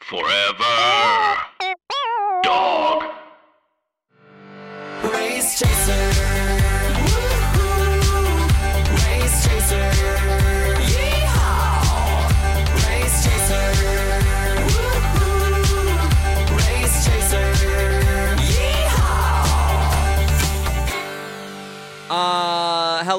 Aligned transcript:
Forever. 0.00 0.64
Dog. 2.42 3.04
Race 5.04 5.58
Chaser. 5.58 6.17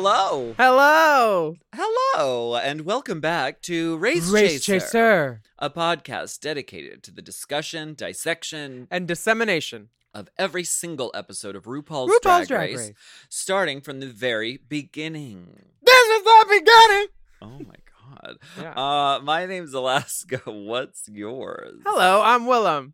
Hello. 0.01 0.55
Hello, 0.57 1.57
Hello, 1.75 2.55
and 2.55 2.85
welcome 2.85 3.19
back 3.19 3.61
to 3.63 3.97
Race, 3.97 4.29
Race 4.29 4.63
Chaser, 4.63 4.79
Chaser, 4.79 5.41
a 5.57 5.69
podcast 5.69 6.39
dedicated 6.39 7.03
to 7.03 7.11
the 7.11 7.21
discussion, 7.21 7.95
dissection 7.95 8.87
and 8.89 9.05
dissemination. 9.09 9.89
of 10.13 10.29
every 10.37 10.63
single 10.63 11.11
episode 11.13 11.53
of 11.57 11.63
RuPaul's, 11.65 12.11
RuPaul's 12.11 12.21
Drag, 12.23 12.47
Drag 12.47 12.69
Race, 12.69 12.77
Race. 12.77 12.93
starting 13.27 13.81
from 13.81 13.99
the 13.99 14.07
very 14.07 14.61
beginning. 14.69 15.63
This 15.83 16.07
is 16.07 16.23
the 16.23 16.45
beginning. 16.47 17.07
Oh 17.41 17.59
my 17.67 17.75
god. 18.23 18.37
Yeah. 18.57 18.71
Uh, 18.81 19.19
my 19.21 19.47
name's 19.47 19.73
Alaska. 19.73 20.37
What's 20.45 21.09
yours? 21.09 21.81
Hello, 21.85 22.21
I'm 22.23 22.43
Willam. 22.45 22.93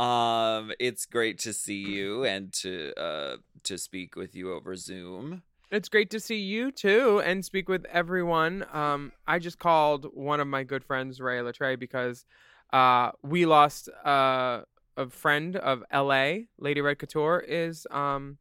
Um, 0.00 0.72
it's 0.80 1.04
great 1.04 1.38
to 1.40 1.52
see 1.52 1.74
you 1.74 2.24
and 2.24 2.52
to 2.54 2.94
uh 2.98 3.36
to 3.64 3.76
speak 3.76 4.16
with 4.16 4.34
you 4.34 4.54
over 4.54 4.74
Zoom. 4.74 5.42
It's 5.70 5.90
great 5.90 6.10
to 6.10 6.20
see 6.20 6.38
you 6.38 6.72
too 6.72 7.20
and 7.24 7.44
speak 7.44 7.68
with 7.68 7.84
everyone. 7.84 8.64
Um, 8.72 9.12
I 9.26 9.38
just 9.38 9.58
called 9.58 10.06
one 10.14 10.40
of 10.40 10.48
my 10.48 10.64
good 10.64 10.82
friends, 10.82 11.20
Rhea 11.20 11.42
Litré, 11.42 11.78
because 11.78 12.24
uh, 12.72 13.12
we 13.22 13.46
lost 13.46 13.88
uh, 14.04 14.62
a 14.96 15.08
friend 15.10 15.54
of 15.56 15.84
L.A. 15.90 16.48
Lady 16.58 16.80
Red 16.80 16.98
Couture 16.98 17.44
is 17.46 17.86
um 17.90 18.38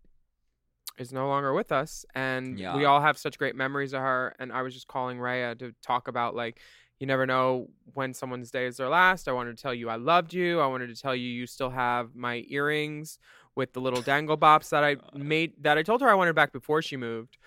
is 0.97 1.11
no 1.11 1.27
longer 1.27 1.53
with 1.53 1.71
us, 1.73 2.05
and 2.15 2.57
we 2.75 2.85
all 2.85 3.01
have 3.01 3.17
such 3.17 3.37
great 3.37 3.55
memories 3.55 3.93
of 3.93 4.01
her. 4.01 4.33
And 4.39 4.53
I 4.53 4.61
was 4.61 4.73
just 4.73 4.87
calling 4.87 5.19
Rhea 5.19 5.55
to 5.55 5.73
talk 5.83 6.07
about 6.07 6.35
like. 6.35 6.59
You 6.99 7.07
never 7.07 7.25
know 7.25 7.69
when 7.93 8.13
someone's 8.13 8.51
day 8.51 8.65
is 8.65 8.77
their 8.77 8.89
last. 8.89 9.27
I 9.27 9.31
wanted 9.31 9.55
to 9.57 9.61
tell 9.61 9.73
you 9.73 9.89
I 9.89 9.95
loved 9.95 10.33
you. 10.33 10.59
I 10.59 10.67
wanted 10.67 10.87
to 10.87 11.01
tell 11.01 11.15
you 11.15 11.29
you 11.29 11.47
still 11.47 11.69
have 11.69 12.13
my 12.15 12.43
earrings 12.49 13.19
with 13.55 13.73
the 13.73 13.79
little 13.81 14.01
dangle 14.01 14.37
bops 14.37 14.69
that 14.69 14.83
I 14.83 14.97
made 15.17 15.53
that 15.61 15.77
I 15.77 15.83
told 15.83 16.01
her 16.01 16.09
I 16.09 16.13
wanted 16.13 16.35
back 16.35 16.51
before 16.51 16.81
she 16.81 16.97
moved. 16.97 17.37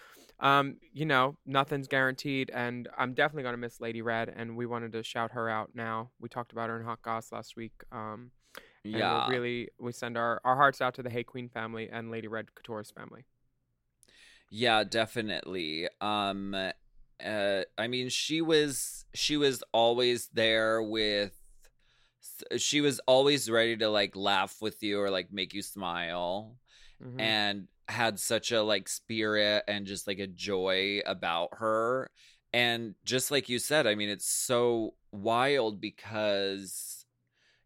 Um, 0.41 0.79
you 0.93 1.07
know, 1.07 1.37
nothing's 1.47 1.87
guaranteed, 1.87 2.51
and 2.53 2.89
I'm 2.99 3.15
definitely 3.15 3.45
gonna 3.45 3.59
miss 3.59 3.81
Lady 3.81 4.03
Red, 4.03 4.29
and 4.35 4.57
we 4.57 4.67
wanted 4.67 4.93
to 4.93 5.03
shout 5.05 5.33
her 5.33 5.49
out 5.49 5.71
now. 5.75 6.11
We 6.19 6.29
talked 6.29 6.51
about 6.51 6.69
her 6.69 6.81
in 6.81 6.85
Hot 6.85 7.01
Goss 7.03 7.31
last 7.31 7.55
week. 7.57 7.85
Um, 7.93 8.33
Yeah. 8.85 9.29
really 9.29 9.69
we 9.79 9.93
send 9.93 10.17
our, 10.17 10.41
our 10.45 10.57
hearts 10.57 10.81
out 10.81 10.95
to 10.95 11.03
the 11.03 11.11
Hey 11.11 11.25
Qween 11.25 11.51
family 11.53 11.89
and 11.91 12.11
Lady 12.11 12.27
Red 12.27 12.47
Couture's 12.55 12.91
family. 12.91 13.25
Yeah, 14.51 14.85
definitely. 14.85 15.89
Um 16.01 16.55
uh 17.25 17.63
I 17.79 17.89
mean 17.89 18.09
she 18.09 18.41
was 18.41 19.05
she 19.15 19.37
was 19.37 19.63
always 19.73 20.29
there 20.33 20.83
with 20.83 21.33
she 22.57 22.81
was 22.81 23.01
always 23.07 23.51
ready 23.51 23.77
to 23.77 23.89
like 23.89 24.15
laugh 24.17 24.57
with 24.61 24.83
you 24.83 25.01
or 25.01 25.11
like 25.11 25.33
make 25.33 25.55
you 25.55 25.63
smile 25.63 26.57
Mhm. 27.03 27.21
and 27.21 27.69
had 27.89 28.21
such 28.21 28.53
a 28.53 28.63
like 28.63 28.89
spirit 28.89 29.65
and 29.67 29.87
just 29.87 30.07
like 30.07 30.21
a 30.21 30.27
joy 30.29 31.01
about 31.05 31.49
her 31.55 32.09
and 32.53 32.95
just 33.05 33.31
like 33.33 33.49
you 33.49 33.59
said 33.59 33.87
i 33.89 33.95
mean 33.97 34.09
it's 34.09 34.29
so 34.31 34.95
wild 35.11 35.81
because 35.81 37.05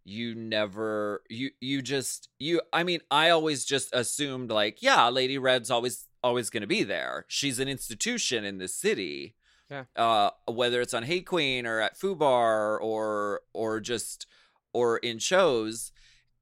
you 0.04 0.34
never 0.34 1.22
you 1.28 1.50
you 1.60 1.82
just 1.82 2.28
you 2.38 2.60
i 2.72 2.82
mean 2.82 3.00
i 3.10 3.28
always 3.30 3.64
just 3.64 3.92
assumed 3.94 4.50
like 4.50 4.80
yeah 4.82 5.08
lady 5.10 5.36
red's 5.36 5.70
always 5.70 6.06
always 6.26 6.50
going 6.50 6.60
to 6.62 6.66
be 6.78 6.82
there. 6.84 7.24
She's 7.28 7.58
an 7.58 7.68
institution 7.68 8.44
in 8.44 8.58
this 8.58 8.74
city. 8.74 9.34
Yeah. 9.70 9.84
uh 9.96 10.30
whether 10.46 10.80
it's 10.80 10.94
on 10.94 11.02
hey 11.02 11.22
qween 11.22 11.64
or 11.66 11.80
at 11.80 11.98
fubar 11.98 12.80
or 12.80 13.40
or 13.52 13.80
just 13.80 14.26
or 14.72 14.98
in 14.98 15.18
shows. 15.18 15.90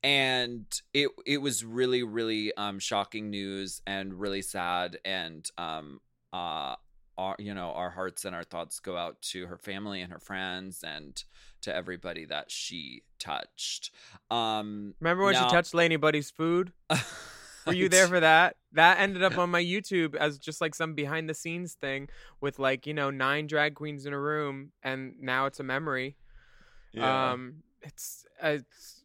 And 0.03 0.67
it 0.93 1.09
it 1.25 1.39
was 1.47 1.65
really 1.65 2.03
really 2.03 2.53
um 2.57 2.79
shocking 2.79 3.31
news 3.31 3.81
and 3.87 4.07
really 4.21 4.43
sad. 4.43 4.99
And 5.07 5.49
um 5.57 6.01
uh 6.35 6.75
our 7.17 7.37
you 7.39 7.55
know 7.55 7.71
our 7.73 7.91
hearts 7.91 8.25
and 8.27 8.35
our 8.37 8.45
thoughts 8.45 8.79
go 8.81 8.95
out 8.97 9.23
to 9.33 9.47
her 9.47 9.57
family 9.57 10.03
and 10.03 10.13
her 10.13 10.19
friends 10.19 10.85
and 10.85 11.25
to 11.63 11.75
everybody 11.75 12.27
that 12.27 12.51
she 12.51 13.05
touched. 13.19 13.91
Um 14.31 14.95
Remember 15.01 15.25
when 15.25 15.33
now- 15.35 15.49
she 15.49 15.55
touched 15.55 15.73
Lady 15.73 15.97
Bunny's 15.97 16.31
food? 16.31 16.73
Were 17.67 17.73
you 17.73 17.89
there 17.89 18.09
for 18.09 18.21
that? 18.21 18.57
That 18.73 18.99
ended 19.01 19.23
up 19.23 19.39
on 19.39 19.51
my 19.51 19.63
YouTube 19.63 20.15
as 20.17 20.39
just 20.39 20.61
like 20.61 20.75
some 20.75 20.95
behind 20.95 21.29
the 21.29 21.35
scenes 21.35 21.75
thing 21.75 22.09
with 22.41 22.59
like, 22.59 22.87
you 22.87 22.95
know, 22.95 23.11
nine 23.11 23.47
drag 23.47 23.75
queens 23.75 24.07
in 24.07 24.13
a 24.13 24.19
room 24.19 24.73
and 24.83 25.15
now 25.21 25.47
it's 25.47 25.61
a 25.61 25.63
memory. 25.63 26.17
Yeah. 26.93 27.33
Um 27.33 27.63
it's 27.83 28.25
it's 28.43 29.05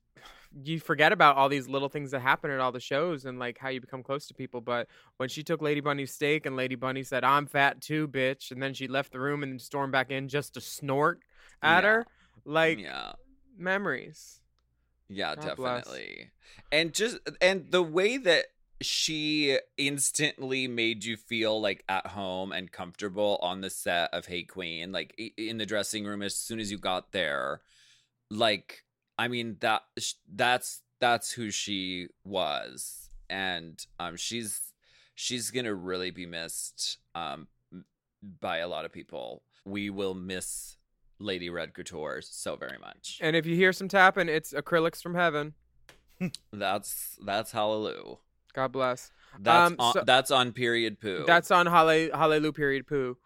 you 0.63 0.79
forget 0.79 1.11
about 1.11 1.35
all 1.37 1.47
these 1.47 1.69
little 1.69 1.89
things 1.89 2.09
that 2.11 2.21
happen 2.21 2.49
at 2.49 2.59
all 2.59 2.71
the 2.71 2.79
shows 2.79 3.25
and 3.25 3.37
like 3.37 3.59
how 3.59 3.69
you 3.69 3.79
become 3.79 4.01
close 4.01 4.25
to 4.27 4.33
people. 4.33 4.61
But 4.61 4.87
when 5.17 5.29
she 5.29 5.43
took 5.43 5.61
Lady 5.61 5.79
Bunny's 5.79 6.11
steak 6.11 6.47
and 6.47 6.55
Lady 6.55 6.73
Bunny 6.75 7.03
said, 7.03 7.23
I'm 7.23 7.45
fat 7.45 7.81
too, 7.81 8.07
bitch, 8.07 8.49
and 8.49 8.61
then 8.61 8.73
she 8.73 8.87
left 8.87 9.11
the 9.11 9.19
room 9.19 9.43
and 9.43 9.61
stormed 9.61 9.91
back 9.91 10.09
in 10.09 10.27
just 10.27 10.55
to 10.55 10.61
snort 10.61 11.19
at 11.61 11.83
Yeah. 11.83 11.89
her, 11.89 12.05
like 12.45 12.79
yeah 12.79 13.11
memories. 13.57 14.38
Yeah, 15.09 15.35
God 15.35 15.55
bless. 15.55 15.85
definitely. 15.85 16.29
And 16.71 16.93
just 16.93 17.17
and 17.41 17.71
the 17.71 17.83
way 17.83 18.17
that 18.17 18.45
she 18.81 19.57
instantly 19.77 20.67
made 20.67 21.03
you 21.03 21.17
feel 21.17 21.59
like 21.59 21.83
at 21.89 22.07
home 22.07 22.51
and 22.51 22.71
comfortable 22.71 23.37
on 23.41 23.61
the 23.61 23.69
set 23.69 24.13
of 24.13 24.27
Hey 24.27 24.45
Qween, 24.45 24.93
like 24.93 25.19
in 25.37 25.57
the 25.57 25.65
dressing 25.65 26.05
room 26.05 26.21
as 26.21 26.35
soon 26.35 26.59
as 26.59 26.71
you 26.71 26.77
got 26.77 27.11
there. 27.11 27.61
Like 28.29 28.83
I 29.17 29.27
mean 29.27 29.57
that 29.59 29.81
that's 30.33 30.81
that's 30.99 31.31
who 31.31 31.49
she 31.49 32.09
was 32.23 33.09
and 33.29 33.85
um 33.99 34.15
she's 34.15 34.73
she's 35.15 35.51
going 35.51 35.65
to 35.65 35.75
really 35.75 36.11
be 36.11 36.25
missed 36.25 36.97
um 37.15 37.47
by 38.39 38.57
a 38.57 38.67
lot 38.67 38.85
of 38.85 38.91
people. 38.91 39.43
We 39.65 39.89
will 39.89 40.13
miss 40.13 40.77
Lady 41.19 41.49
Red 41.49 41.73
Couture 41.73 42.21
so 42.21 42.55
very 42.55 42.77
much. 42.79 43.19
And 43.21 43.35
if 43.35 43.45
you 43.45 43.55
hear 43.55 43.73
some 43.73 43.87
tapping, 43.87 44.29
it's 44.29 44.53
acrylics 44.53 45.01
from 45.01 45.15
heaven. 45.15 45.53
That's 46.51 47.17
that's 47.25 47.51
hallelujah. 47.51 48.15
God 48.53 48.71
bless. 48.71 49.11
That's 49.39 49.71
Um, 49.71 49.75
on, 49.79 49.93
so- 49.93 50.03
that's 50.05 50.31
on 50.31 50.51
period 50.53 50.99
poo. 50.99 51.23
That's 51.27 51.51
on 51.51 51.65
Halle- 51.67 52.09
Hallelujah 52.11 52.51
period 52.53 52.87
poo. 52.87 53.17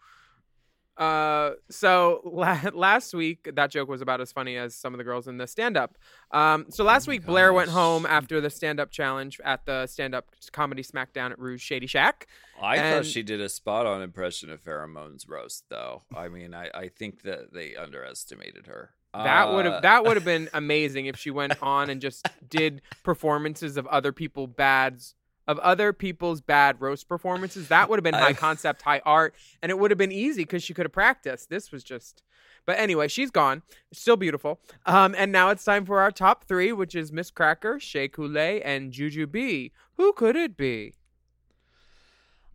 Uh, 0.97 1.51
so 1.69 2.21
la- 2.25 2.69
last 2.73 3.13
week 3.13 3.49
that 3.55 3.71
joke 3.71 3.89
was 3.89 4.01
about 4.01 4.21
as 4.21 4.31
funny 4.31 4.57
as 4.57 4.75
some 4.75 4.93
of 4.93 4.99
the 4.99 5.03
girls 5.03 5.27
in 5.27 5.37
the 5.37 5.47
stand 5.47 5.75
up. 5.75 5.97
Um, 6.31 6.67
so 6.69 6.83
last 6.83 7.07
Oh 7.07 7.11
week 7.11 7.25
Blair 7.25 7.51
went 7.51 7.69
home 7.71 8.05
after 8.05 8.39
the 8.39 8.49
stand 8.49 8.79
up 8.79 8.91
challenge 8.91 9.39
at 9.43 9.65
the 9.65 9.87
stand 9.87 10.13
up 10.13 10.27
comedy 10.51 10.83
smackdown 10.83 11.31
at 11.31 11.39
Rouge 11.39 11.61
Shady 11.63 11.87
Shack. 11.87 12.27
I 12.61 12.77
and- 12.77 12.95
thought 13.05 13.09
she 13.11 13.23
did 13.23 13.41
a 13.41 13.49
spot 13.49 13.85
on 13.85 14.01
impression 14.01 14.51
of 14.51 14.61
Pheromone's 14.61 15.27
roast, 15.27 15.65
though. 15.69 16.03
I 16.15 16.27
mean, 16.29 16.53
I, 16.53 16.69
I 16.73 16.87
think 16.89 17.23
that 17.23 17.53
they 17.53 17.75
underestimated 17.75 18.67
her. 18.67 18.91
That 19.15 19.53
would 19.53 19.67
Uh, 19.67 19.73
have 19.73 19.81
that 19.83 20.05
would 20.05 20.17
have 20.17 20.25
been 20.25 20.49
amazing 20.55 21.05
if 21.05 21.17
she 21.17 21.29
went 21.29 21.53
on 21.61 21.89
and 21.91 22.01
just 22.01 22.27
did 22.47 22.81
performances 23.03 23.77
of 23.77 23.85
other 23.87 24.11
people 24.11 24.47
bads 24.47 25.13
of 25.47 25.59
other 25.59 25.93
people's 25.93 26.41
bad 26.41 26.79
roast 26.79 27.07
performances. 27.07 27.67
That 27.67 27.89
would 27.89 27.97
have 27.97 28.03
been 28.03 28.13
high 28.13 28.27
I- 28.29 28.33
concept, 28.33 28.81
high 28.81 29.01
art, 29.05 29.35
and 29.61 29.69
it 29.69 29.77
would 29.77 29.91
have 29.91 29.97
been 29.97 30.11
easy 30.11 30.43
because 30.43 30.63
she 30.63 30.73
could 30.73 30.85
have 30.85 30.93
practiced. 30.93 31.49
This 31.49 31.71
was 31.71 31.83
just. 31.83 32.23
But 32.65 32.79
anyway, 32.79 33.09
she's 33.09 33.29
gone. 33.29 33.61
Still 33.91 34.15
beautiful. 34.15 34.61
Um, 34.85 35.13
and 35.17 35.31
now 35.33 35.49
it's 35.49 35.65
time 35.65 35.85
for 35.85 35.99
our 35.99 36.11
top 36.11 36.45
three, 36.45 36.71
which 36.71 36.95
is 36.95 37.11
Miz 37.11 37.29
Cracker, 37.29 37.77
Shea 37.79 38.07
Coulee, 38.07 38.61
and 38.61 38.93
Jujubee. 38.93 39.71
Who 39.97 40.13
could 40.13 40.37
it 40.37 40.55
be? 40.55 40.93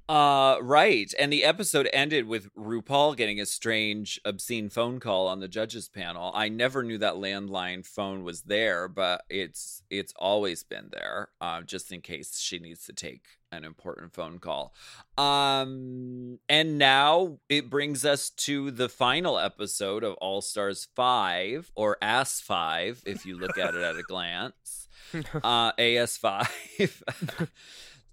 Uh, 0.09 0.57
right. 0.63 1.13
And 1.19 1.31
the 1.31 1.45
episode 1.45 1.89
ended 1.93 2.27
with 2.27 2.55
RuPaul 2.55 3.15
getting 3.15 3.41
a 3.41 3.47
strange, 3.47 4.19
obscene 4.25 4.71
phone 4.71 5.01
call 5.01 5.27
on 5.27 5.41
the 5.41 5.49
judges 5.49 5.89
panel. 5.91 6.33
I 6.35 6.49
never 6.49 6.83
knew 6.83 6.97
that 6.99 7.15
landline 7.15 7.85
phone 7.85 8.25
was 8.25 8.43
there, 8.43 8.89
but 8.89 9.25
it's 9.29 9.83
it's 9.91 10.15
always 10.17 10.63
been 10.63 10.89
there, 10.93 11.29
uh, 11.43 11.61
just 11.61 11.93
in 11.93 12.01
case 12.01 12.39
she 12.39 12.59
needs 12.59 12.87
to 12.87 12.95
take 12.95 13.27
an 13.53 13.65
important 13.65 14.15
phone 14.15 14.39
call. 14.39 14.75
Um, 15.19 16.39
and 16.49 16.79
now 16.79 17.39
it 17.51 17.69
brings 17.69 18.07
us 18.07 18.31
to 18.31 18.71
the 18.71 18.89
final 18.89 19.39
episode 19.39 20.05
of 20.05 20.15
All 20.15 20.41
Stars 20.41 20.89
Five 20.97 21.71
or 21.75 21.99
Ass 22.01 22.41
Five, 22.41 23.03
if 23.05 23.27
you 23.27 23.39
look 23.39 23.59
at 23.59 23.75
it 23.75 23.83
at 23.83 23.97
a 23.97 24.03
glance. 24.03 24.87
Uh, 25.43 25.73
AS 25.79 26.19
Five. 26.19 26.51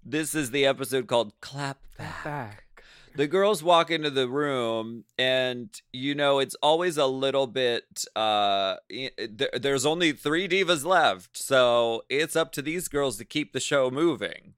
This 0.08 0.36
is 0.36 0.52
the 0.52 0.64
episode 0.64 1.08
called 1.08 1.32
Clap 1.40 1.78
Back. 1.98 2.22
Back. 2.22 2.84
The 3.16 3.26
girls 3.26 3.60
walk 3.60 3.90
into 3.90 4.08
the 4.08 4.28
room, 4.28 5.02
and 5.18 5.68
you 5.92 6.14
know 6.14 6.38
it's 6.38 6.54
always 6.62 6.96
a 6.96 7.06
little 7.06 7.48
bit. 7.48 8.04
Uh, 8.14 8.76
there's 9.58 9.84
only 9.84 10.12
three 10.12 10.46
divas 10.46 10.84
left, 10.84 11.36
so 11.36 12.04
it's 12.08 12.36
up 12.36 12.52
to 12.52 12.62
these 12.62 12.86
girls 12.86 13.16
to 13.16 13.24
keep 13.24 13.52
the 13.52 13.58
show 13.58 13.90
moving. 13.90 14.54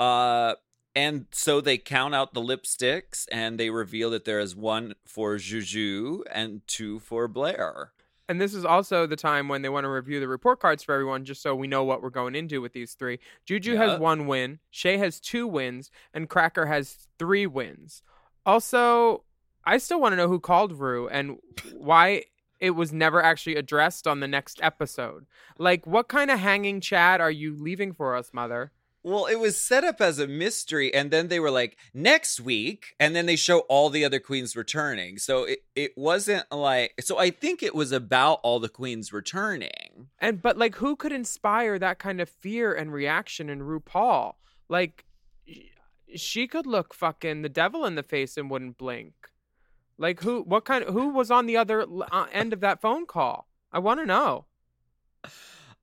Uh, 0.00 0.54
and 0.96 1.26
so 1.30 1.60
they 1.60 1.78
count 1.78 2.16
out 2.16 2.34
the 2.34 2.42
lipsticks, 2.42 3.26
and 3.30 3.60
they 3.60 3.70
reveal 3.70 4.10
that 4.10 4.24
there 4.24 4.40
is 4.40 4.56
one 4.56 4.96
for 5.06 5.36
Juju 5.36 6.24
and 6.32 6.62
two 6.66 6.98
for 6.98 7.28
Blair. 7.28 7.92
And 8.30 8.40
this 8.40 8.54
is 8.54 8.64
also 8.64 9.08
the 9.08 9.16
time 9.16 9.48
when 9.48 9.62
they 9.62 9.68
want 9.68 9.82
to 9.82 9.88
review 9.88 10.20
the 10.20 10.28
report 10.28 10.60
cards 10.60 10.84
for 10.84 10.92
everyone, 10.94 11.24
just 11.24 11.42
so 11.42 11.52
we 11.52 11.66
know 11.66 11.82
what 11.82 12.00
we're 12.00 12.10
going 12.10 12.36
into 12.36 12.60
with 12.60 12.72
these 12.72 12.94
three. 12.94 13.18
Juju 13.44 13.72
Yeah. 13.72 13.88
has 13.88 13.98
one 13.98 14.28
win, 14.28 14.60
Shea 14.70 14.98
has 14.98 15.18
two 15.18 15.48
wins, 15.48 15.90
and 16.14 16.28
Cracker 16.28 16.66
has 16.66 17.08
three 17.18 17.44
wins. 17.48 18.04
Also, 18.46 19.24
I 19.64 19.78
still 19.78 20.00
want 20.00 20.12
to 20.12 20.16
know 20.16 20.28
who 20.28 20.38
called 20.38 20.78
Rue 20.78 21.08
and 21.08 21.38
why 21.72 22.22
it 22.60 22.70
was 22.70 22.92
never 22.92 23.20
actually 23.20 23.56
addressed 23.56 24.06
on 24.06 24.20
the 24.20 24.28
next 24.28 24.60
episode. 24.62 25.26
Like, 25.58 25.84
what 25.84 26.06
kind 26.06 26.30
of 26.30 26.38
hanging 26.38 26.80
chat 26.80 27.20
are 27.20 27.32
you 27.32 27.56
leaving 27.56 27.92
for 27.92 28.14
us, 28.14 28.30
Mother? 28.32 28.70
Well, 29.02 29.24
it 29.26 29.36
was 29.36 29.58
set 29.58 29.82
up 29.82 30.02
as 30.02 30.18
a 30.18 30.26
mystery, 30.26 30.92
and 30.92 31.10
then 31.10 31.28
they 31.28 31.40
were 31.40 31.50
like, 31.50 31.78
next 31.94 32.38
week, 32.38 32.94
and 33.00 33.16
then 33.16 33.24
they 33.24 33.36
show 33.36 33.60
all 33.60 33.88
the 33.88 34.04
other 34.04 34.20
queens 34.20 34.54
returning. 34.54 35.16
So 35.16 35.44
it, 35.44 35.60
it 35.74 35.92
wasn't 35.96 36.50
like 36.52 36.94
so 37.00 37.18
I 37.18 37.30
think 37.30 37.62
it 37.62 37.74
was 37.74 37.92
about 37.92 38.40
all 38.42 38.60
the 38.60 38.68
queens 38.68 39.12
returning. 39.12 40.08
And 40.18 40.42
but 40.42 40.58
like 40.58 40.76
who 40.76 40.96
could 40.96 41.12
inspire 41.12 41.78
that 41.78 41.98
kind 41.98 42.20
of 42.20 42.28
fear 42.28 42.74
and 42.74 42.92
reaction 42.92 43.48
in 43.48 43.60
RuPaul? 43.60 44.34
Like 44.68 45.06
she 46.14 46.46
could 46.46 46.66
look 46.66 46.92
fucking 46.92 47.42
the 47.42 47.48
devil 47.48 47.86
in 47.86 47.94
the 47.94 48.02
face 48.02 48.36
and 48.36 48.50
wouldn't 48.50 48.76
blink. 48.76 49.14
Like 49.96 50.20
who 50.20 50.42
what 50.42 50.64
kind 50.64 50.84
who 50.84 51.08
was 51.08 51.30
on 51.30 51.46
the 51.46 51.56
other 51.56 51.86
uh, 52.12 52.26
end 52.32 52.52
of 52.52 52.60
that 52.60 52.82
phone 52.82 53.06
call? 53.06 53.48
I 53.72 53.78
want 53.78 54.00
to 54.00 54.06
know. 54.06 54.44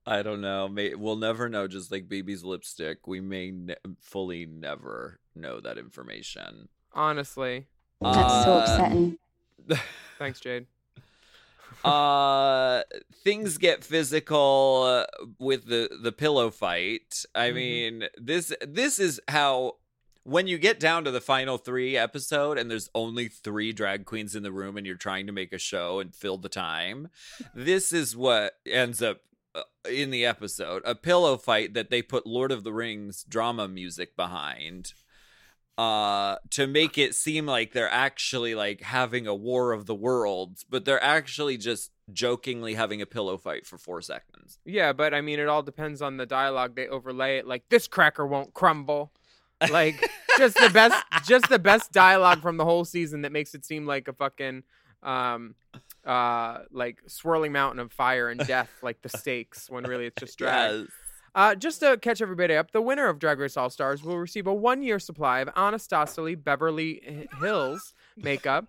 I 0.08 0.24
don't 0.24 0.42
know. 0.42 0.68
May, 0.70 0.96
we'll 0.96 1.18
never 1.18 1.50
know. 1.50 1.68
Just 1.68 1.92
like 1.92 2.08
baby's 2.08 2.44
lipstick, 2.44 3.06
we 3.08 3.20
may 3.20 3.52
ne- 3.52 3.76
fully 4.00 4.46
never 4.46 5.20
know 5.36 5.60
that 5.60 5.78
information. 5.78 6.70
Honestly. 6.94 7.68
That's 8.02 8.46
so 8.46 8.54
Uh, 8.54 8.60
upsetting. 8.62 9.18
Thanks, 10.18 10.40
Jade. 10.40 10.68
uh 11.84 12.82
things 13.24 13.58
get 13.58 13.84
physical 13.84 14.84
uh, 14.88 15.26
with 15.38 15.66
the 15.68 15.90
the 16.02 16.12
pillow 16.12 16.50
fight 16.50 17.24
i 17.36 17.50
Mhm. 17.50 17.54
mean 17.56 18.04
this 18.18 18.52
this 18.66 18.98
is 19.00 19.22
how 19.28 19.74
when 20.24 20.48
you 20.48 20.58
get 20.58 20.80
down 20.80 21.04
to 21.04 21.12
the 21.12 21.22
final 21.22 21.58
three 21.58 21.96
episode 21.96 22.58
and 22.58 22.70
there's 22.72 22.90
only 22.96 23.28
three 23.28 23.72
drag 23.74 24.06
queens 24.06 24.36
in 24.36 24.42
the 24.44 24.52
room 24.52 24.76
and 24.76 24.88
you're 24.88 24.96
trying 24.96 25.28
to 25.28 25.32
make 25.34 25.54
a 25.54 25.60
show 25.60 26.00
and 26.00 26.16
fill 26.16 26.38
the 26.38 26.50
time 26.50 27.10
this 27.54 27.94
is 27.94 28.16
what 28.18 28.54
ends 28.66 29.02
up 29.02 29.22
in 29.90 30.12
the 30.12 30.26
episode 30.26 30.82
a 30.86 30.96
pillow 30.96 31.38
fight 31.38 31.74
that 31.74 31.90
they 31.90 32.02
put 32.02 32.26
lord 32.26 32.52
of 32.52 32.64
the 32.64 32.74
rings 32.74 33.24
drama 33.24 33.68
music 33.68 34.16
behind 34.16 34.94
uh 35.78 36.38
to 36.50 36.66
make 36.66 36.98
it 36.98 37.14
seem 37.14 37.46
like 37.46 37.72
they're 37.72 37.92
actually 37.92 38.56
like 38.56 38.82
having 38.82 39.28
a 39.28 39.36
war 39.36 39.72
of 39.72 39.86
the 39.86 39.96
worlds 39.96 40.66
but 40.68 40.86
they're 40.86 41.04
actually 41.04 41.58
just 41.58 41.92
jokingly 42.14 42.74
having 42.74 43.02
a 43.02 43.06
pillow 43.06 43.38
fight 43.38 43.66
for 43.66 43.78
four 43.78 44.02
seconds 44.02 44.60
Yeah, 44.66 44.94
but 44.94 45.14
I 45.14 45.22
mean 45.22 45.40
it 45.40 45.48
all 45.48 45.64
depends 45.64 46.02
on 46.02 46.18
the 46.18 46.26
dialogue 46.26 46.76
they 46.76 46.88
overlay 46.88 47.38
it 47.38 47.48
like 47.48 47.64
this 47.70 47.88
cracker 47.88 48.26
won't 48.26 48.54
crumble. 48.54 49.12
Like 49.70 50.10
just 50.38 50.56
the 50.58 50.70
best 50.70 51.04
just 51.26 51.50
the 51.50 51.60
best 51.60 51.92
dialogue 51.92 52.42
from 52.42 52.58
the 52.58 52.66
whole 52.66 52.86
season 52.86 53.22
that 53.24 53.32
makes 53.32 53.54
it 53.54 53.66
seem 53.66 53.86
like 53.86 54.08
a 54.08 54.14
fucking 54.14 54.64
um 55.04 55.56
uh 56.08 56.60
like 56.72 57.02
swirling 57.08 57.52
mountain 57.52 57.80
of 57.80 57.92
fire 57.92 58.30
and 58.30 58.40
death 58.48 58.70
like 58.82 59.02
the 59.02 59.10
stakes 59.10 59.70
when 59.70 59.84
really 59.84 60.06
it's 60.08 60.20
just 60.20 60.38
drag. 60.38 60.72
Yes. 60.82 60.88
Uh, 61.36 61.54
just 61.54 61.82
to 61.82 61.98
catch 61.98 62.20
everybody 62.20 62.56
up, 62.56 62.72
the 62.72 62.82
winner 62.82 63.08
of 63.10 63.20
Drag 63.20 63.38
Race 63.38 63.58
All 63.58 63.70
Stars 63.70 64.02
will 64.04 64.18
receive 64.18 64.48
a 64.48 64.54
one 64.54 64.82
year 64.82 64.98
supply 64.98 65.40
of 65.42 65.50
Anastasia 65.56 66.36
Beverly 66.36 67.00
H- 67.06 67.28
Hills 67.40 67.94
makeup, 68.16 68.66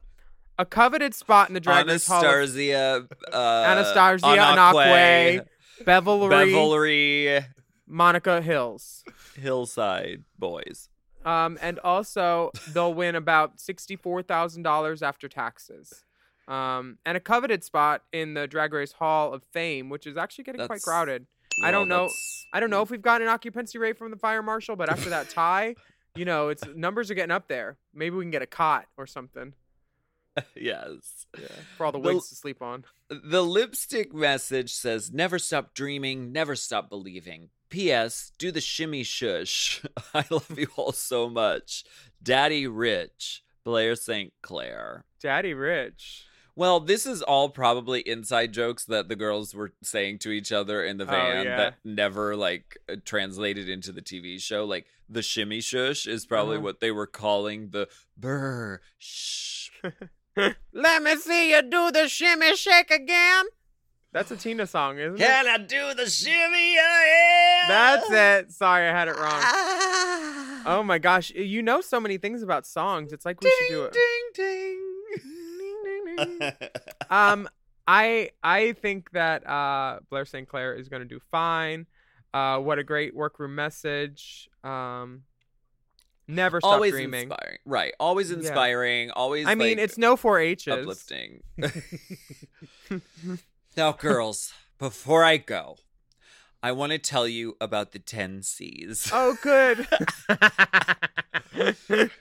a 0.58 0.67
coveted 0.67 1.14
spot 1.14 1.49
in 1.49 1.55
the 1.55 1.61
Drag 1.61 1.87
Race 1.87 2.06
Hall 2.06 2.23
anastasia 2.23 3.06
uh 3.32 3.64
Anastasia 3.67 4.26
Anakwe, 4.26 5.46
Beverly, 5.87 6.29
beverly 6.29 7.41
Monica 7.87 8.43
Hills. 8.43 9.02
hillside 9.41 10.25
boys 10.38 10.91
Um, 11.25 11.58
and 11.62 11.79
also 11.79 12.50
they'll 12.75 12.93
win 12.93 13.14
about 13.14 13.61
sixty-four 13.61 14.23
thousand 14.25 14.62
dollars 14.64 15.02
after 15.02 15.26
taxes. 15.29 16.05
Um, 16.48 16.98
and 17.04 17.16
a 17.16 17.20
coveted 17.20 17.62
spot 17.62 18.02
in 18.12 18.34
the 18.34 18.46
Drag 18.46 18.72
Race 18.72 18.92
Hall 18.92 19.34
of 19.34 19.42
Fame, 19.52 19.90
which 19.90 20.06
is 20.06 20.16
actually 20.16 20.44
getting 20.44 20.60
quite 20.60 20.68
That's- 20.68 20.84
crowded. 20.84 21.26
I 21.62 21.70
don't 21.72 21.88
know. 21.88 22.08
I 22.52 22.60
don't 22.60 22.70
know 22.70 22.82
if 22.82 22.90
we've 22.90 23.02
got 23.02 23.20
an 23.20 23.28
occupancy 23.28 23.78
rate 23.78 23.98
from 23.98 24.10
the 24.12 24.17
fire 24.17 24.43
marshal, 24.43 24.76
but 24.76 24.88
after 24.88 25.10
that 25.10 25.28
tie, 25.31 25.74
you 26.14 26.24
know, 26.24 26.48
it's 26.48 26.62
numbers 26.74 27.10
are 27.10 27.14
getting 27.14 27.32
up 27.32 27.48
there. 27.48 27.76
Maybe 27.93 28.14
we 28.17 28.24
can 28.24 28.31
get 28.31 28.43
a 28.43 28.46
cot 28.46 28.86
or 28.96 29.06
something 29.06 29.55
yes 30.56 31.26
for 31.76 31.86
all 31.86 31.93
the 31.93 31.98
The- 32.00 32.14
wigs 32.14 32.28
to 32.31 32.34
sleep 32.36 32.62
on. 32.62 32.84
The 33.10 33.43
lipstick 33.43 34.14
message 34.14 34.72
says, 34.72 35.12
Never 35.12 35.38
stop 35.38 35.74
dreaming, 35.74 36.31
never 36.32 36.55
stop 36.55 36.88
believing. 36.88 37.50
P.S. 37.70 38.32
Do 38.38 38.50
the 38.52 38.60
shimmy 38.62 39.02
shush. 39.02 39.82
I 40.14 40.24
love 40.31 40.56
you 40.58 40.69
all 40.76 40.93
so 40.93 41.28
much. 41.28 41.84
Daddy 42.22 42.67
Rich, 42.67 43.43
Blair 43.64 43.94
St. 43.94 44.32
Clair. 44.43 45.05
Daddy 45.20 45.52
Rich. 45.55 46.24
Well, 46.58 46.81
this 46.81 47.06
is 47.06 47.22
all 47.22 47.50
probably 47.50 48.00
inside 48.00 48.53
jokes 48.53 48.84
that 48.86 49.08
the 49.08 49.15
girls 49.15 49.55
were 49.55 49.72
saying 49.81 50.19
to 50.20 50.31
each 50.32 50.50
other 50.50 50.82
in 50.84 50.96
the 50.96 51.05
Oh, 51.05 51.06
van 51.06 51.44
yeah. 51.46 51.56
that 51.56 51.74
never 51.84 52.34
like 52.34 52.77
uh, 52.93 52.96
translated 53.05 53.69
into 53.69 53.93
the 53.93 54.03
TV 54.03 54.41
show. 54.41 54.65
Like 54.65 54.86
the 55.08 55.22
shimmy 55.22 55.60
shush 55.60 56.08
is 56.08 56.27
probably 56.27 56.56
Uh-huh. 56.56 56.65
what 56.65 56.81
they 56.81 56.91
were 56.91 57.06
calling 57.06 57.70
the 57.70 57.86
brr 58.17 58.81
shh. 58.98 59.70
Let 60.72 61.03
me 61.05 61.15
see 61.17 61.50
you 61.53 61.62
do 61.62 61.93
the 61.93 62.08
shimmy 62.08 62.56
shake 62.56 62.91
again. 62.91 63.44
That's 64.12 64.32
a 64.32 64.36
Tina 64.36 64.67
song, 64.67 64.98
isn't 64.98 65.15
it? 65.15 65.24
Can 65.24 65.46
I 65.46 65.58
do 65.58 65.94
the 65.94 66.10
shimmy? 66.10 66.74
Yeah. 66.74 67.65
That's 67.69 68.10
it. 68.10 68.53
Sorry, 68.53 68.88
I 68.88 68.91
had 68.91 69.06
it 69.06 69.15
wrong. 69.17 69.41
Ah. 69.44 70.62
Oh 70.67 70.82
my 70.82 70.98
gosh, 70.98 71.31
you 71.31 71.62
know 71.62 71.81
so 71.82 72.00
many 72.00 72.19
things 72.19 72.43
about 72.43 72.67
songs. 72.67 73.12
It's 73.12 73.24
like 73.24 73.41
we 73.41 73.48
should 73.60 73.74
do 73.74 73.84
it. 73.84 73.93
Ding 73.93 74.03
ding. 74.34 74.84
Um, 77.10 77.48
I 77.87 78.31
I 78.43 78.72
think 78.75 79.10
that 79.13 79.48
uh 79.48 80.01
Blair 80.10 80.25
St. 80.27 80.46
Clair 80.48 80.75
is 80.75 80.89
going 80.89 81.01
to 81.03 81.08
do 81.08 81.20
fine. 81.31 81.87
Uh, 82.34 82.58
what 82.58 82.79
a 82.79 82.84
great 82.84 83.15
workroom 83.15 83.55
message. 83.55 84.48
Um, 84.63 85.22
never 86.27 86.60
stop 86.60 86.75
always 86.75 86.93
dreaming. 86.93 87.22
inspiring, 87.31 87.58
right? 87.65 87.94
Always 87.98 88.31
Yeah. 88.31 88.37
inspiring. 88.39 89.10
Always. 89.13 89.46
I 89.46 89.55
mean, 89.55 89.79
like, 89.79 89.84
it's 89.84 89.96
no 89.96 90.17
four 90.17 90.39
H's. 90.39 90.69
uplifting. 90.69 91.43
now, 93.77 93.93
girls, 93.93 94.53
before 94.79 95.25
I 95.25 95.37
go, 95.39 95.77
I 96.62 96.72
want 96.72 96.93
to 96.93 96.98
tell 96.98 97.29
you 97.29 97.56
about 97.60 97.93
the 97.93 97.98
10 98.00 98.43
C's. 98.43 99.10
Oh, 99.12 99.36
good. 99.43 99.86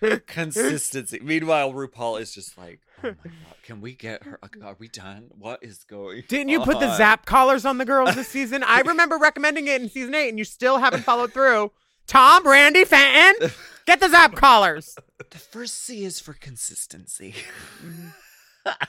Consistency. 0.27 1.19
Meanwhile, 1.23 1.73
RuPaul 1.73 2.21
is 2.21 2.33
just 2.33 2.57
like, 2.57 2.79
oh 3.03 3.07
my 3.23 3.31
God, 3.31 3.55
can 3.63 3.81
we 3.81 3.93
get 3.93 4.23
her? 4.23 4.39
Are 4.63 4.75
we 4.77 4.87
done? 4.89 5.29
What 5.37 5.63
is 5.63 5.83
going 5.83 6.23
Didn't 6.27 6.49
you 6.49 6.59
put 6.61 6.79
the 6.79 6.89
on?" 6.89 6.97
zap 6.97 7.25
collars 7.25 7.65
on 7.65 7.77
the 7.79 7.85
girls 7.85 8.13
this 8.15 8.27
season? 8.29 8.63
I 8.63 8.81
remember 8.81 9.17
recommending 9.17 9.67
it 9.67 9.81
in 9.81 9.89
season 9.89 10.13
eight, 10.13 10.29
and 10.29 10.37
you 10.37 10.45
still 10.45 10.77
haven't 10.77 11.01
followed 11.03 11.33
through. 11.33 11.71
Tom, 12.05 12.47
Randy, 12.47 12.85
Fenton, 12.85 13.49
get 13.85 13.99
the 13.99 14.07
zap 14.09 14.35
collars. 14.35 14.95
The 15.29 15.37
first 15.37 15.73
C 15.83 16.05
is 16.05 16.19
for 16.19 16.33
consistency. 16.33 17.33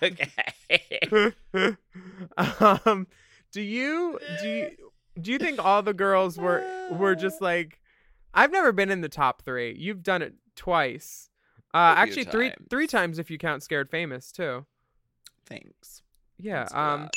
Okay. 0.02 1.32
um, 2.36 3.06
do 3.52 3.60
you 3.62 4.18
do 4.42 4.48
you 4.48 4.70
do 5.20 5.32
you 5.32 5.38
think 5.38 5.64
all 5.64 5.82
the 5.82 5.94
girls 5.94 6.38
were 6.38 6.64
were 6.90 7.14
just 7.14 7.40
like? 7.42 7.80
I've 8.34 8.52
never 8.52 8.72
been 8.72 8.90
in 8.90 9.00
the 9.00 9.08
top 9.08 9.42
three. 9.42 9.74
You've 9.78 10.02
done 10.02 10.22
it 10.22 10.34
twice. 10.54 11.30
Uh, 11.74 11.94
actually, 11.96 12.24
three 12.24 12.50
times. 12.50 12.66
three 12.70 12.86
times 12.86 13.18
if 13.18 13.30
you 13.30 13.38
count 13.38 13.62
Scared 13.62 13.90
Famous 13.90 14.32
too. 14.32 14.66
Thanks. 15.46 16.02
Yeah. 16.38 16.66
Thanks 16.66 16.74
Um. 16.74 17.08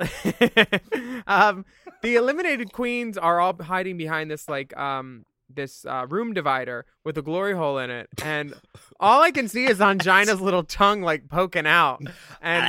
um, 1.26 1.64
the 2.02 2.16
eliminated 2.16 2.72
queens 2.72 3.16
are 3.16 3.40
all 3.40 3.54
hiding 3.62 3.96
behind 3.96 4.30
this 4.30 4.48
like 4.48 4.76
um 4.76 5.24
this 5.54 5.84
uh, 5.84 6.06
room 6.08 6.32
divider 6.32 6.86
with 7.04 7.18
a 7.18 7.22
glory 7.22 7.54
hole 7.54 7.78
in 7.78 7.90
it, 7.90 8.08
and 8.22 8.54
all 8.98 9.22
I 9.22 9.30
can 9.30 9.48
see 9.48 9.64
is 9.66 9.78
Ongina's 9.80 10.40
little 10.40 10.64
tongue 10.64 11.02
like 11.02 11.28
poking 11.28 11.66
out. 11.66 12.00
And 12.40 12.64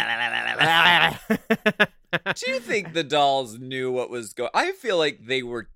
Do 2.36 2.52
you 2.52 2.60
think 2.60 2.94
the 2.94 3.04
dolls 3.04 3.60
knew 3.60 3.92
what 3.92 4.10
was 4.10 4.34
going? 4.34 4.52
I 4.54 4.72
feel 4.72 4.98
like 4.98 5.26
they 5.26 5.44
were, 5.44 5.70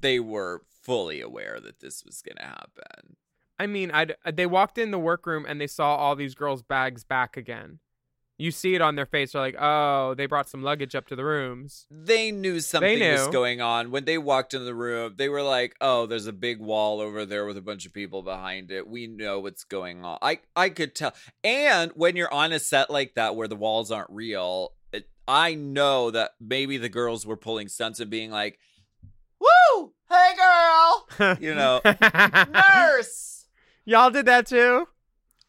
they 0.00 0.20
were 0.20 0.62
fully 0.82 1.20
aware 1.20 1.58
that 1.60 1.80
this 1.80 2.04
was 2.04 2.22
going 2.22 2.36
to 2.36 2.44
happen. 2.44 3.16
I 3.58 3.66
mean, 3.66 3.90
I 3.92 4.06
uh, 4.24 4.32
they 4.32 4.46
walked 4.46 4.78
in 4.78 4.90
the 4.90 4.98
workroom 4.98 5.44
and 5.46 5.60
they 5.60 5.66
saw 5.66 5.94
all 5.94 6.16
these 6.16 6.34
girls' 6.34 6.62
bags 6.62 7.04
back 7.04 7.36
again. 7.36 7.78
You 8.38 8.50
see 8.50 8.74
it 8.74 8.80
on 8.80 8.96
their 8.96 9.06
face. 9.06 9.32
They're 9.32 9.42
like, 9.42 9.56
"Oh, 9.60 10.14
they 10.14 10.26
brought 10.26 10.48
some 10.48 10.64
luggage 10.64 10.96
up 10.96 11.06
to 11.08 11.16
the 11.16 11.24
rooms." 11.24 11.86
They 11.88 12.32
knew 12.32 12.58
something 12.58 12.98
was 12.98 13.26
knew. 13.26 13.32
going 13.32 13.60
on 13.60 13.92
when 13.92 14.04
they 14.04 14.18
walked 14.18 14.52
into 14.52 14.64
the 14.64 14.74
room. 14.74 15.14
They 15.16 15.28
were 15.28 15.42
like, 15.42 15.76
"Oh, 15.80 16.06
there's 16.06 16.26
a 16.26 16.32
big 16.32 16.58
wall 16.58 17.00
over 17.00 17.24
there 17.24 17.46
with 17.46 17.56
a 17.56 17.62
bunch 17.62 17.86
of 17.86 17.92
people 17.92 18.22
behind 18.22 18.72
it. 18.72 18.88
We 18.88 19.06
know 19.06 19.38
what's 19.38 19.62
going 19.62 20.04
on." 20.04 20.18
I 20.22 20.40
I 20.56 20.70
could 20.70 20.96
tell. 20.96 21.14
And 21.44 21.92
when 21.94 22.16
you're 22.16 22.32
on 22.32 22.50
a 22.52 22.58
set 22.58 22.90
like 22.90 23.14
that 23.14 23.36
where 23.36 23.46
the 23.46 23.54
walls 23.54 23.92
aren't 23.92 24.10
real, 24.10 24.72
I 25.26 25.54
know 25.54 26.10
that 26.10 26.32
maybe 26.40 26.78
the 26.78 26.88
girls 26.88 27.26
were 27.26 27.36
pulling 27.36 27.68
stunts 27.68 28.00
and 28.00 28.10
being 28.10 28.30
like, 28.30 28.58
"Woo, 29.38 29.92
hey 30.08 30.32
girl," 30.36 31.36
you 31.40 31.54
know, 31.54 31.80
nurse. 32.52 33.46
Y'all 33.84 34.10
did 34.10 34.26
that 34.26 34.46
too. 34.46 34.88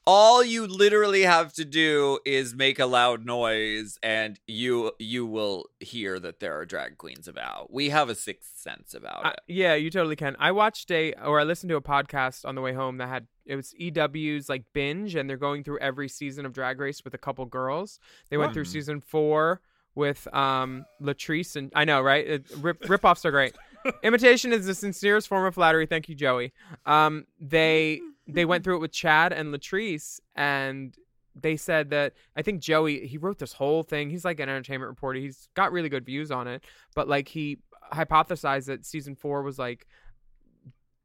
All 0.05 0.43
you 0.43 0.67
literally 0.67 1.21
have 1.21 1.53
to 1.53 1.65
do 1.65 2.19
is 2.25 2.53
make 2.53 2.79
a 2.79 2.85
loud 2.85 3.25
noise 3.25 3.97
and 4.03 4.39
you 4.47 4.91
you 4.99 5.25
will 5.25 5.65
hear 5.79 6.19
that 6.19 6.39
there 6.39 6.57
are 6.57 6.65
drag 6.65 6.97
queens 6.97 7.27
about 7.27 7.71
we 7.71 7.89
have 7.89 8.09
a 8.09 8.15
sixth 8.15 8.57
sense 8.57 8.93
about 8.93 9.25
it 9.25 9.39
yeah, 9.47 9.75
you 9.75 9.89
totally 9.89 10.15
can. 10.15 10.35
I 10.39 10.51
watched 10.51 10.89
a 10.91 11.13
or 11.13 11.39
I 11.39 11.43
listened 11.43 11.69
to 11.69 11.75
a 11.75 11.81
podcast 11.81 12.45
on 12.45 12.55
the 12.55 12.61
way 12.61 12.73
home 12.73 12.97
that 12.97 13.07
had 13.07 13.27
it 13.45 13.55
was 13.55 13.73
EW's 13.79 14.49
like 14.49 14.63
binge, 14.73 15.15
and 15.15 15.29
they're 15.29 15.37
going 15.37 15.63
through 15.63 15.79
every 15.79 16.07
season 16.07 16.45
of 16.45 16.53
Drag 16.53 16.79
Race 16.79 17.03
with 17.03 17.13
a 17.13 17.17
couple 17.17 17.45
girls. 17.45 17.99
They 18.29 18.37
went 18.37 18.53
through 18.53 18.65
season 18.65 19.01
four 19.01 19.61
with 19.95 20.27
um 20.33 20.85
Latrice 21.01 21.55
and 21.55 21.71
I 21.75 21.85
know 21.85 22.01
right. 22.01 22.25
It, 22.25 22.45
rip 22.57 22.87
rip-offs 22.89 23.25
are 23.25 23.31
great. 23.31 23.55
Imitation 24.03 24.53
is 24.53 24.65
the 24.65 24.73
sincerest 24.73 25.27
form 25.27 25.45
of 25.45 25.55
flattery. 25.55 25.85
Thank 25.85 26.07
you, 26.09 26.15
Joey. 26.15 26.53
Um, 26.85 27.25
they 27.39 28.01
they 28.27 28.45
went 28.45 28.61
mm-hmm. 28.61 28.65
through 28.65 28.75
it 28.77 28.79
with 28.79 28.91
Chad 28.91 29.33
and 29.33 29.53
Latrice, 29.53 30.19
and 30.35 30.95
they 31.35 31.55
said 31.55 31.89
that 31.89 32.13
I 32.35 32.41
think 32.41 32.61
Joey 32.61 33.07
he 33.07 33.17
wrote 33.17 33.39
this 33.39 33.53
whole 33.53 33.83
thing. 33.83 34.09
He's 34.09 34.25
like 34.25 34.39
an 34.39 34.49
entertainment 34.49 34.89
reporter. 34.89 35.19
He's 35.19 35.49
got 35.55 35.71
really 35.71 35.89
good 35.89 36.05
views 36.05 36.31
on 36.31 36.47
it, 36.47 36.63
but 36.95 37.07
like 37.07 37.27
he 37.27 37.59
hypothesized 37.91 38.65
that 38.65 38.85
season 38.85 39.15
four 39.15 39.43
was 39.43 39.59
like 39.59 39.87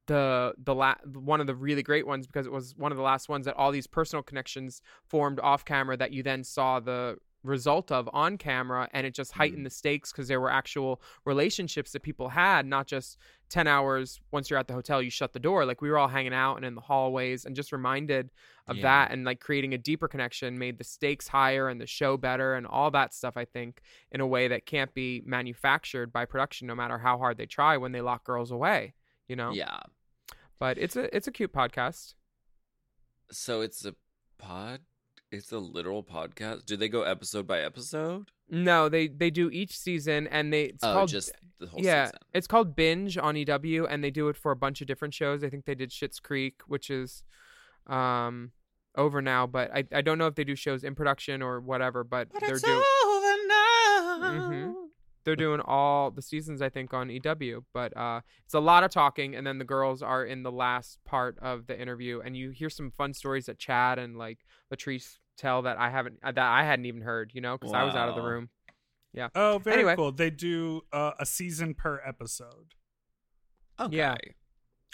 the 0.09 0.53
the 0.63 0.73
la- 0.73 0.95
one 1.05 1.39
of 1.39 1.47
the 1.47 1.55
really 1.55 1.83
great 1.83 2.07
ones 2.07 2.25
because 2.25 2.45
it 2.45 2.51
was 2.51 2.75
one 2.75 2.91
of 2.91 2.97
the 2.97 3.03
last 3.03 3.29
ones 3.29 3.45
that 3.45 3.55
all 3.55 3.71
these 3.71 3.87
personal 3.87 4.23
connections 4.23 4.81
formed 5.05 5.39
off 5.39 5.63
camera 5.63 5.95
that 5.95 6.11
you 6.11 6.23
then 6.23 6.43
saw 6.43 6.79
the 6.79 7.17
result 7.43 7.91
of 7.91 8.09
on 8.11 8.37
camera 8.37 8.89
and 8.91 9.05
it 9.07 9.13
just 9.13 9.31
heightened 9.31 9.59
mm-hmm. 9.59 9.65
the 9.65 9.69
stakes 9.69 10.11
because 10.11 10.27
there 10.27 10.41
were 10.41 10.51
actual 10.51 11.01
relationships 11.25 11.91
that 11.91 12.01
people 12.01 12.29
had 12.29 12.65
not 12.65 12.87
just 12.87 13.17
10 13.49 13.67
hours 13.67 14.19
once 14.31 14.49
you're 14.49 14.59
at 14.59 14.67
the 14.67 14.73
hotel 14.73 15.01
you 15.01 15.09
shut 15.09 15.33
the 15.33 15.39
door. 15.39 15.65
Like 15.65 15.81
we 15.81 15.89
were 15.89 15.97
all 15.97 16.07
hanging 16.07 16.33
out 16.33 16.55
and 16.57 16.65
in 16.65 16.75
the 16.75 16.81
hallways 16.81 17.45
and 17.45 17.55
just 17.55 17.71
reminded 17.71 18.29
of 18.67 18.77
Yeah. 18.77 18.83
that 18.83 19.11
and 19.11 19.25
like 19.25 19.39
creating 19.39 19.73
a 19.73 19.77
deeper 19.77 20.07
connection 20.07 20.57
made 20.59 20.77
the 20.77 20.83
stakes 20.83 21.27
higher 21.27 21.67
and 21.69 21.81
the 21.81 21.87
show 21.87 22.17
better 22.17 22.53
and 22.53 22.67
all 22.67 22.91
that 22.91 23.15
stuff 23.15 23.35
i 23.35 23.43
think 23.45 23.81
in 24.11 24.21
a 24.21 24.27
way 24.27 24.47
that 24.49 24.67
can't 24.67 24.93
be 24.93 25.23
manufactured 25.25 26.13
by 26.13 26.23
production 26.25 26.67
no 26.67 26.75
matter 26.75 26.99
how 26.99 27.17
hard 27.17 27.37
they 27.37 27.47
try 27.47 27.77
when 27.77 27.91
they 27.91 28.01
lock 28.01 28.23
girls 28.23 28.51
away 28.51 28.93
you 29.27 29.35
know? 29.35 29.51
Yeah. 29.51 29.79
But 30.59 30.77
it's 30.77 30.95
a 30.95 31.15
it's 31.15 31.27
a 31.27 31.31
cute 31.31 31.53
podcast. 31.53 32.13
So 33.31 33.61
it's 33.61 33.85
a 33.85 33.95
pod 34.37 34.81
it's 35.31 35.51
a 35.51 35.59
literal 35.59 36.03
podcast? 36.03 36.65
Do 36.65 36.75
they 36.75 36.89
go 36.89 37.03
episode 37.03 37.45
by 37.47 37.59
episode 37.61 38.31
no 38.49 38.89
they 38.89 39.07
they 39.07 39.29
do 39.29 39.49
each 39.51 39.77
season 39.77 40.27
and 40.27 40.51
they 40.53 40.63
it's 40.65 40.83
oh 40.83 40.93
called 40.93 41.09
just 41.09 41.31
the 41.59 41.67
whole 41.67 41.81
yeah 41.81 42.05
season. 42.05 42.19
it's 42.33 42.47
called 42.47 42.75
binge 42.75 43.17
on 43.17 43.35
ew 43.35 43.85
and 43.87 44.03
they 44.03 44.11
do 44.11 44.29
it 44.29 44.37
for 44.37 44.51
a 44.51 44.55
bunch 44.55 44.81
of 44.81 44.87
different 44.87 45.13
shows. 45.13 45.43
I 45.43 45.49
think 45.49 45.65
they 45.65 45.75
did 45.75 45.89
Schitt's 45.91 46.19
creek 46.19 46.61
which 46.67 46.89
is 46.89 47.23
um 47.87 48.51
over 48.95 49.21
now 49.21 49.45
but 49.47 49.71
i, 49.73 49.83
I 49.93 50.01
don't 50.01 50.17
know 50.17 50.27
if 50.27 50.35
they 50.35 50.43
do 50.43 50.55
shows 50.55 50.83
in 50.83 50.95
production 50.95 51.41
or 51.41 51.59
whatever 51.59 52.03
but, 52.03 52.27
they're 52.39 52.57
doing 52.57 52.83
over 53.05 53.35
now. 53.47 54.19
Mhm. 54.21 54.73
they're 55.23 55.35
doing 55.35 55.61
all 55.63 56.11
the 56.11 56.21
seasons 56.21 56.61
i 56.61 56.69
think 56.69 56.93
on 56.93 57.09
ew 57.09 57.65
but 57.73 57.95
uh 57.95 58.21
it's 58.45 58.53
a 58.53 58.59
lot 58.59 58.83
of 58.83 58.91
talking 58.91 59.35
and 59.35 59.45
then 59.45 59.57
the 59.59 59.65
girls 59.65 60.01
are 60.01 60.25
in 60.25 60.43
the 60.43 60.51
last 60.51 60.99
part 61.05 61.37
of 61.39 61.67
the 61.67 61.79
interview 61.79 62.19
and 62.19 62.35
you 62.35 62.49
hear 62.49 62.69
some 62.69 62.91
fun 62.91 63.13
stories 63.13 63.45
that 63.45 63.59
chad 63.59 63.99
and 63.99 64.17
like 64.17 64.39
latrice 64.73 65.17
tell 65.39 65.61
that 65.63 65.77
i 65.79 65.89
haven't 65.89 66.19
uh, 66.23 66.31
that 66.31 66.45
i 66.45 66.63
hadn't 66.63 66.85
even 66.85 67.01
heard 67.01 67.31
you 67.33 67.39
know 67.41 67.57
because 67.57 67.73
i 67.73 67.83
was 67.83 67.95
out 67.95 68.09
of 68.09 68.15
the 68.15 68.21
room. 68.21 68.49
Yeah. 69.11 69.29
Oh, 69.33 69.57
very 69.57 69.77
Anyway. 69.77 69.95
cool. 69.95 70.11
They 70.11 70.29
do 70.29 70.81
uh, 70.93 71.13
a 71.19 71.25
season 71.25 71.73
per 71.73 71.99
episode. 72.05 72.75
okay 73.79 73.95
Yeah. 73.97 74.15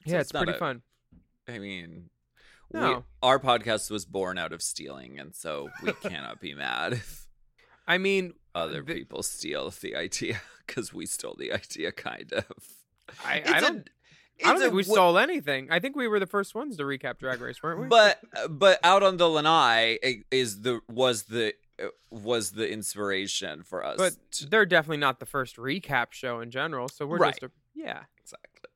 So 0.06 0.14
yeah 0.14 0.20
it's, 0.22 0.32
not 0.34 0.44
pretty 0.44 0.56
a- 0.56 0.60
fun 0.60 0.82
i 1.50 1.60
mean 1.60 2.10
we, 2.72 2.80
No. 2.80 3.04
our 3.22 3.40
podcast 3.40 3.92
was 3.92 4.06
born 4.06 4.38
out 4.38 4.54
of 4.54 4.62
stealing 4.62 5.20
and 5.20 5.36
so 5.36 5.70
we 5.84 5.92
cannot 5.94 6.40
be 6.40 6.54
mad 6.56 6.94
if 6.94 7.28
i 7.88 7.98
mean 7.98 8.34
other 8.56 8.82
The- 8.82 8.94
people 8.94 9.22
steal 9.24 9.70
the 9.82 9.96
idea 9.98 10.40
because 10.66 10.94
we 10.94 11.06
stole 11.06 11.36
the 11.38 11.52
idea, 11.52 11.92
kind 11.92 12.32
of. 12.34 12.46
I, 13.24 13.36
It's 13.38 13.52
I 13.52 13.58
a- 13.58 13.62
don't. 13.62 13.90
I 14.44 14.50
don't 14.50 14.60
think 14.60 14.74
we 14.74 14.84
w- 14.84 14.94
stole 14.96 15.18
anything. 15.18 15.68
I 15.72 15.80
think 15.80 15.96
we 15.96 16.08
were 16.08 16.20
the 16.20 16.26
first 16.28 16.54
ones 16.56 16.76
to 16.78 16.84
recap 16.84 17.20
Drag 17.20 17.40
Race, 17.40 17.62
weren't 17.64 17.80
we? 17.82 17.88
But 17.88 18.20
but 18.50 18.80
out 18.84 19.02
on 19.04 19.18
the 19.18 19.30
lanai 19.30 19.98
is 20.32 20.62
the 20.62 20.82
was 20.90 21.24
the 21.24 21.54
uh, 21.82 21.88
was 22.10 22.52
the 22.52 22.70
inspiration 22.70 23.64
for 23.64 23.84
us. 23.86 23.98
but 23.98 24.14
to- 24.32 24.50
they're 24.50 24.66
definitely 24.66 24.98
not 24.98 25.20
the 25.20 25.26
first 25.26 25.56
recap 25.58 26.12
show 26.12 26.40
in 26.42 26.52
general. 26.52 26.90
So 26.90 27.06
we're 27.06 27.18
Right. 27.18 27.34
just 27.34 27.44
a, 27.44 27.52
yeah. 27.74 28.04
exactly. 28.22 28.70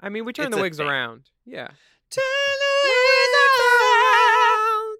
I 0.00 0.08
mean, 0.08 0.24
we 0.24 0.32
turn 0.32 0.46
It's 0.46 0.56
the 0.56 0.62
wigs 0.62 0.78
thing. 0.78 0.86
around. 0.88 1.30
Yeah. 1.44 1.68
Turn 2.10 2.22
the 2.58 2.74
wigs 2.84 3.60
around. 3.60 4.98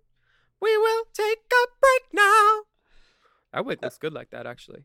We 0.61 0.77
will 0.77 1.05
take 1.15 1.39
a 1.53 1.67
break 1.81 2.03
now. 2.13 2.61
That 3.53 3.65
wig 3.65 3.83
looks 3.83 3.99
good 3.99 4.13
like 4.13 4.31
that, 4.31 4.47
actually. 4.47 4.85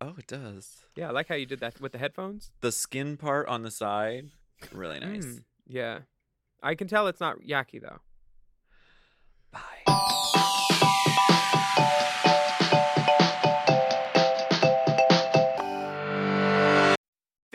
Oh, 0.00 0.14
it 0.18 0.26
does. 0.26 0.84
Yeah, 0.96 1.08
I 1.08 1.12
like 1.12 1.28
how 1.28 1.34
you 1.34 1.46
did 1.46 1.60
that 1.60 1.80
with 1.80 1.92
the 1.92 1.98
headphones. 1.98 2.50
The 2.60 2.72
skin 2.72 3.16
part 3.16 3.48
on 3.48 3.62
the 3.62 3.70
side, 3.70 4.30
really 4.72 5.00
nice. 5.00 5.24
Mm, 5.24 5.42
yeah. 5.66 5.98
I 6.62 6.74
can 6.74 6.88
tell 6.88 7.06
it's 7.08 7.20
not 7.20 7.40
Yaki 7.40 7.80
though. 7.82 8.00
Bye. 9.52 10.40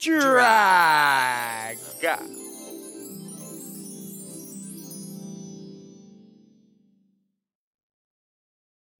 drag. 0.00 1.76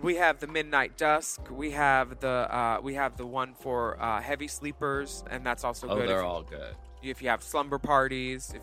We 0.00 0.14
have 0.16 0.38
the 0.38 0.46
Midnight 0.46 0.96
Dusk. 0.96 1.40
We 1.50 1.72
have 1.72 2.20
the 2.20 2.28
uh, 2.28 2.78
we 2.82 2.94
have 2.94 3.16
the 3.16 3.26
one 3.26 3.54
for 3.54 4.00
uh, 4.00 4.20
heavy 4.20 4.46
sleepers, 4.48 5.24
and 5.30 5.44
that's 5.44 5.64
also 5.64 5.88
Oh, 5.88 5.96
good. 5.96 6.08
they're 6.08 6.20
if, 6.20 6.24
all 6.24 6.42
good. 6.42 6.74
if 7.02 7.20
you 7.20 7.28
have 7.30 7.42
slumber 7.42 7.78
parties. 7.78 8.52
If 8.54 8.62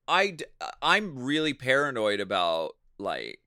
I, 0.09 0.37
I'm 0.81 1.19
really 1.19 1.53
paranoid 1.55 2.21
about 2.21 2.77
like 2.99 3.41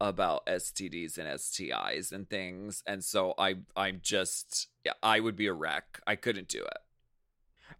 about 0.00 0.46
STDs 0.46 1.18
and 1.18 1.28
STIs 1.28 2.12
and 2.12 2.30
things, 2.30 2.82
and 2.86 3.04
so 3.04 3.34
I, 3.36 3.56
I'm 3.76 4.00
just, 4.02 4.68
yeah, 4.84 4.92
I 5.02 5.20
would 5.20 5.36
be 5.36 5.46
a 5.46 5.52
wreck. 5.52 6.00
I 6.06 6.16
couldn't 6.16 6.48
do 6.48 6.60
it. 6.60 6.78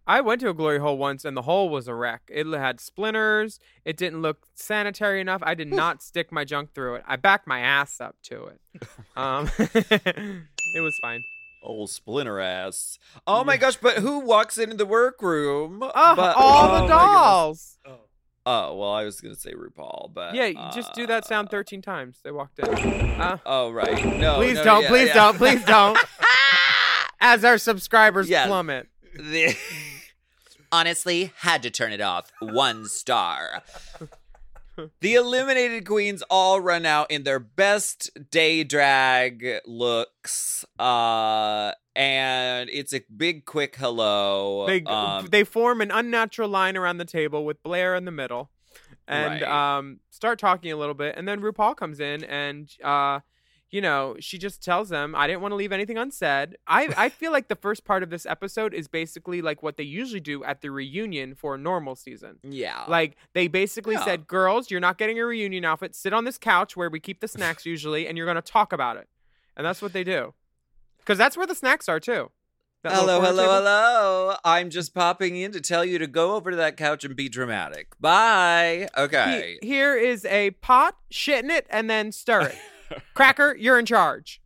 I 0.07 0.21
went 0.21 0.41
to 0.41 0.49
a 0.49 0.53
glory 0.53 0.79
hole 0.79 0.97
once 0.97 1.25
and 1.25 1.37
the 1.37 1.43
hole 1.43 1.69
was 1.69 1.87
a 1.87 1.95
wreck. 1.95 2.23
It 2.29 2.47
had 2.47 2.79
splinters. 2.79 3.59
It 3.85 3.97
didn't 3.97 4.21
look 4.21 4.47
sanitary 4.55 5.21
enough. 5.21 5.41
I 5.43 5.53
did 5.53 5.67
not 5.73 6.01
stick 6.01 6.31
my 6.31 6.43
junk 6.43 6.73
through 6.73 6.95
it. 6.95 7.03
I 7.07 7.15
backed 7.15 7.47
my 7.47 7.59
ass 7.59 8.01
up 8.01 8.15
to 8.23 8.45
it. 8.45 8.61
Um, 9.17 9.51
it 9.57 10.79
was 10.79 10.97
fine. 11.01 11.21
Old 11.63 11.89
splinter 11.89 12.39
ass. 12.39 12.97
Oh 13.27 13.43
my 13.43 13.57
gosh! 13.57 13.75
But 13.75 13.97
who 13.97 14.19
walks 14.19 14.57
into 14.57 14.77
the 14.77 14.85
workroom? 14.85 15.83
Oh, 15.83 16.15
but, 16.15 16.37
all 16.37 16.69
oh 16.69 16.75
the 16.75 16.81
my 16.83 16.87
dolls. 16.87 17.77
Oh. 17.85 17.99
Oh 18.45 18.75
well, 18.75 18.91
I 18.91 19.03
was 19.03 19.21
gonna 19.21 19.35
say 19.35 19.53
RuPaul, 19.53 20.13
but 20.13 20.33
Yeah, 20.33 20.45
you 20.45 20.59
just 20.73 20.93
do 20.93 21.05
that 21.07 21.25
sound 21.25 21.49
uh, 21.49 21.51
13 21.51 21.81
times. 21.81 22.19
They 22.23 22.31
walked 22.31 22.57
in. 22.57 22.69
Uh, 22.69 23.37
Oh 23.45 23.69
right, 23.71 24.03
no. 24.17 24.37
please 24.37 24.55
no, 24.55 24.63
don't, 24.63 24.81
yeah, 24.83 24.87
please 24.89 25.07
yeah. 25.09 25.13
don't, 25.13 25.37
please 25.37 25.63
don't. 25.65 25.97
As 27.21 27.45
our 27.45 27.57
subscribers 27.57 28.27
Yes. 28.29 28.47
plummet. 28.47 28.87
The- 29.15 29.55
Honestly, 30.73 31.31
had 31.39 31.63
to 31.63 31.69
turn 31.69 31.91
it 31.91 31.99
off. 32.01 32.31
One 32.39 32.85
star. 32.85 33.61
The 35.01 35.15
eliminated 35.15 35.85
queens 35.85 36.23
all 36.29 36.61
run 36.61 36.85
out 36.85 37.11
in 37.11 37.23
their 37.23 37.39
best 37.39 38.09
day 38.31 38.63
drag 38.63 39.45
looks. 39.65 40.65
Uh 40.79 41.73
and 41.93 42.69
it's 42.71 42.93
a 42.93 43.01
big 43.15 43.43
quick 43.45 43.75
hello. 43.75 44.65
They 44.65 44.81
um, 44.83 45.27
they 45.29 45.43
form 45.43 45.81
an 45.81 45.91
unnatural 45.91 46.47
line 46.47 46.77
around 46.77 46.97
the 46.99 47.05
table 47.05 47.43
with 47.45 47.61
Blair 47.63 47.95
in 47.95 48.05
the 48.05 48.11
middle, 48.11 48.49
and 49.09 49.41
Right. 49.41 49.77
um, 49.77 49.99
start 50.09 50.39
talking 50.39 50.71
a 50.71 50.77
little 50.77 50.95
bit. 50.95 51.15
And 51.17 51.27
then 51.27 51.41
RuPaul 51.41 51.75
comes 51.75 51.99
in, 51.99 52.23
and 52.23 52.69
uh, 52.81 53.19
you 53.71 53.81
know, 53.81 54.15
she 54.19 54.37
just 54.37 54.61
tells 54.63 54.89
them, 54.89 55.15
"I 55.15 55.25
didn't 55.27 55.41
want 55.41 55.53
to 55.53 55.55
leave 55.55 55.71
anything 55.71 55.97
unsaid." 55.97 56.57
I 56.67 56.93
I 56.97 57.09
feel 57.09 57.31
like 57.31 57.47
the 57.47 57.55
first 57.55 57.85
part 57.85 58.03
of 58.03 58.09
this 58.09 58.25
episode 58.25 58.73
is 58.73 58.87
basically 58.87 59.41
like 59.41 59.63
what 59.63 59.77
they 59.77 59.83
usually 59.83 60.19
do 60.19 60.43
at 60.43 60.61
the 60.61 60.69
reunion 60.69 61.35
for 61.35 61.55
a 61.55 61.57
normal 61.57 61.95
season. 61.95 62.39
yeah. 62.43 62.83
Like 62.87 63.15
they 63.33 63.47
basically 63.47 63.95
Yeah. 63.95 64.03
said, 64.05 64.27
"Girls, 64.27 64.69
you're 64.69 64.79
not 64.81 64.97
getting 64.97 65.17
a 65.19 65.25
reunion 65.25 65.65
outfit. 65.65 65.95
Sit 65.95 66.13
on 66.13 66.25
this 66.25 66.37
couch 66.37 66.75
where 66.77 66.89
we 66.89 66.99
keep 66.99 67.21
the 67.21 67.27
snacks 67.27 67.65
usually, 67.65 68.07
and 68.07 68.17
you're 68.17 68.27
going 68.27 68.35
to 68.35 68.41
talk 68.41 68.73
about 68.73 68.97
it." 68.97 69.07
And 69.57 69.65
that's 69.65 69.81
what 69.81 69.93
they 69.93 70.03
do, 70.03 70.33
because 70.99 71.17
that's 71.17 71.35
where 71.37 71.47
the 71.47 71.55
snacks 71.55 71.87
are 71.89 71.99
too. 71.99 72.31
That 72.83 72.93
Hello, 72.93 73.21
hello, 73.21 73.43
table. 73.43 73.53
hello. 73.57 74.35
I'm 74.43 74.71
just 74.71 74.95
popping 74.95 75.35
in 75.35 75.51
to 75.51 75.61
tell 75.61 75.85
you 75.85 75.99
to 75.99 76.07
go 76.07 76.33
over 76.35 76.49
to 76.49 76.57
that 76.57 76.77
couch 76.77 77.03
and 77.03 77.15
be 77.15 77.29
dramatic. 77.29 77.89
Bye. 77.99 78.89
Okay. 78.97 79.59
He- 79.61 79.67
here 79.67 79.95
is 79.95 80.25
a 80.25 80.49
pot, 80.51 80.97
shitting 81.13 81.51
it, 81.51 81.67
and 81.69 81.87
then 81.91 82.11
stir 82.11 82.41
it. 82.47 82.57
Cracker, 83.13 83.55
you're 83.57 83.79
in 83.79 83.85
charge. 83.85 84.41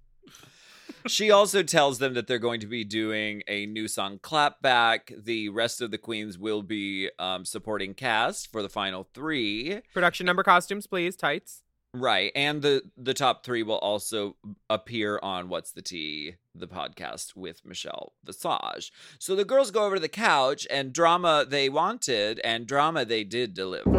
she 1.08 1.30
also 1.32 1.62
tells 1.64 2.00
them 2.00 2.14
that 2.16 2.28
they're 2.28 2.40
going 2.40 2.60
to 2.62 2.68
be 2.68 2.84
doing 2.84 3.44
a 3.48 3.66
new 3.68 3.88
song, 3.88 4.18
Clapback. 4.20 5.24
The 5.24 5.50
rest 5.50 5.82
of 5.82 5.92
the 5.92 5.98
queens 5.98 6.38
will 6.38 6.62
be 6.64 7.10
um, 7.20 7.46
supporting 7.46 7.94
cast 7.94 8.52
for 8.52 8.62
the 8.62 8.70
final 8.70 9.08
three. 9.14 9.82
Production 9.94 10.26
number 10.26 10.44
costumes, 10.44 10.88
please. 10.88 11.16
Tights. 11.16 11.62
Right. 11.94 12.32
And 12.36 12.62
the 12.62 12.82
the 12.98 13.14
top 13.14 13.46
three 13.46 13.64
will 13.64 13.78
also 13.78 14.36
appear 14.70 15.18
on 15.24 15.48
What's 15.48 15.72
the 15.72 15.82
Tea, 15.82 16.36
the 16.54 16.68
podcast 16.68 17.38
with 17.38 17.64
Michelle 17.64 18.12
Visage. 18.26 18.92
So 19.18 19.34
the 19.34 19.46
girls 19.46 19.72
go 19.72 19.86
over 19.86 19.96
to 19.96 20.02
the 20.02 20.10
couch 20.10 20.68
and 20.70 20.92
drama 20.92 21.46
they 21.48 21.70
wanted 21.70 22.42
and 22.44 22.68
drama 22.68 23.06
they 23.06 23.24
did 23.24 23.54
deliver. 23.54 23.90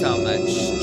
So 0.00 0.16
much 0.18 0.79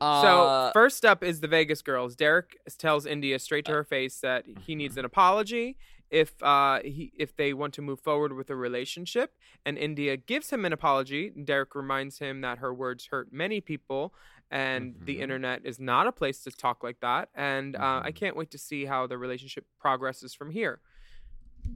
Uh, 0.00 0.22
So 0.22 0.70
first 0.72 1.04
up 1.04 1.22
is 1.24 1.40
the 1.40 1.48
Vegas 1.48 1.82
girls. 1.82 2.16
Derrick 2.16 2.58
tells 2.78 3.06
India 3.06 3.38
straight 3.38 3.64
to 3.66 3.72
her 3.72 3.84
face 3.84 4.20
that 4.20 4.44
he 4.66 4.74
needs 4.74 4.96
an 4.96 5.04
apology 5.04 5.76
if 6.10 6.42
uh, 6.42 6.80
he 6.82 7.12
if 7.18 7.36
they 7.36 7.52
want 7.52 7.74
to 7.74 7.82
move 7.82 8.00
forward 8.00 8.32
with 8.32 8.48
a 8.50 8.56
relationship. 8.56 9.32
And 9.66 9.76
India 9.78 10.16
gives 10.16 10.50
him 10.50 10.64
an 10.64 10.72
apology. 10.72 11.30
Derrick 11.30 11.74
reminds 11.74 12.18
him 12.18 12.40
that 12.42 12.58
her 12.58 12.72
words 12.72 13.06
hurt 13.10 13.32
many 13.32 13.60
people, 13.60 14.14
and 14.50 14.94
the 15.04 15.16
Mhm. 15.16 15.22
internet 15.22 15.60
is 15.64 15.78
not 15.78 16.06
a 16.06 16.12
place 16.12 16.42
to 16.44 16.50
talk 16.50 16.82
like 16.82 17.00
that. 17.00 17.28
And 17.34 17.76
uh, 17.76 18.00
I 18.04 18.10
Mhm. 18.10 18.14
can't 18.16 18.36
wait 18.36 18.50
to 18.52 18.58
see 18.58 18.86
how 18.86 19.06
the 19.06 19.18
relationship 19.18 19.66
progresses 19.78 20.32
from 20.34 20.50
here. 20.50 20.80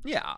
yeah. 0.04 0.36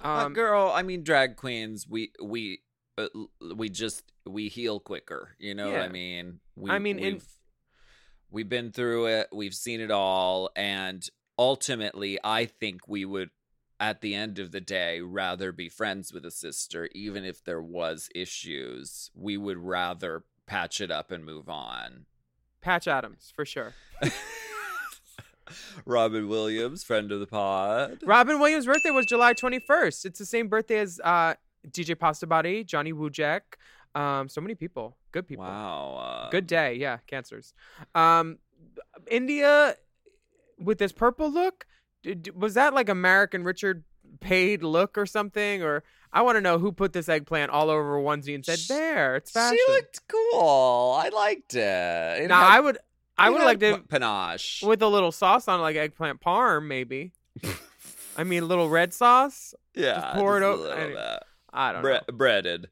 Uh, 0.00 0.26
Um, 0.26 0.32
girl, 0.34 0.72
I 0.74 0.82
mean, 0.82 1.04
drag 1.04 1.36
queens, 1.36 1.86
we 1.88 2.12
we 2.20 2.62
uh, 2.98 3.08
we 3.54 3.68
just 3.68 4.12
we 4.26 4.48
heal 4.48 4.80
quicker. 4.80 5.36
You 5.38 5.54
know 5.54 5.70
what 5.72 5.82
I 5.82 5.88
mean? 5.88 6.40
We, 6.56 6.70
I 6.70 6.78
mean, 6.78 7.00
we've 7.00 7.24
we've 8.30 8.48
been 8.48 8.72
through 8.72 9.06
it. 9.06 9.28
We've 9.32 9.54
seen 9.54 9.80
it 9.80 9.90
all, 9.90 10.50
and 10.56 11.06
ultimately, 11.38 12.18
I 12.22 12.46
think 12.46 12.88
we 12.88 13.04
would, 13.04 13.30
at 13.80 14.00
the 14.00 14.14
end 14.14 14.38
of 14.38 14.52
the 14.52 14.60
day, 14.60 15.00
rather 15.00 15.52
be 15.52 15.68
friends 15.68 16.12
with 16.12 16.24
a 16.24 16.30
sister, 16.30 16.88
even 16.94 17.24
if 17.24 17.44
there 17.44 17.62
was 17.62 18.08
issues. 18.14 19.10
We 19.14 19.36
would 19.36 19.58
rather 19.58 20.24
patch 20.46 20.80
it 20.80 20.90
up 20.90 21.10
and 21.10 21.24
move 21.24 21.48
on. 21.48 22.06
Patch 22.60 22.86
Adams 22.86 23.32
for 23.34 23.44
sure. 23.44 23.74
Robin 25.84 26.28
Williams, 26.28 26.84
friend 26.84 27.10
of 27.12 27.20
the 27.20 27.26
pod. 27.26 27.98
Robin 28.04 28.38
Williams' 28.38 28.66
birthday 28.66 28.90
was 28.90 29.06
July 29.06 29.34
21st. 29.34 30.04
It's 30.04 30.18
the 30.18 30.26
same 30.26 30.48
birthday 30.48 30.78
as 30.78 31.00
uh, 31.02 31.34
DJ 31.68 31.98
Pasta 31.98 32.26
Body, 32.26 32.64
Johnny 32.64 32.92
Wujek. 32.92 33.40
Um, 33.94 34.28
so 34.28 34.40
many 34.40 34.54
people, 34.54 34.96
good 35.12 35.26
people. 35.28 35.44
Wow. 35.44 35.96
uh, 36.26 36.30
Good 36.30 36.46
day, 36.46 36.74
yeah, 36.74 36.98
cancers. 37.06 37.52
Um, 37.94 38.38
India 39.10 39.76
with 40.58 40.78
this 40.78 40.92
purple 40.92 41.30
look, 41.30 41.66
was 42.34 42.54
that 42.54 42.74
like 42.74 42.88
American 42.88 43.44
Richard 43.44 43.84
paid 44.20 44.62
look 44.62 44.96
or 44.96 45.06
something? 45.06 45.62
Or 45.62 45.82
I 46.12 46.22
want 46.22 46.36
to 46.36 46.40
know 46.40 46.58
who 46.58 46.72
put 46.72 46.92
this 46.92 47.08
eggplant 47.08 47.50
all 47.50 47.68
over 47.70 47.98
a 47.98 48.02
onesie 48.02 48.34
and 48.34 48.44
said, 48.44 48.58
"There, 48.68 49.16
it's 49.16 49.30
fashion." 49.30 49.58
She 49.66 49.72
looked 49.72 50.00
cool. 50.08 50.94
I 50.98 51.10
liked 51.10 51.54
it. 51.54 51.58
it 52.22 52.28
now 52.28 52.40
had- 52.40 52.56
I 52.56 52.60
would, 52.60 52.78
I 53.18 53.30
would 53.30 53.42
like 53.42 53.60
to 53.60 53.78
panache. 53.88 54.62
with 54.62 54.82
a 54.82 54.88
little 54.88 55.12
sauce 55.12 55.48
on, 55.48 55.60
like 55.60 55.76
eggplant 55.76 56.20
parm, 56.20 56.66
maybe. 56.66 57.12
I 58.16 58.24
mean, 58.24 58.42
a 58.42 58.46
little 58.46 58.68
red 58.68 58.92
sauce. 58.94 59.54
yeah, 59.74 60.12
pour 60.14 60.36
it 60.38 60.42
over- 60.42 60.88
bit. 60.94 61.22
I 61.54 61.72
don't 61.72 61.82
Bre- 61.82 62.12
breaded. 62.12 62.68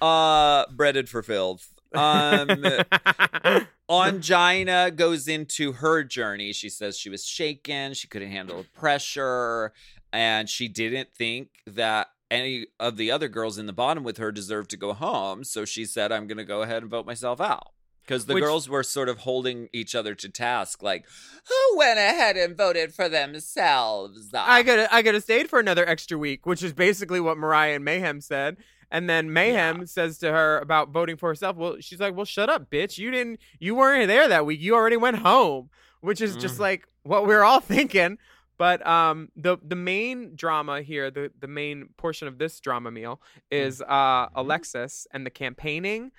Uh, 0.00 0.64
breaded 0.70 1.08
for 1.08 1.22
filth. 1.22 1.74
Um. 1.94 2.48
Ongina 3.88 4.94
goes 4.94 5.28
into 5.28 5.72
her 5.72 6.02
journey. 6.02 6.52
She 6.52 6.68
says 6.68 6.98
she 6.98 7.08
was 7.08 7.24
shaken. 7.24 7.94
She 7.94 8.08
couldn't 8.08 8.30
handle 8.32 8.58
the 8.58 8.68
pressure, 8.78 9.72
and 10.12 10.48
she 10.48 10.66
didn't 10.68 11.10
think 11.14 11.50
that 11.66 12.08
any 12.30 12.66
of 12.80 12.96
the 12.96 13.12
other 13.12 13.28
girls 13.28 13.58
in 13.58 13.66
the 13.66 13.72
bottom 13.72 14.02
with 14.02 14.16
her 14.18 14.32
deserved 14.32 14.70
to 14.70 14.76
go 14.76 14.92
home. 14.92 15.44
So 15.44 15.64
she 15.64 15.84
said, 15.84 16.10
"I'm 16.10 16.26
going 16.26 16.38
to 16.38 16.44
go 16.44 16.62
ahead 16.62 16.82
and 16.82 16.90
vote 16.90 17.06
myself 17.06 17.40
out." 17.40 17.68
Because 18.04 18.26
the 18.26 18.34
Which- 18.34 18.44
girls 18.44 18.68
were 18.68 18.82
sort 18.82 19.08
of 19.08 19.18
holding 19.18 19.68
each 19.72 19.94
other 19.94 20.14
to 20.16 20.28
task, 20.28 20.82
like, 20.82 21.06
"Who 21.48 21.78
went 21.78 21.98
ahead 21.98 22.36
and 22.36 22.56
voted 22.56 22.92
for 22.92 23.08
themselves?" 23.08 24.30
I 24.34 24.64
could 24.64 24.88
I 24.90 25.02
could 25.02 25.14
have 25.14 25.22
stayed 25.22 25.48
for 25.48 25.60
another 25.60 25.88
extra 25.88 26.18
week, 26.18 26.44
which 26.44 26.62
is 26.62 26.72
basically 26.72 27.20
what 27.20 27.38
Mariah 27.38 27.76
and 27.76 27.84
Mayhem 27.84 28.20
said. 28.20 28.56
And 28.90 29.08
then 29.10 29.32
Mayhem 29.32 29.86
says 29.86 30.18
to 30.18 30.30
her 30.30 30.58
about 30.58 30.90
voting 30.90 31.16
for 31.16 31.28
herself. 31.28 31.56
Well, 31.56 31.76
she's 31.80 32.00
like, 32.00 32.14
"Well, 32.14 32.24
shut 32.24 32.48
up, 32.48 32.70
bitch. 32.70 32.98
You 32.98 33.10
didn't. 33.10 33.40
You 33.58 33.74
weren't 33.74 34.08
there 34.08 34.28
that 34.28 34.46
week. 34.46 34.60
You 34.60 34.74
already 34.74 34.96
went 34.96 35.18
home." 35.18 35.70
Which 36.00 36.20
is 36.20 36.36
just 36.36 36.56
Mm. 36.56 36.60
like 36.60 36.88
what 37.02 37.26
we're 37.26 37.42
all 37.42 37.60
thinking. 37.74 38.18
But 38.58 38.86
um, 38.86 39.30
the 39.36 39.58
the 39.62 39.76
main 39.76 40.34
drama 40.36 40.82
here, 40.82 41.10
the 41.10 41.32
the 41.40 41.48
main 41.48 41.88
portion 41.96 42.28
of 42.28 42.38
this 42.38 42.60
drama 42.60 42.90
meal 42.90 43.20
is 43.50 43.82
uh 43.82 44.28
Alexis 44.34 45.06
and 45.12 45.26
the 45.26 45.30
campaigning 45.30 46.12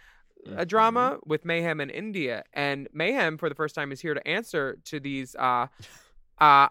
a 0.56 0.66
drama 0.66 1.18
with 1.26 1.44
Mayhem 1.46 1.80
and 1.82 1.92
India. 1.92 2.44
And 2.54 2.88
Mayhem, 2.94 3.38
for 3.38 3.50
the 3.50 3.56
first 3.56 3.76
time, 3.76 3.92
is 3.92 4.00
here 4.02 4.14
to 4.14 4.26
answer 4.28 4.78
to 4.86 5.00
these 5.00 5.36
uh, 5.36 5.68
uh. 6.40 6.68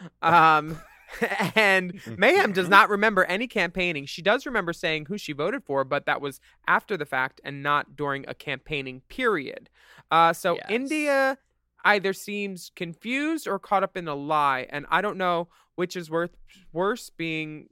Um, 0.22 0.78
and 1.54 2.00
Mayhem 2.16 2.52
does 2.52 2.68
not 2.68 2.90
remember 2.90 3.24
any 3.24 3.46
campaigning. 3.46 4.06
She 4.06 4.22
does 4.22 4.46
remember 4.46 4.72
saying 4.72 5.06
who 5.06 5.18
she 5.18 5.32
voted 5.32 5.64
for, 5.64 5.84
but 5.84 6.06
that 6.06 6.20
was 6.20 6.40
after 6.66 6.96
the 6.96 7.06
fact 7.06 7.40
and 7.44 7.62
not 7.62 7.96
during 7.96 8.24
a 8.28 8.34
campaigning 8.34 9.02
period. 9.08 9.70
Uh, 10.10 10.32
so 10.32 10.56
Yes. 10.56 10.66
India 10.68 11.38
either 11.84 12.12
seems 12.12 12.70
confused 12.76 13.46
or 13.48 13.58
caught 13.58 13.82
up 13.82 13.96
in 13.96 14.06
a 14.08 14.14
lie, 14.14 14.66
and 14.70 14.86
I 14.90 15.00
don't 15.00 15.16
know 15.16 15.48
which 15.74 15.96
is 15.96 16.10
worth 16.10 16.36
worse, 16.72 17.08
being 17.10 17.68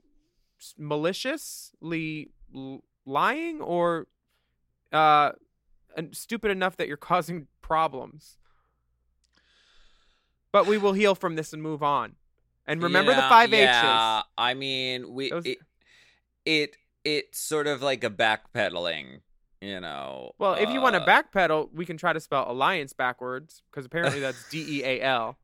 maliciously 0.78 2.30
lying 3.04 3.60
or 3.60 4.06
uh, 4.92 5.32
stupid 6.12 6.50
enough 6.50 6.76
that 6.76 6.88
you're 6.88 6.96
causing 7.12 7.48
problems. 7.60 8.38
But 10.52 10.66
we 10.66 10.78
will 10.78 10.92
heal 10.94 11.14
from 11.14 11.34
this 11.34 11.52
and 11.52 11.62
move 11.62 11.82
on. 11.82 12.14
And 12.66 12.82
remember 12.82 13.12
the 13.12 13.18
Yeah, 13.20 13.28
five 13.28 13.52
yeah. 13.52 14.18
H's. 14.18 14.24
I 14.36 14.54
mean, 14.54 15.12
we 15.14 15.30
Those- 15.30 15.46
it, 15.46 15.58
it 16.44 16.76
it's 17.04 17.38
sort 17.38 17.66
of 17.68 17.82
like 17.82 18.02
a 18.02 18.10
backpedaling, 18.10 19.20
you 19.60 19.78
know. 19.80 20.32
Well, 20.38 20.54
if 20.54 20.70
you 20.70 20.80
want 20.80 20.96
to 20.96 21.02
uh, 21.02 21.06
backpedal, 21.22 21.68
we 21.72 21.86
can 21.86 21.96
try 21.96 22.12
to 22.12 22.18
spell 22.20 22.50
alliance 22.50 22.92
backwards 22.92 23.62
because 23.70 23.86
apparently 23.86 24.18
that's 24.20 24.48
D 24.50 24.80
E 24.80 24.84
A 24.84 25.00
L. 25.02 25.38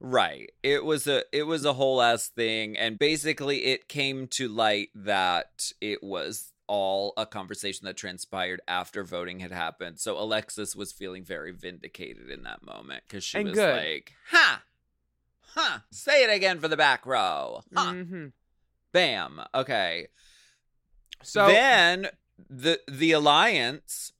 Right. 0.00 0.50
It 0.62 0.84
was 0.84 1.06
a 1.06 1.22
it 1.32 1.44
was 1.44 1.64
a 1.64 1.74
whole 1.74 2.02
ass 2.02 2.28
thing 2.28 2.76
and 2.76 2.98
basically 2.98 3.66
it 3.66 3.88
came 3.88 4.26
to 4.28 4.48
light 4.48 4.88
that 4.94 5.70
it 5.80 6.02
was 6.02 6.52
all 6.66 7.12
a 7.16 7.26
conversation 7.26 7.84
that 7.86 7.96
transpired 7.96 8.60
after 8.66 9.04
voting 9.04 9.38
had 9.40 9.52
happened. 9.52 10.00
So 10.00 10.18
Alexis 10.18 10.74
was 10.74 10.90
feeling 10.90 11.22
very 11.22 11.52
vindicated 11.52 12.30
in 12.30 12.42
that 12.44 12.62
moment 12.64 13.04
cuz 13.08 13.22
she 13.22 13.38
And 13.38 13.48
was 13.50 13.58
good. 13.58 13.76
like, 13.76 14.12
"Ha. 14.30 14.62
Huh. 15.54 15.80
Say 15.90 16.24
it 16.24 16.30
again 16.30 16.60
for 16.60 16.68
the 16.68 16.76
back 16.76 17.06
row." 17.06 17.62
Huh. 17.74 17.92
hmm 17.92 18.26
Bam. 18.92 19.40
Okay. 19.54 20.08
So 21.22 21.46
then 21.46 22.08
the 22.50 22.80
the 22.88 23.12
alliance 23.12 24.12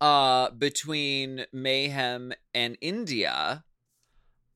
uh 0.00 0.50
between 0.50 1.46
Mayhem 1.52 2.32
and 2.52 2.76
India 2.80 3.64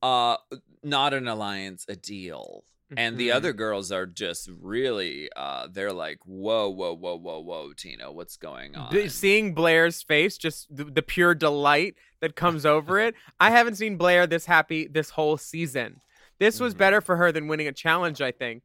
uh 0.01 0.37
not 0.83 1.13
an 1.13 1.27
alliance 1.27 1.85
a 1.87 1.95
deal 1.95 2.63
and 2.97 3.17
the 3.17 3.29
Mhm. 3.29 3.35
other 3.35 3.53
girls 3.53 3.91
are 3.91 4.05
just 4.05 4.49
really 4.59 5.29
uh 5.35 5.67
they're 5.71 5.93
like 5.93 6.19
whoa 6.25 6.69
whoa 6.69 6.93
whoa 6.95 7.15
whoa 7.17 7.39
whoa 7.39 7.73
Tina 7.73 8.11
what's 8.11 8.35
going 8.37 8.75
on 8.75 8.91
B- 8.91 9.09
seeing 9.09 9.53
Blair's 9.53 10.01
face, 10.01 10.37
just 10.37 10.75
the, 10.75 10.85
the 10.85 11.01
pure 11.01 11.35
delight 11.35 11.95
that 12.21 12.35
comes 12.35 12.65
over 12.65 12.99
it. 12.99 13.15
I 13.39 13.51
haven't 13.51 13.75
seen 13.75 13.95
Blair 13.97 14.25
this 14.27 14.45
happy 14.45 14.87
this 14.87 15.11
whole 15.11 15.37
season. 15.37 16.01
This 16.39 16.59
was 16.59 16.73
Mhm. 16.73 16.77
better 16.79 17.01
for 17.01 17.17
her 17.17 17.31
than 17.31 17.47
winning 17.47 17.67
a 17.67 17.71
challenge, 17.73 18.21
I 18.21 18.31
think. 18.31 18.63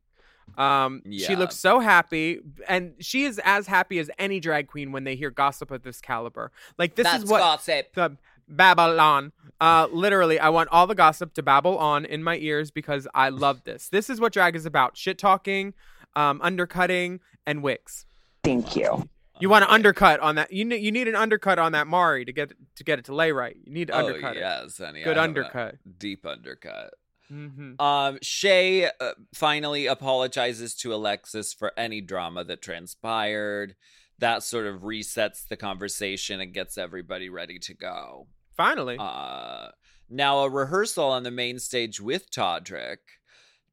Um, 0.59 1.03
she 1.11 1.35
looks 1.37 1.57
so 1.57 1.81
happy, 1.81 2.39
and 2.69 2.93
she 3.01 3.25
is 3.25 3.41
as 3.45 3.67
happy 3.67 3.99
as 3.99 4.11
any 4.19 4.41
drag 4.41 4.69
queen 4.69 4.93
when 4.93 5.05
they 5.05 5.17
hear 5.17 5.31
gossip 5.31 5.71
of 5.71 5.83
this 5.83 6.01
caliber. 6.03 6.53
Like 6.79 6.95
this 6.97 7.05
That's 7.05 7.25
is 7.25 7.31
what 7.31 7.39
gossip 7.39 7.95
the 7.95 8.19
Babylon. 8.49 9.33
Uh, 9.61 9.87
literally, 9.93 10.39
I 10.39 10.49
want 10.49 10.69
all 10.71 10.87
the 10.87 10.95
gossip 10.95 11.33
to 11.35 11.43
babble 11.43 11.79
on 11.79 12.05
in 12.05 12.23
my 12.23 12.37
ears 12.37 12.71
because 12.71 13.07
I 13.15 13.29
love 13.29 13.65
this. 13.65 13.89
This 13.89 14.11
is 14.11 14.21
what 14.21 14.33
drag 14.33 14.57
is 14.57 14.67
about: 14.67 14.97
shit 14.97 15.19
talking, 15.19 15.75
um, 16.17 16.41
undercutting, 16.43 17.21
and 17.47 17.63
wigs. 17.63 18.05
Thank 18.43 18.77
you. 18.77 19.09
You 19.41 19.49
want 19.49 19.65
to 19.65 19.71
undercut 19.73 20.21
on 20.21 20.37
that. 20.37 20.53
You 20.53 20.65
ne- 20.65 20.79
you 20.79 20.93
need 20.93 21.09
an 21.09 21.17
undercut 21.17 21.59
on 21.59 21.73
that 21.73 21.87
Mari 21.87 22.25
to 22.25 22.33
get 22.33 22.53
to 22.77 22.85
get 22.85 22.99
it 22.99 23.07
to 23.07 23.15
lay 23.15 23.33
right. 23.33 23.57
You 23.65 23.73
need 23.73 23.89
to 23.89 23.95
oh 23.95 24.07
undercut 24.07 24.37
it. 24.37 24.41
yes 24.41 24.79
honey 24.79 25.03
Good 25.03 25.19
I 25.19 25.23
have 25.23 25.37
a 25.37 25.41
undercut. 25.41 25.77
deep 25.99 26.25
undercut 26.25 26.95
hmm 27.29 27.73
Um, 27.81 28.19
Shea 28.23 28.87
uh, 28.87 29.13
finally 29.35 29.87
apologizes 29.87 30.75
to 30.77 30.95
Alexis 30.95 31.53
for 31.53 31.73
any 31.77 32.01
drama 32.01 32.45
that 32.45 32.63
transpired. 32.63 33.75
That 34.19 34.43
sort 34.43 34.67
of 34.67 34.83
resets 34.83 35.47
the 35.47 35.57
conversation 35.57 36.41
and 36.41 36.53
gets 36.55 36.79
everybody 36.79 37.29
ready 37.29 37.59
to 37.61 37.75
go. 37.75 38.29
Finally, 38.57 38.97
Uh, 38.99 39.69
now 40.09 40.39
a 40.41 40.49
rehearsal 40.49 41.07
on 41.11 41.25
the 41.25 41.31
main 41.31 41.59
stage 41.59 42.01
with 42.01 42.31
Todrick. 42.31 42.99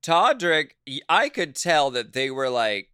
Todrick, 0.02 0.72
I 1.08 1.30
could 1.30 1.56
tell 1.56 1.92
that 1.92 2.14
they 2.14 2.32
were 2.32 2.50
like, 2.50 2.90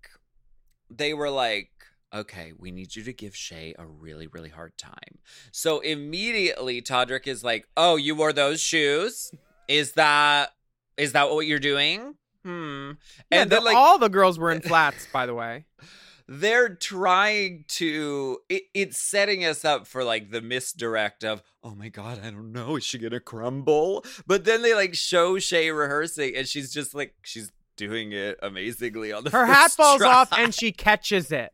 they 0.90 1.14
were 1.14 1.30
like, 1.30 1.70
okay, 2.14 2.52
we 2.58 2.72
need 2.72 2.96
you 2.96 3.04
to 3.04 3.14
give 3.14 3.36
Shea 3.36 3.74
a 3.80 3.86
really, 3.86 4.28
really 4.28 4.50
hard 4.50 4.78
time. 4.78 5.20
So 5.52 5.80
immediately 5.80 6.82
Todrick 6.82 7.28
is 7.28 7.44
like, 7.44 7.68
oh, 7.78 7.96
you 7.96 8.16
wore 8.16 8.34
those 8.34 8.60
shoes? 8.60 9.32
Is 9.70 9.94
that, 9.94 10.54
is 10.98 11.14
that 11.14 11.30
what 11.30 11.48
you're 11.48 11.60
doing? 11.60 12.16
Hmm. 12.44 12.92
yeah, 13.32 13.42
and 13.42 13.50
the- 13.50 13.56
then 13.56 13.64
like 13.66 13.76
all 13.76 13.98
the 14.00 14.10
girls 14.10 14.38
were 14.40 14.52
in 14.52 14.62
flats, 14.62 15.08
by 15.12 15.26
the 15.26 15.34
way. 15.34 15.66
they're 16.28 16.76
trying 16.76 17.64
to 17.70 18.40
it, 18.50 18.64
it's 18.74 18.98
setting 19.00 19.46
us 19.46 19.64
up 19.64 19.88
for 19.88 20.04
like 20.04 20.30
the 20.32 20.42
misdirect 20.42 21.24
of 21.24 21.42
oh 21.64 21.74
my 21.74 21.88
god 21.90 22.20
i 22.24 22.30
don't 22.30 22.52
know 22.52 22.76
is 22.76 22.84
she 22.84 22.98
gonna 22.98 23.20
crumble 23.20 24.04
but 24.26 24.44
then 24.44 24.62
they 24.62 24.74
like 24.74 24.94
show 24.94 25.40
shea 25.40 25.70
rehearsing 25.72 26.36
and 26.36 26.48
she's 26.48 26.74
just 26.74 26.94
like 26.94 27.14
she's 27.24 27.52
doing 27.78 28.12
it 28.12 28.38
amazingly 28.42 29.14
on 29.14 29.24
the 29.24 29.30
Her 29.30 29.46
hat 29.54 29.72
falls 29.72 30.00
try. 30.00 30.12
off 30.14 30.34
and 30.34 30.54
she 30.54 30.72
catches 30.72 31.32
it 31.32 31.52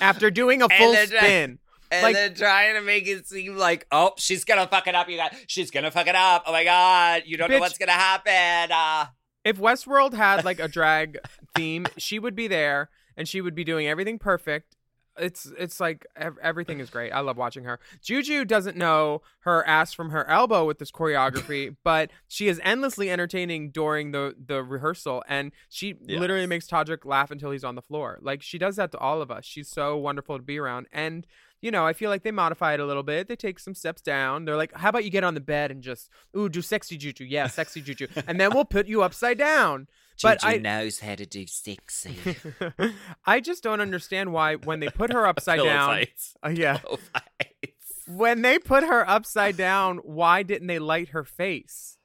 after 0.00 0.30
doing 0.30 0.62
a 0.62 0.68
full 0.78 0.94
spin. 0.94 1.58
and 1.90 2.02
like- 2.02 2.14
then 2.14 2.32
trying 2.34 2.74
to 2.76 2.80
make 2.80 3.06
it 3.06 3.26
seem 3.26 3.56
like 3.56 3.86
oh 3.92 4.12
she's 4.16 4.44
gonna 4.44 4.66
fuck 4.66 4.86
it 4.86 4.94
up 4.94 5.08
you 5.10 5.18
guys 5.18 5.34
she's 5.48 5.70
gonna 5.70 5.90
fuck 5.90 6.06
it 6.06 6.14
up 6.14 6.44
oh 6.46 6.52
my 6.52 6.64
god 6.64 7.24
you 7.26 7.36
don't 7.36 7.50
know 7.50 7.58
what's 7.58 7.76
gonna 7.78 7.92
happen 7.92 8.72
uh 8.72 9.06
If 9.44 9.58
Westworld 9.58 10.14
had 10.14 10.44
like 10.46 10.60
a 10.60 10.68
drag 10.68 11.18
theme, 11.54 11.86
she 11.98 12.18
would 12.18 12.34
be 12.34 12.46
there 12.48 12.88
and 13.16 13.28
she 13.28 13.40
would 13.40 13.54
be 13.54 13.64
doing 13.64 13.86
everything 13.86 14.18
perfect. 14.18 14.76
It's 15.16 15.46
it's 15.56 15.78
like 15.78 16.06
ev- 16.16 16.38
everything 16.42 16.80
is 16.80 16.90
great. 16.90 17.12
I 17.12 17.20
love 17.20 17.36
watching 17.36 17.64
her. 17.64 17.78
Juju 18.02 18.44
doesn't 18.44 18.76
know 18.76 19.22
her 19.40 19.64
ass 19.66 19.92
from 19.92 20.10
her 20.10 20.28
elbow 20.28 20.64
with 20.66 20.78
this 20.78 20.90
choreography, 20.90 21.76
but 21.84 22.10
she 22.26 22.48
is 22.48 22.60
endlessly 22.64 23.10
entertaining 23.10 23.70
during 23.70 24.10
the 24.10 24.34
the 24.44 24.62
rehearsal, 24.62 25.22
and 25.28 25.52
she 25.68 25.94
literally 26.08 26.46
makes 26.46 26.66
Todrick 26.66 27.04
laugh 27.04 27.30
until 27.30 27.52
he's 27.52 27.64
on 27.64 27.76
the 27.76 27.82
floor. 27.82 28.18
Like 28.22 28.42
she 28.42 28.58
does 28.58 28.76
that 28.76 28.90
to 28.92 28.98
all 28.98 29.22
of 29.22 29.30
us. 29.30 29.44
She's 29.44 29.68
so 29.68 29.96
wonderful 29.96 30.36
to 30.36 30.42
be 30.42 30.58
around, 30.58 30.88
and 30.92 31.24
you 31.62 31.70
know 31.70 31.86
I 31.86 31.92
feel 31.92 32.10
like 32.10 32.24
they 32.24 32.32
modify 32.32 32.74
it 32.74 32.80
a 32.80 32.86
little 32.86 33.04
bit. 33.04 33.28
They 33.28 33.36
take 33.36 33.60
some 33.60 33.74
steps 33.74 34.02
down. 34.02 34.46
They're 34.46 34.56
like, 34.56 34.74
"How 34.74 34.88
about 34.88 35.04
you 35.04 35.10
get 35.10 35.22
on 35.22 35.34
the 35.34 35.40
bed 35.40 35.70
and 35.70 35.80
just 35.80 36.10
ooh 36.36 36.48
do 36.48 36.60
sexy 36.60 36.96
Juju? 36.96 37.24
Yeah, 37.24 37.46
sexy 37.46 37.82
Juju, 37.82 38.08
and 38.26 38.40
then 38.40 38.52
we'll 38.52 38.64
put 38.64 38.88
you 38.88 39.02
upside 39.02 39.38
down." 39.38 39.86
But 40.22 40.40
Juju 40.40 40.54
I 40.54 40.58
knows 40.58 41.00
how 41.00 41.14
to 41.14 41.26
do 41.26 41.46
sexy. 41.46 42.16
I 43.26 43.40
just 43.40 43.62
don't 43.62 43.80
understand 43.80 44.32
why 44.32 44.56
when 44.56 44.80
they 44.80 44.88
put 44.88 45.12
her 45.12 45.26
upside 45.32 45.60
down. 45.60 46.04
Uh, 46.42 46.48
yeah. 46.48 46.78
When 48.06 48.42
they 48.42 48.58
put 48.58 48.84
her 48.84 49.08
upside 49.08 49.56
down, 49.56 49.96
why 49.96 50.42
didn't 50.42 50.66
they 50.66 50.78
light 50.78 51.08
her 51.08 51.24
face? 51.24 51.96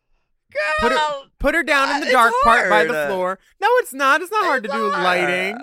Put 0.79 0.93
her, 0.93 0.97
put 1.39 1.55
her 1.55 1.61
down 1.61 1.93
in 1.93 2.05
the 2.05 2.11
dark 2.11 2.33
part 2.45 2.69
by 2.69 2.85
the 2.85 3.05
floor. 3.07 3.37
No, 3.61 3.67
it's 3.79 3.93
not. 3.93 4.21
It's 4.21 4.31
not 4.31 4.45
hard 4.45 4.63
to 4.63 4.69
do 4.69 4.87
lighting. 4.87 5.57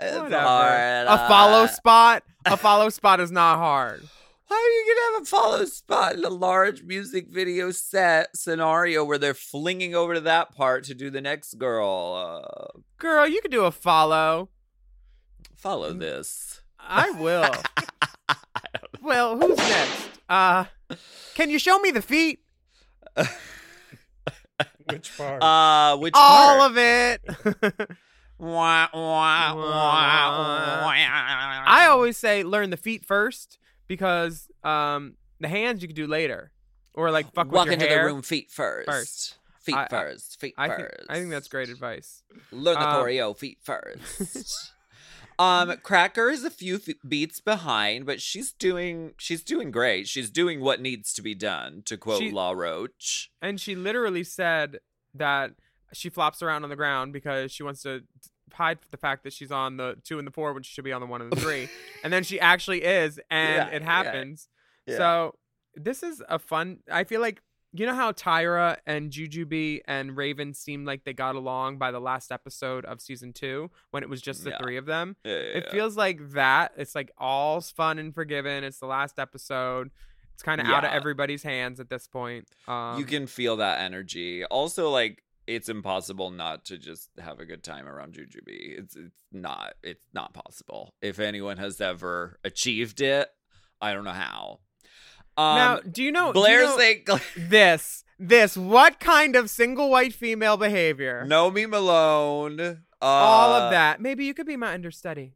It's 0.00 0.16
Whatever. 0.16 0.36
hard. 0.46 1.06
A 1.08 1.28
follow 1.28 1.64
uh, 1.64 1.66
spot. 1.66 2.22
A 2.46 2.56
follow 2.56 2.88
spot 2.88 3.18
is 3.18 3.32
not 3.32 3.58
hard. 3.58 4.02
How 4.50 4.56
are 4.56 4.68
you 4.68 4.84
gonna 4.96 5.14
have 5.14 5.22
a 5.22 5.26
follow 5.26 5.64
spot 5.66 6.14
in 6.14 6.24
a 6.24 6.28
large 6.28 6.82
music 6.82 7.28
video 7.28 7.70
set 7.70 8.36
scenario 8.36 9.04
where 9.04 9.16
they're 9.16 9.32
flinging 9.32 9.94
over 9.94 10.14
to 10.14 10.20
that 10.22 10.56
part 10.56 10.82
to 10.84 10.94
do 10.94 11.08
the 11.08 11.20
next 11.20 11.54
girl? 11.54 12.42
Uh, 12.44 12.80
Girl, 12.98 13.28
you 13.28 13.40
could 13.42 13.52
do 13.52 13.64
a 13.64 13.70
follow. 13.70 14.48
follow 15.56 15.92
this. 15.92 16.62
I 16.80 17.10
will. 17.12 17.48
well, 19.00 19.38
who's 19.38 19.56
next? 19.56 20.08
Uh, 20.28 20.64
can 21.34 21.48
you 21.48 21.60
show 21.60 21.78
me 21.78 21.92
the 21.92 22.02
feet? 22.02 22.40
Which 24.90 25.16
part? 25.16 25.40
Uh, 25.42 25.96
which 25.98 26.14
All 26.16 26.58
part? 26.58 26.70
of 26.72 26.76
it. 26.76 27.20
Wah, 28.38 28.88
wah, 28.94 29.54
wah, 29.54 29.54
wah. 29.54 30.92
I 31.66 31.86
always 31.90 32.16
say 32.16 32.42
learn 32.42 32.70
the 32.70 32.76
feet 32.78 33.04
first 33.04 33.58
because 33.90 34.48
um 34.62 35.16
the 35.40 35.48
hands 35.48 35.82
you 35.82 35.88
can 35.88 35.96
do 35.96 36.06
later, 36.06 36.52
or 36.94 37.10
like 37.10 37.32
fuck 37.34 37.50
walk 37.50 37.68
with 37.68 37.80
your 37.80 37.88
into 37.88 37.94
the 37.94 38.04
room 38.04 38.22
feet 38.22 38.50
first. 38.50 38.88
First. 38.88 39.36
Feet 39.62 39.74
I- 39.74 39.84
I- 39.84 39.88
first. 39.88 40.40
Feet 40.40 40.54
I 40.56 40.68
first. 40.68 40.80
think 40.98 41.10
I 41.10 41.14
think 41.18 41.30
that's 41.30 41.48
great 41.48 41.68
advice. 41.68 42.22
Learn 42.52 42.76
the 42.78 42.88
Um, 42.88 42.94
choreo 43.04 43.36
feet 43.36 43.58
first. 43.62 44.72
um, 45.38 45.76
Cracker 45.82 46.30
is 46.30 46.44
a 46.44 46.50
few 46.50 46.76
f- 46.76 46.94
beats 47.06 47.40
behind, 47.40 48.06
but 48.06 48.20
she's 48.22 48.52
doing 48.52 49.14
she's 49.18 49.42
doing 49.42 49.70
great. 49.70 50.06
She's 50.08 50.30
doing 50.30 50.60
what 50.60 50.80
needs 50.80 51.12
to 51.14 51.22
be 51.22 51.34
done. 51.34 51.82
To 51.86 51.96
quote 51.96 52.20
She- 52.20 52.30
Law 52.30 52.52
Roach. 52.52 53.30
And 53.42 53.60
she 53.60 53.74
literally 53.74 54.24
said 54.24 54.78
that 55.14 55.50
she 55.92 56.08
flops 56.08 56.40
around 56.42 56.62
on 56.62 56.70
the 56.70 56.76
ground 56.76 57.12
because 57.12 57.50
she 57.50 57.62
wants 57.64 57.82
to 57.82 58.02
hide 58.54 58.80
for 58.80 58.88
the 58.90 58.96
fact 58.96 59.24
that 59.24 59.32
she's 59.32 59.50
on 59.52 59.76
the 59.76 59.96
two 60.04 60.18
and 60.18 60.26
the 60.26 60.32
four 60.32 60.52
when 60.52 60.62
she 60.62 60.72
should 60.72 60.84
be 60.84 60.92
on 60.92 61.00
the 61.00 61.06
one 61.06 61.20
and 61.22 61.32
the 61.32 61.36
three. 61.40 61.68
and 62.04 62.12
then 62.12 62.22
she 62.24 62.38
actually 62.40 62.82
is, 62.82 63.18
and 63.30 63.70
Yeah, 63.70 63.76
it 63.76 63.82
happens. 63.82 64.48
yeah. 64.86 64.96
So 64.96 65.34
this 65.74 66.02
is 66.02 66.22
a 66.28 66.38
fun. 66.38 66.78
I 66.90 67.04
feel 67.04 67.20
like 67.20 67.42
you 67.72 67.86
know 67.86 67.94
how 67.94 68.10
Tyra 68.10 68.78
and 68.84 69.12
Jujubee 69.12 69.82
and 69.86 70.16
Raven 70.16 70.54
seemed 70.54 70.88
like 70.88 71.04
they 71.04 71.12
got 71.12 71.36
along 71.36 71.78
by 71.78 71.92
the 71.92 72.00
last 72.00 72.32
episode 72.32 72.84
of 72.84 73.00
season 73.00 73.32
two 73.32 73.70
when 73.92 74.02
it 74.02 74.08
was 74.08 74.20
just 74.20 74.42
the 74.42 74.50
Yeah. 74.50 74.58
three 74.58 74.76
of 74.76 74.86
them. 74.86 75.14
Yeah, 75.24 75.32
yeah, 75.34 75.38
It 75.38 75.64
yeah. 75.66 75.70
feels 75.70 75.96
like 75.96 76.30
that. 76.32 76.72
It's 76.76 76.96
like 76.96 77.12
all's 77.16 77.70
fun 77.70 78.00
and 78.00 78.12
forgiven. 78.12 78.64
It's 78.64 78.80
the 78.80 78.86
last 78.86 79.20
episode. 79.20 79.92
It's 80.34 80.42
kind 80.42 80.60
of 80.60 80.66
out 80.66 80.84
of 80.84 80.90
everybody's 80.90 81.42
hands 81.44 81.78
at 81.78 81.88
this 81.90 82.08
point. 82.08 82.48
Um, 82.66 82.98
you 82.98 83.04
can 83.04 83.28
feel 83.28 83.56
that 83.58 83.80
energy. 83.82 84.44
Also, 84.46 84.90
like 84.90 85.22
it's 85.50 85.68
impossible 85.68 86.30
not 86.30 86.64
to 86.66 86.78
just 86.78 87.10
have 87.18 87.40
a 87.40 87.44
good 87.44 87.64
time 87.64 87.88
around 87.88 88.14
Jujubee. 88.14 88.78
It's 88.78 88.94
it's 88.94 89.24
not 89.32 89.74
it's 89.82 90.06
not 90.14 90.32
possible. 90.32 90.94
If 91.02 91.18
anyone 91.18 91.56
has 91.56 91.80
ever 91.80 92.38
achieved 92.44 93.00
it, 93.00 93.28
I 93.80 93.92
don't 93.92 94.04
know 94.04 94.12
how. 94.12 94.60
Um, 95.36 95.56
now, 95.56 95.80
do 95.80 96.02
you 96.02 96.12
know 96.12 96.32
Blair's 96.32 96.70
you 96.70 97.02
know 97.08 97.14
like 97.14 97.22
this? 97.36 98.04
This 98.18 98.56
what 98.56 99.00
kind 99.00 99.34
of 99.34 99.50
single 99.50 99.90
white 99.90 100.12
female 100.12 100.56
behavior? 100.56 101.24
Nomi 101.26 101.68
Malone. 101.68 102.60
Uh, 102.60 103.04
All 103.04 103.52
of 103.52 103.70
that. 103.72 104.00
Maybe 104.00 104.26
you 104.26 104.34
could 104.34 104.46
be 104.46 104.56
my 104.56 104.72
understudy. 104.72 105.34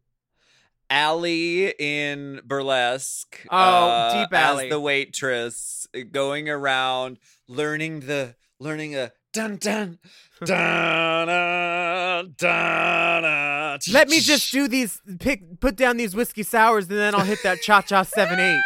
Allie 0.91 1.71
in 1.79 2.41
burlesque. 2.45 3.45
Oh, 3.51 3.57
uh, 3.57 4.23
deep 4.23 4.33
Ally. 4.33 4.65
as 4.65 4.71
the 4.71 4.79
waitress, 4.81 5.89
going 6.13 6.49
around 6.49 7.19
learning 7.49 8.01
the 8.01 8.37
learning 8.61 8.95
a 8.95 9.13
dun 9.35 9.57
dun 9.57 9.99
dun 10.47 11.27
dun 11.27 12.35
dun. 12.39 13.81
Let 13.93 14.09
me 14.09 14.21
just 14.21 14.53
do 14.53 14.69
these. 14.69 15.03
Pick, 15.19 15.61
put 15.61 15.77
down 15.77 15.97
these 15.97 16.15
whiskey 16.15 16.45
sours, 16.45 16.89
and 16.89 16.99
then 16.99 17.15
I'll 17.15 17.23
hit 17.23 17.41
that 17.43 17.61
cha 17.61 17.83
cha 17.83 18.03
seven 18.03 18.39
eight. 18.39 18.63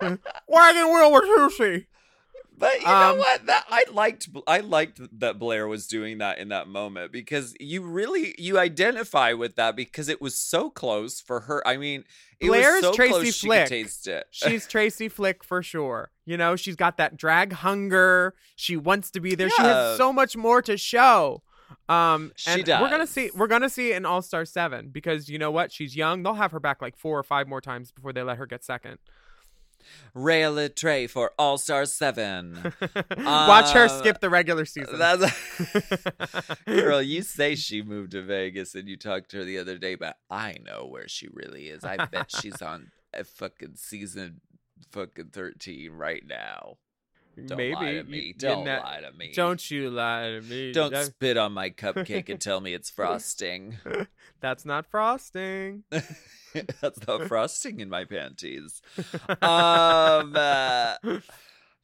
Wagon 0.48 0.86
wheel 0.86 1.12
with 1.12 1.24
Lucy. 1.24 1.86
But 2.56 2.80
you 2.80 2.86
Um, 2.86 3.16
know 3.16 3.20
what? 3.20 3.46
That 3.46 3.64
I 3.68 3.84
liked. 3.92 4.28
I 4.46 4.60
liked 4.60 5.00
that 5.20 5.38
Blair 5.38 5.66
was 5.66 5.86
doing 5.86 6.18
that 6.18 6.38
in 6.38 6.48
that 6.48 6.68
moment 6.68 7.10
because 7.10 7.54
you 7.58 7.82
really 7.82 8.34
you 8.38 8.58
identify 8.58 9.32
with 9.32 9.56
that 9.56 9.74
because 9.74 10.08
it 10.08 10.20
was 10.20 10.36
so 10.36 10.70
close 10.70 11.20
for 11.20 11.40
her. 11.40 11.66
I 11.66 11.76
mean, 11.76 12.04
it 12.38 12.46
Blair's 12.46 12.82
was 12.82 12.82
so 12.84 12.92
Tracy 12.94 13.10
close 13.12 13.34
she 13.34 13.46
Flick. 13.48 13.62
could 13.64 13.68
taste 13.70 14.06
it. 14.06 14.26
She's 14.30 14.66
Tracy 14.68 15.08
Flick 15.08 15.42
for 15.42 15.62
sure. 15.62 16.10
You 16.26 16.36
know, 16.36 16.54
she's 16.54 16.76
got 16.76 16.96
that 16.98 17.16
drag 17.16 17.52
hunger. 17.54 18.34
She 18.54 18.76
wants 18.76 19.10
to 19.12 19.20
be 19.20 19.34
there. 19.34 19.50
She 19.50 19.62
has 19.62 19.96
so 19.96 20.12
much 20.12 20.36
more 20.36 20.62
to 20.62 20.76
show. 20.76 21.42
Um, 21.88 22.32
She 22.36 22.50
and 22.62 22.66
We're 22.68 22.88
gonna 22.90 23.06
see. 23.06 23.30
We're 23.34 23.46
gonna 23.48 23.68
see 23.68 23.92
in 23.92 24.06
All 24.06 24.22
Star 24.22 24.44
Seven 24.44 24.88
because 24.90 25.28
you 25.28 25.38
know 25.38 25.50
what? 25.50 25.72
She's 25.72 25.96
young. 25.96 26.22
They'll 26.22 26.34
have 26.34 26.52
her 26.52 26.60
back 26.60 26.80
like 26.80 26.96
four 26.96 27.18
or 27.18 27.22
five 27.24 27.48
more 27.48 27.60
times 27.60 27.90
before 27.90 28.12
they 28.12 28.22
let 28.22 28.38
her 28.38 28.46
get 28.46 28.62
second. 28.64 28.98
Rhea 30.14 30.48
Litré 30.50 31.08
for 31.08 31.32
All 31.38 31.58
Star 31.58 31.84
Seven. 31.86 32.72
Watch 33.18 33.70
her 33.72 33.84
Um, 33.84 33.98
skip 33.98 34.20
the 34.20 34.30
regular 34.30 34.64
season. 34.64 34.98
That's 34.98 35.32
girl. 36.66 37.02
You 37.02 37.22
say 37.22 37.54
she 37.54 37.82
moved 37.82 38.12
to 38.12 38.22
Vegas 38.22 38.74
and 38.74 38.88
you 38.88 38.96
talked 38.96 39.30
to 39.30 39.38
her 39.38 39.44
the 39.44 39.58
other 39.58 39.78
day, 39.78 39.94
but 39.94 40.16
I 40.30 40.56
know 40.64 40.86
where 40.86 41.08
she 41.08 41.28
really 41.32 41.68
is. 41.68 41.84
I 41.84 42.04
bet 42.06 42.30
she's 42.30 42.60
on 42.62 42.90
a 43.12 43.24
fucking 43.24 43.76
season 43.76 44.40
fucking 44.90 45.30
thirteen 45.32 45.92
right 45.92 46.22
now. 46.26 46.76
Don't 47.46 47.56
Maybe 47.58 47.74
lie 47.74 47.92
to 47.94 48.04
me. 48.04 48.34
Don't 48.36 48.64
lie 48.64 49.00
to 49.02 49.12
me. 49.16 49.32
Don't 49.34 49.70
you 49.70 49.90
lie 49.90 50.30
to 50.30 50.40
me. 50.42 50.72
Don't 50.72 50.92
That- 50.92 51.06
spit 51.06 51.36
on 51.36 51.52
my 51.52 51.70
cupcake 51.70 52.28
and 52.28 52.40
tell 52.40 52.60
me 52.60 52.74
it's 52.74 52.90
frosting. 52.98 53.78
That's 54.40 54.64
not 54.64 54.86
frosting. 54.86 55.84
That's 56.80 57.06
not 57.06 57.26
frosting 57.26 57.80
in 57.80 57.88
my 57.90 58.04
panties. 58.04 58.80
Um, 59.42 60.34
uh, 60.36 60.94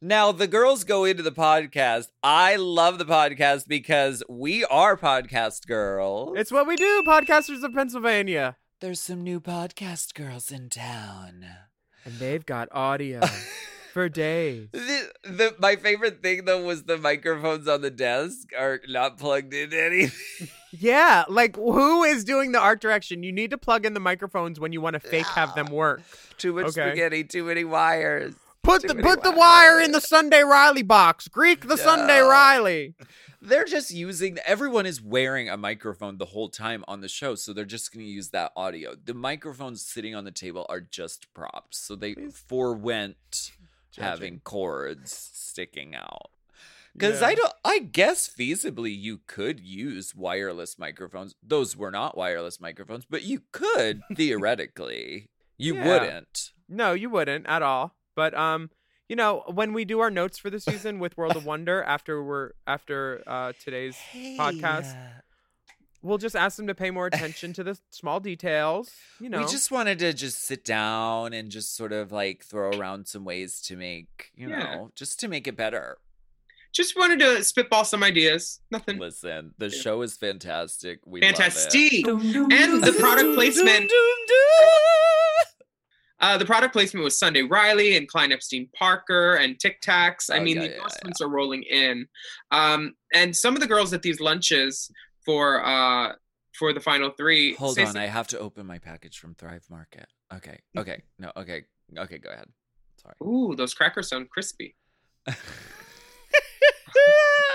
now 0.01 0.31
the 0.31 0.47
girls 0.47 0.83
go 0.85 1.03
into 1.05 1.23
the 1.23 1.31
podcast. 1.31 2.07
I 2.23 2.55
love 2.55 2.97
the 2.97 3.05
podcast 3.05 3.67
because 3.67 4.23
we 4.29 4.63
are 4.65 4.95
podcast 4.95 5.67
girls. 5.67 6.37
It's 6.37 6.51
what 6.51 6.67
we 6.67 6.75
do, 6.77 7.03
podcasters 7.05 7.63
of 7.63 7.73
Pennsylvania. 7.73 8.57
There's 8.79 8.99
some 9.01 9.21
new 9.21 9.39
podcast 9.41 10.13
girls 10.13 10.51
in 10.51 10.69
town. 10.69 11.45
And 12.05 12.15
they've 12.15 12.45
got 12.45 12.67
audio 12.71 13.19
for 13.91 14.09
days. 14.09 14.69
The, 14.71 15.11
the, 15.23 15.55
my 15.59 15.75
favorite 15.75 16.21
thing 16.21 16.45
though 16.45 16.63
was 16.63 16.83
the 16.83 16.97
microphones 16.97 17.67
on 17.67 17.81
the 17.81 17.91
desk 17.91 18.49
are 18.57 18.81
not 18.87 19.17
plugged 19.17 19.53
in 19.53 19.73
anything. 19.73 20.47
Yeah, 20.73 21.25
like 21.27 21.57
who 21.57 22.03
is 22.05 22.23
doing 22.23 22.53
the 22.53 22.59
art 22.59 22.79
direction? 22.79 23.23
You 23.23 23.33
need 23.33 23.51
to 23.51 23.57
plug 23.57 23.85
in 23.85 23.93
the 23.93 23.99
microphones 23.99 24.57
when 24.57 24.71
you 24.71 24.79
want 24.79 24.93
to 24.93 25.01
fake 25.01 25.25
have 25.35 25.53
them 25.53 25.67
work. 25.67 26.01
Too 26.37 26.53
much 26.53 26.67
Okay. 26.67 26.91
spaghetti, 26.91 27.25
too 27.25 27.43
many 27.43 27.65
wires. 27.65 28.35
Put 28.63 28.83
Too 28.83 28.87
the 28.87 28.95
put 28.95 29.21
the 29.21 29.33
wire 29.33 29.81
in 29.81 29.91
the 29.91 29.99
Sunday 29.99 30.43
Riley 30.43 30.83
box. 30.83 31.27
Greek 31.27 31.67
the 31.67 31.75
Sunday 31.77 32.21
Riley. 32.21 32.93
They're 33.41 33.65
just 33.65 33.91
using 33.91 34.37
everyone 34.45 34.85
is 34.85 35.01
wearing 35.01 35.49
a 35.49 35.57
microphone 35.57 36.19
the 36.19 36.25
whole 36.27 36.47
time 36.47 36.85
on 36.87 37.01
the 37.01 37.09
show, 37.09 37.35
so 37.35 37.51
they're 37.51 37.65
just 37.65 37.91
going 37.91 38.05
to 38.05 38.09
use 38.11 38.29
that 38.29 38.53
audio. 38.55 38.95
The 38.95 39.13
microphones 39.15 39.81
sitting 39.85 40.15
on 40.15 40.23
the 40.23 40.31
table 40.31 40.65
are 40.69 40.79
just 40.79 41.33
props, 41.33 41.79
so 41.79 41.95
they 41.97 42.13
forewent 42.13 43.51
having 43.97 44.39
cords 44.39 45.31
sticking 45.33 45.95
out. 45.95 46.31
Because 46.93 47.21
I 47.21 47.35
don't, 47.35 47.53
I 47.63 47.79
guess 47.79 48.29
feasibly 48.29 48.93
you 48.97 49.21
could 49.25 49.61
use 49.61 50.13
wireless 50.13 50.77
microphones. 50.77 51.35
Those 51.41 51.77
were 51.77 51.89
not 51.91 52.17
wireless 52.17 52.59
microphones, 52.59 53.05
but 53.09 53.23
you 53.23 53.43
could 53.53 54.01
theoretically. 54.17 55.29
You 55.57 55.75
Yeah. 55.75 55.87
wouldn't. 55.87 56.51
No, 56.67 56.91
you 56.93 57.09
wouldn't 57.09 57.45
at 57.47 57.61
all. 57.61 57.95
But 58.15 58.33
um, 58.33 58.71
you 59.07 59.15
know, 59.15 59.43
when 59.47 59.71
we 59.73 59.85
do 59.85 59.99
our 60.01 60.11
notes 60.11 60.37
for 60.37 60.49
the 60.49 60.59
season 60.59 60.99
with 60.99 61.15
World 61.17 61.35
of 61.37 61.45
Wonder 61.51 61.81
after 61.83 62.21
we're 62.23 62.51
after 62.67 63.21
uh 63.25 63.53
today's 63.63 63.95
podcast, 64.37 64.93
we'll 66.01 66.17
just 66.17 66.35
ask 66.35 66.57
them 66.57 66.67
to 66.67 66.75
pay 66.75 66.91
more 66.91 67.07
attention 67.07 67.53
to 67.53 67.63
the 67.63 67.77
small 67.91 68.19
details. 68.19 68.91
You 69.19 69.29
know, 69.29 69.39
We 69.39 69.45
just 69.45 69.71
wanted 69.71 69.99
to 69.99 70.13
just 70.13 70.43
sit 70.43 70.63
down 70.65 71.33
and 71.33 71.49
just 71.51 71.75
sort 71.75 71.91
of 71.93 72.11
like 72.11 72.43
throw 72.43 72.71
around 72.71 73.07
some 73.07 73.23
ways 73.25 73.61
to 73.63 73.75
make, 73.75 74.31
you 74.35 74.49
Yeah. 74.49 74.59
know, 74.75 74.91
just 74.95 75.19
to 75.21 75.27
make 75.27 75.47
it 75.47 75.55
better. 75.55 75.97
Just 76.73 76.95
wanted 76.97 77.19
to 77.19 77.43
spitball 77.43 77.83
some 77.83 78.01
ideas. 78.01 78.61
Nothing. 78.71 78.97
Listen, 78.97 79.53
the 79.57 79.67
Yeah. 79.69 79.81
show 79.81 80.01
is 80.03 80.15
fantastic. 80.15 80.99
We 81.05 81.19
Fantastic. 81.19 82.07
Love 82.07 82.21
And 82.23 82.81
the 82.83 82.95
product 82.97 83.27
it. 83.29 83.35
placement. 83.35 83.91
Uh, 86.19 86.37
the 86.37 86.45
product 86.45 86.71
placement 86.71 87.03
was 87.03 87.17
Sunday 87.17 87.41
Riley 87.41 87.97
and 87.97 88.07
Klein 88.07 88.31
Epstein 88.31 88.69
Parker 88.77 89.33
and 89.35 89.59
Tic 89.59 89.81
Tacs. 89.81 90.29
I 90.31 90.37
Oh, 90.37 90.41
mean, 90.43 90.55
yeah, 90.57 90.61
the 90.61 90.67
yeah, 90.69 90.73
endorsements 90.75 91.19
are 91.19 91.27
rolling 91.29 91.63
in. 91.63 92.07
Um, 92.51 92.93
and 93.11 93.35
some 93.35 93.55
of 93.55 93.59
the 93.59 93.65
girls 93.67 93.91
at 93.91 94.03
these 94.03 94.19
lunches 94.21 94.91
for 95.25 95.63
uh, 95.63 96.13
for 96.57 96.73
the 96.73 96.79
final 96.79 97.11
three. 97.11 97.55
Hold 97.55 97.75
say 97.75 97.85
on, 97.85 97.97
I 97.97 98.07
have 98.07 98.27
to 98.27 98.39
open 98.39 98.65
my 98.65 98.77
package 98.77 99.19
from 99.19 99.35
Thrive 99.35 99.65
Market. 99.69 100.07
Okay, 100.33 100.59
okay, 100.77 101.01
no, 101.19 101.31
okay, 101.37 101.63
okay, 101.97 102.17
go 102.17 102.29
ahead. 102.29 102.47
Sorry. 102.97 103.15
Ooh, 103.23 103.55
those 103.55 103.73
crackers 103.73 104.09
sound 104.09 104.29
crispy. 104.29 104.75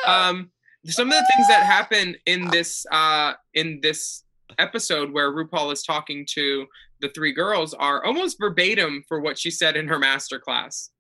um 0.07 0.51
some 0.87 1.09
of 1.09 1.15
the 1.15 1.27
things 1.35 1.49
that 1.49 1.67
happen 1.67 2.15
in 2.27 2.49
this 2.51 2.87
uh 2.93 3.33
in 3.55 3.81
this 3.83 4.23
episode 4.59 5.13
where 5.13 5.33
RuPaul 5.33 5.73
is 5.73 5.83
talking 5.83 6.25
to 6.31 6.67
the 7.01 7.09
three 7.09 7.33
girls 7.33 7.75
are 7.75 8.05
almost 8.05 8.39
verbatim 8.39 9.03
for 9.09 9.21
what 9.21 9.39
she 9.39 9.51
said 9.51 9.77
in 9.77 9.89
her 9.89 9.99
master 9.99 10.39
class. 10.39 10.91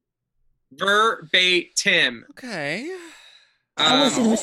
Verbatim. 0.73 2.25
okay. 2.31 2.91
Um, 3.79 4.37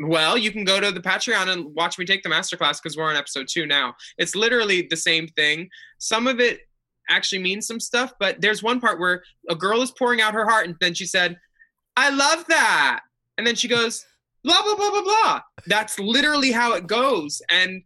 well, 0.00 0.38
you 0.38 0.52
can 0.52 0.64
go 0.64 0.80
to 0.80 0.90
the 0.92 1.00
Patreon 1.00 1.48
and 1.48 1.74
watch 1.74 1.98
me 1.98 2.04
take 2.04 2.22
the 2.22 2.28
masterclass 2.28 2.80
because 2.82 2.96
we're 2.96 3.04
on 3.04 3.16
episode 3.16 3.48
two 3.48 3.66
now. 3.66 3.94
It's 4.16 4.34
literally 4.34 4.86
the 4.88 4.96
same 4.96 5.26
thing. 5.28 5.68
Some 5.98 6.26
of 6.26 6.40
it 6.40 6.60
actually 7.10 7.42
means 7.42 7.66
some 7.66 7.80
stuff, 7.80 8.12
but 8.20 8.40
there's 8.40 8.62
one 8.62 8.80
part 8.80 9.00
where 9.00 9.22
a 9.48 9.54
girl 9.54 9.82
is 9.82 9.90
pouring 9.90 10.20
out 10.20 10.34
her 10.34 10.44
heart, 10.44 10.66
and 10.66 10.76
then 10.80 10.94
she 10.94 11.06
said, 11.06 11.36
I 11.96 12.10
love 12.10 12.44
that. 12.48 13.00
And 13.38 13.46
then 13.46 13.54
she 13.54 13.66
goes, 13.66 14.06
blah, 14.44 14.62
blah, 14.62 14.76
blah, 14.76 14.90
blah, 14.90 15.02
blah. 15.02 15.40
That's 15.66 15.98
literally 15.98 16.52
how 16.52 16.74
it 16.74 16.86
goes. 16.86 17.42
And 17.50 17.82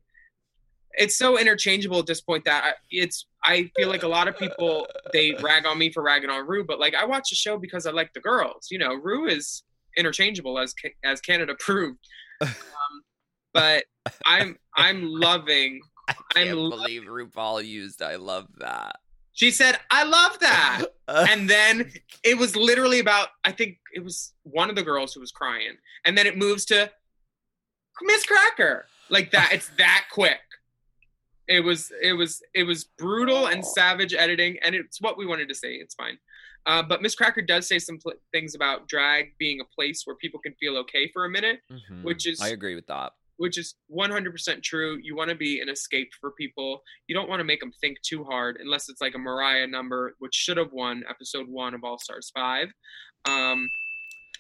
it's 0.95 1.17
so 1.17 1.39
interchangeable 1.39 1.99
at 1.99 2.07
this 2.07 2.21
point 2.21 2.45
that 2.45 2.75
it's, 2.91 3.27
I 3.43 3.71
feel 3.77 3.89
like 3.89 4.03
a 4.03 4.09
lot 4.09 4.29
of 4.29 4.37
people, 4.37 4.87
they 5.13 5.33
rag 5.41 5.67
on 5.67 5.79
me 5.79 5.91
for 5.91 6.03
ragging 6.03 6.31
on 6.31 6.47
Ru, 6.47 6.65
but 6.65 6.79
like 6.79 6.95
I 6.95 7.07
watch 7.07 7.31
the 7.31 7.37
show 7.37 7.59
because 7.59 7.87
I 7.87 7.93
like 7.93 8.13
the 8.13 8.21
girls. 8.21 8.69
You 8.71 8.79
know, 8.79 8.95
Ru 8.95 9.27
is 9.27 9.63
interchangeable 9.97 10.59
as 10.59 10.75
as 11.05 11.21
Canada 11.21 11.55
proved. 11.59 11.99
Um, 12.43 13.03
but 13.55 13.85
I'm 14.27 14.57
I'm 14.77 15.05
loving. 15.05 15.81
I 16.09 16.15
I'm 16.35 16.47
can't 16.47 16.59
lo- 16.59 16.71
believe 16.71 17.03
RuPaul 17.03 17.65
used 17.65 18.03
I 18.03 18.17
love 18.17 18.49
that. 18.59 18.97
She 19.35 19.51
said, 19.51 19.79
"I 19.91 20.03
love 20.05 20.39
that," 20.41 20.83
and 21.09 21.49
then 21.49 21.93
it 22.25 22.37
was 22.37 22.57
literally 22.57 22.99
about. 22.99 23.29
I 23.45 23.53
think 23.53 23.79
it 23.95 24.03
was 24.03 24.33
one 24.43 24.71
of 24.71 24.77
the 24.77 24.83
girls 24.83 25.15
who 25.15 25.21
was 25.21 25.31
crying, 25.31 25.77
and 26.05 26.19
then 26.19 26.27
it 26.27 26.37
moves 26.37 26.65
to 26.67 26.91
Miz 28.03 28.25
Cracker 28.25 28.87
like 29.09 29.31
that. 29.31 29.51
It's 29.53 29.71
that 29.79 30.07
quick. 30.13 30.41
It 31.53 31.61
was 31.61 31.93
it 32.03 32.15
was 32.15 32.43
it 32.55 32.63
was 32.65 32.85
brutal 32.99 33.47
and 33.49 33.65
savage 33.65 34.15
editing, 34.15 34.57
and 34.65 34.75
it's 34.75 35.01
what 35.01 35.19
we 35.19 35.27
wanted 35.27 35.49
to 35.49 35.55
say. 35.55 35.75
It's 35.75 35.95
fine. 35.95 36.17
Uh, 36.65 36.83
but 36.83 37.03
Miz 37.03 37.15
Cracker 37.15 37.43
does 37.43 37.67
say 37.67 37.79
some 37.79 37.99
pl- 37.99 38.15
things 38.33 38.55
about 38.55 38.87
drag 38.89 39.37
being 39.39 39.61
a 39.61 39.65
place 39.75 40.03
where 40.07 40.17
people 40.17 40.41
can 40.41 40.55
feel 40.61 40.77
okay 40.79 41.11
for 41.13 41.25
a 41.25 41.29
minute, 41.29 41.61
Mhm. 41.71 42.05
which 42.05 42.27
is 42.27 42.41
I 42.41 42.49
agree 42.51 42.75
with 42.77 42.87
that. 42.87 43.13
which 43.37 43.59
is 43.59 43.75
100% 43.89 44.63
true. 44.63 44.99
You 45.03 45.17
want 45.17 45.31
to 45.31 45.35
be 45.37 45.61
an 45.61 45.69
escape 45.69 46.11
for 46.21 46.31
people. 46.31 46.83
You 47.09 47.15
don't 47.17 47.29
want 47.29 47.41
to 47.41 47.45
make 47.45 47.59
them 47.61 47.73
think 47.81 48.01
too 48.03 48.23
hard, 48.25 48.59
unless 48.61 48.89
it's 48.89 49.01
like 49.01 49.15
a 49.17 49.19
Mariah 49.19 49.67
number, 49.67 50.15
which 50.21 50.35
should 50.37 50.57
have 50.59 50.71
won 50.73 51.03
episode 51.09 51.49
one 51.49 51.75
of 51.75 51.83
All 51.83 51.99
Stars 51.99 52.31
Five. 52.33 52.69
Um, 53.25 53.69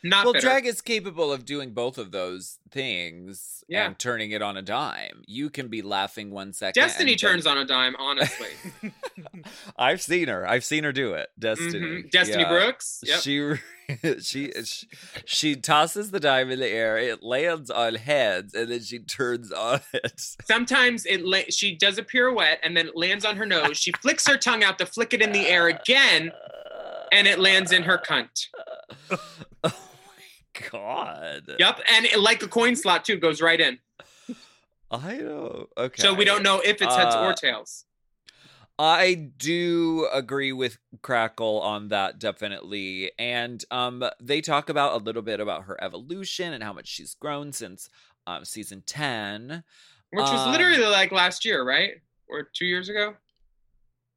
not 0.02 0.24
well, 0.24 0.32
bitter. 0.34 0.46
drag 0.46 0.66
is 0.66 0.80
capable 0.80 1.32
of 1.32 1.44
doing 1.44 1.72
both 1.72 1.96
of 1.98 2.10
those 2.10 2.58
things 2.70 3.62
Yeah. 3.68 3.86
and 3.86 3.98
turning 3.98 4.30
it 4.32 4.42
on 4.42 4.56
a 4.56 4.62
dime. 4.62 5.22
You 5.26 5.48
can 5.50 5.68
be 5.68 5.82
laughing 5.82 6.30
one 6.30 6.52
second. 6.52 6.80
Destiny 6.82 7.14
turns 7.16 7.44
then- 7.44 7.56
on 7.58 7.62
a 7.62 7.66
dime, 7.66 7.94
honestly. 7.98 8.48
I've 9.76 10.02
seen 10.02 10.28
her. 10.28 10.46
I've 10.48 10.64
seen 10.64 10.84
her 10.84 10.92
do 10.92 11.14
it. 11.14 11.28
Destiny. 11.38 11.78
Mhm. 12.02 12.10
Destiny 12.10 12.42
Yeah. 12.42 12.48
Brooks. 12.48 13.00
Yep. 13.04 13.20
She, 13.20 13.54
she 14.22 14.52
she 14.64 14.88
she 15.24 15.56
tosses 15.56 16.10
the 16.10 16.20
dime 16.20 16.50
in 16.50 16.58
the 16.60 16.68
air. 16.68 16.96
It 16.98 17.22
lands 17.22 17.70
on 17.70 17.94
heads, 17.96 18.54
and 18.54 18.70
then 18.70 18.80
she 18.82 18.98
turns 18.98 19.52
on 19.52 19.80
it. 19.92 20.20
Sometimes 20.44 21.04
it 21.06 21.24
la- 21.24 21.48
she 21.50 21.74
does 21.76 21.98
a 21.98 22.02
pirouette 22.02 22.58
and 22.62 22.76
then 22.76 22.88
it 22.88 22.96
lands 22.96 23.24
on 23.24 23.36
her 23.36 23.46
nose. 23.46 23.76
She 23.78 23.92
flicks 23.92 24.26
her 24.26 24.36
tongue 24.38 24.64
out 24.64 24.78
to 24.78 24.86
flick 24.86 25.12
it 25.12 25.20
in 25.22 25.32
the 25.32 25.46
air 25.46 25.68
again, 25.68 26.32
and 27.12 27.26
it 27.28 27.38
lands 27.38 27.70
in 27.72 27.82
her 27.84 27.98
cunt. 27.98 28.46
God. 30.70 31.56
Yep, 31.58 31.80
and 31.88 32.06
it, 32.06 32.20
like 32.20 32.42
a 32.42 32.48
coin 32.48 32.76
slot 32.76 33.04
too, 33.04 33.16
goes 33.16 33.40
right 33.40 33.60
in. 33.60 33.78
I 34.90 35.16
know. 35.16 35.68
Okay. 35.76 36.02
So 36.02 36.12
we 36.12 36.24
don't 36.24 36.42
know 36.42 36.60
if 36.60 36.82
it's 36.82 36.94
heads 36.94 37.14
or 37.14 37.30
Uh, 37.30 37.34
tails. 37.34 37.86
I 38.78 39.14
do 39.14 40.08
agree 40.12 40.52
with 40.52 40.78
Crackle 41.02 41.60
on 41.60 41.88
that 41.88 42.18
definitely. 42.18 43.12
And 43.18 43.64
um 43.70 44.04
they 44.20 44.40
talk 44.40 44.68
about 44.68 44.94
a 45.00 45.04
little 45.04 45.22
bit 45.22 45.40
about 45.40 45.64
her 45.64 45.82
evolution 45.82 46.52
and 46.52 46.62
how 46.62 46.72
much 46.72 46.88
she's 46.88 47.14
grown 47.14 47.52
since 47.52 47.88
um 48.26 48.44
season 48.44 48.82
10. 48.84 49.62
Which 50.10 50.30
was 50.30 50.40
um, 50.46 50.52
literally 50.52 50.84
like 50.84 51.12
last 51.12 51.44
year, 51.44 51.64
right? 51.64 51.92
Or 52.28 52.48
two 52.52 52.66
years 52.66 52.88
ago? 52.88 53.14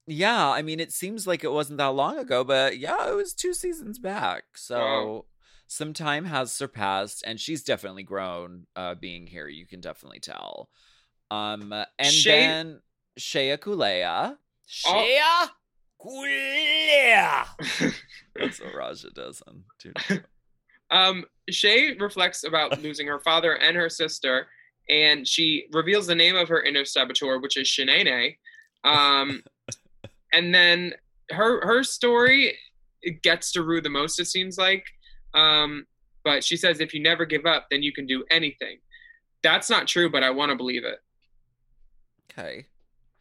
Yeah, 0.07 0.49
I 0.49 0.61
mean 0.61 0.79
it 0.79 0.91
seems 0.91 1.27
like 1.27 1.43
it 1.43 1.51
wasn't 1.51 1.77
that 1.77 1.87
long 1.87 2.17
ago, 2.17 2.43
but 2.43 2.77
yeah, 2.77 3.09
it 3.09 3.15
was 3.15 3.33
two 3.33 3.53
seasons 3.53 3.99
back. 3.99 4.43
So 4.57 4.77
Wow. 4.77 5.25
Some 5.67 5.93
time 5.93 6.25
has 6.25 6.51
surpassed 6.51 7.23
and 7.25 7.39
she's 7.39 7.63
definitely 7.63 8.03
grown 8.03 8.67
uh 8.75 8.95
being 8.95 9.27
here, 9.27 9.47
you 9.47 9.65
can 9.65 9.81
definitely 9.81 10.19
tell. 10.19 10.69
Um 11.31 11.73
and 11.99 12.11
Shea- 12.11 12.31
then 12.47 12.81
Shea 13.17 13.57
Couleé. 13.57 14.05
Oh. 14.07 14.37
Shea 14.67 15.21
Couleé. 16.01 17.45
That's 18.35 18.59
what 18.61 18.75
Raja 18.75 19.09
does 19.11 19.41
on 19.47 19.63
Dude. 19.79 20.23
Um, 20.91 21.25
Shea 21.49 21.95
reflects 21.95 22.43
about 22.43 22.81
losing 22.81 23.07
her 23.07 23.19
father 23.19 23.55
and 23.55 23.75
her 23.75 23.89
sister, 23.89 24.47
and 24.89 25.27
she 25.27 25.65
reveals 25.71 26.07
the 26.07 26.15
name 26.15 26.35
of 26.35 26.47
her 26.49 26.61
inner 26.61 26.85
saboteur, 26.85 27.39
which 27.39 27.57
is 27.57 27.67
Shanae. 27.67 28.37
Um, 28.83 29.43
and 30.33 30.53
then 30.53 30.93
her 31.31 31.65
her 31.65 31.83
story 31.83 32.55
gets 33.23 33.51
to 33.53 33.63
Ru 33.63 33.81
the 33.81 33.89
most, 33.89 34.19
it 34.19 34.25
seems 34.27 34.57
like. 34.57 34.85
Um, 35.35 35.85
but 36.23 36.43
she 36.43 36.57
says 36.57 36.79
if 36.79 36.93
you 36.93 37.01
never 37.01 37.25
give 37.25 37.45
up, 37.45 37.67
then 37.69 37.83
you 37.83 37.93
can 37.93 38.07
do 38.07 38.25
anything. 38.31 38.79
That's 39.43 39.69
not 39.69 39.87
true, 39.87 40.09
but 40.09 40.23
I 40.23 40.31
want 40.31 40.49
to 40.49 40.55
believe 40.55 40.83
it. 40.83 40.99
Okay. 42.31 42.65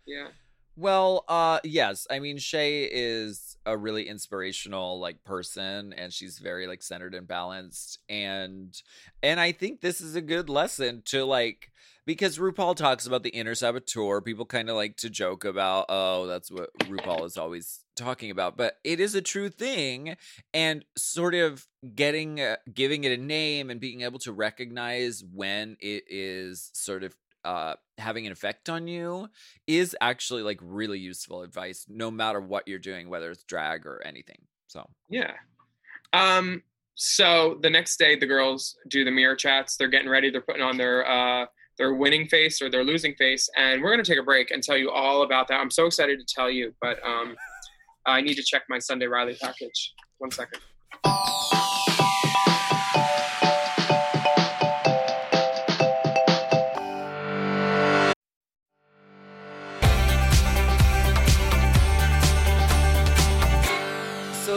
Yeah. 0.07 0.29
Well, 0.77 1.25
uh 1.29 1.61
yes, 1.63 2.07
I 2.11 2.19
mean 2.19 2.39
Shea 2.39 2.85
is 2.85 3.57
a 3.67 3.77
really 3.77 4.09
inspirational 4.09 4.99
like 4.99 5.23
person 5.25 5.93
and 5.97 6.13
she's 6.13 6.39
very 6.39 6.67
like 6.67 6.83
centered 6.83 7.15
and 7.15 7.27
balanced 7.27 7.99
and 8.09 8.75
and 9.23 9.39
I 9.39 9.53
think 9.53 9.81
this 9.81 10.01
is 10.01 10.17
a 10.17 10.21
good 10.21 10.49
lesson 10.49 11.03
to 11.07 11.25
like 11.25 11.71
because 12.07 12.39
RuPaul 12.39 12.77
talks 12.77 13.07
about 13.07 13.23
the 13.23 13.31
inner 13.31 13.55
saboteur, 13.55 14.21
people 14.21 14.45
kind 14.45 14.69
of 14.69 14.77
like 14.77 14.97
to 14.99 15.11
joke 15.11 15.45
about, 15.45 15.87
oh, 15.89 16.27
that's 16.27 16.51
what 16.51 16.71
RuPaul 16.81 17.25
is 17.25 17.37
always 17.37 17.81
talking 17.97 18.31
about, 18.31 18.57
but 18.57 18.79
it 18.85 19.01
is 19.01 19.15
a 19.15 19.23
true 19.23 19.49
thing 19.49 20.17
and 20.53 20.85
sort 20.97 21.35
of 21.35 21.67
getting 21.95 22.41
uh, 22.41 22.57
giving 22.73 23.05
it 23.05 23.19
a 23.19 23.23
name 23.23 23.71
and 23.71 23.81
being 23.81 24.03
able 24.03 24.19
to 24.21 24.33
recognize 24.33 25.23
when 25.33 25.77
it 25.81 26.05
is 26.09 26.71
sort 26.75 27.05
of 27.05 27.15
uh 27.45 27.75
having 27.99 28.25
an 28.25 28.33
effect 28.33 28.71
on 28.71 28.89
you 28.89 29.29
is 29.67 29.95
actually 30.01 30.43
like 30.43 30.59
really 30.63 30.99
useful 30.99 31.43
advice 31.43 31.85
no 31.91 32.11
matter 32.11 32.41
what 32.41 32.67
you're 32.67 32.79
doing 32.79 33.11
whether 33.11 33.31
it's 33.31 33.45
drag 33.45 33.85
or 33.85 34.03
anything 34.07 34.39
So 34.69 34.89
Yeah. 35.11 35.33
Um. 36.15 36.63
So 36.95 37.59
the 37.61 37.71
next 37.71 37.99
day, 37.99 38.17
the 38.17 38.27
girls 38.27 38.77
do 38.89 39.05
the 39.05 39.11
mirror 39.11 39.35
chats. 39.35 39.77
They're 39.77 39.89
getting 39.89 40.09
ready. 40.09 40.31
They're 40.31 40.41
putting 40.41 40.63
on 40.63 40.77
their 40.77 41.07
uh 41.07 41.47
their 41.79 41.95
winning 41.95 42.27
face 42.29 42.63
or 42.63 42.71
their 42.71 42.85
losing 42.85 43.15
face, 43.15 43.49
and 43.57 43.83
we're 43.83 43.91
gonna 43.91 44.05
take 44.05 44.19
a 44.19 44.23
break 44.23 44.51
and 44.51 44.63
tell 44.63 44.77
you 44.77 44.91
all 44.91 45.23
about 45.23 45.49
that. 45.49 45.61
I'm 45.61 45.71
so 45.71 45.87
excited 45.87 46.19
to 46.19 46.35
tell 46.35 46.51
you, 46.51 46.75
but 46.81 46.99
um, 47.05 47.37
I 48.07 48.21
need 48.21 48.35
to 48.35 48.43
check 48.43 48.63
my 48.69 48.79
Sunday 48.79 49.07
Riley 49.07 49.37
package. 49.41 49.93
One 50.19 50.31
second. 50.31 50.61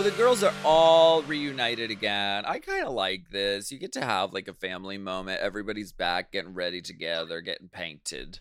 The 0.08 0.14
girls 0.14 0.42
are 0.42 0.54
all 0.64 1.22
reunited 1.24 1.92
again. 1.92 2.46
I 2.46 2.60
kind 2.60 2.88
of 2.88 2.94
like 2.94 3.30
this. 3.30 3.74
You 3.74 3.78
get 3.78 3.92
to 3.92 4.06
have 4.06 4.32
like 4.32 4.48
a 4.48 4.54
family 4.54 4.98
moment. 4.98 5.42
Everybody's 5.42 5.92
back, 5.92 6.32
getting 6.32 6.54
ready 6.54 6.82
together, 6.82 7.42
getting 7.42 7.68
painted. 7.68 8.40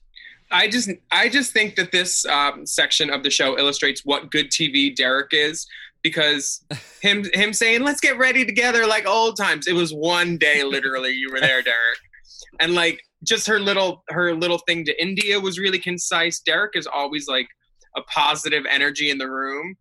I 0.48 0.68
just 0.68 0.90
I 1.10 1.28
just 1.28 1.52
think 1.52 1.74
that 1.74 1.90
this 1.90 2.24
um, 2.26 2.66
section 2.66 3.10
of 3.10 3.24
the 3.24 3.30
show 3.30 3.58
illustrates 3.58 4.02
what 4.04 4.30
good 4.30 4.52
TV 4.52 4.94
Derrick 4.94 5.30
is 5.32 5.66
because 6.02 6.64
him 7.02 7.24
him 7.34 7.52
saying 7.52 7.82
let's 7.82 8.00
get 8.00 8.16
ready 8.16 8.44
together 8.44 8.86
like 8.86 9.04
old 9.04 9.36
times. 9.36 9.66
It 9.66 9.74
was 9.74 9.92
one 9.92 10.38
day 10.38 10.62
literally 10.62 11.14
you 11.14 11.32
were 11.32 11.40
there, 11.40 11.62
Derrick, 11.62 11.98
and 12.60 12.74
like 12.74 13.02
just 13.24 13.48
her 13.48 13.58
little 13.58 14.04
her 14.10 14.36
little 14.36 14.58
thing 14.68 14.84
to 14.84 15.02
India 15.02 15.40
was 15.40 15.58
really 15.58 15.80
concise. 15.80 16.38
Derrick 16.38 16.76
is 16.76 16.86
always 16.86 17.26
like 17.26 17.48
a 17.96 18.02
positive 18.02 18.66
energy 18.70 19.10
in 19.10 19.18
the 19.18 19.28
room. 19.28 19.76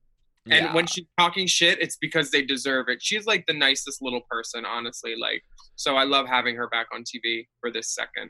And 0.45 0.65
Yeah. 0.65 0.73
when 0.73 0.85
she's 0.85 1.05
talking 1.17 1.47
shit, 1.47 1.81
it's 1.81 1.97
because 1.97 2.29
they 2.31 2.41
deserve 2.43 2.87
it. 2.89 3.01
She's 3.01 3.25
like 3.25 3.45
the 3.47 3.53
nicest 3.53 4.01
little 4.01 4.21
person, 4.29 4.63
honestly. 4.65 5.15
Like, 5.15 5.43
so 5.75 5.95
I 5.95 6.03
love 6.03 6.27
having 6.27 6.55
her 6.55 6.67
back 6.69 6.87
on 6.93 7.03
TV 7.03 7.47
for 7.61 7.71
this 7.71 7.93
second. 7.93 8.29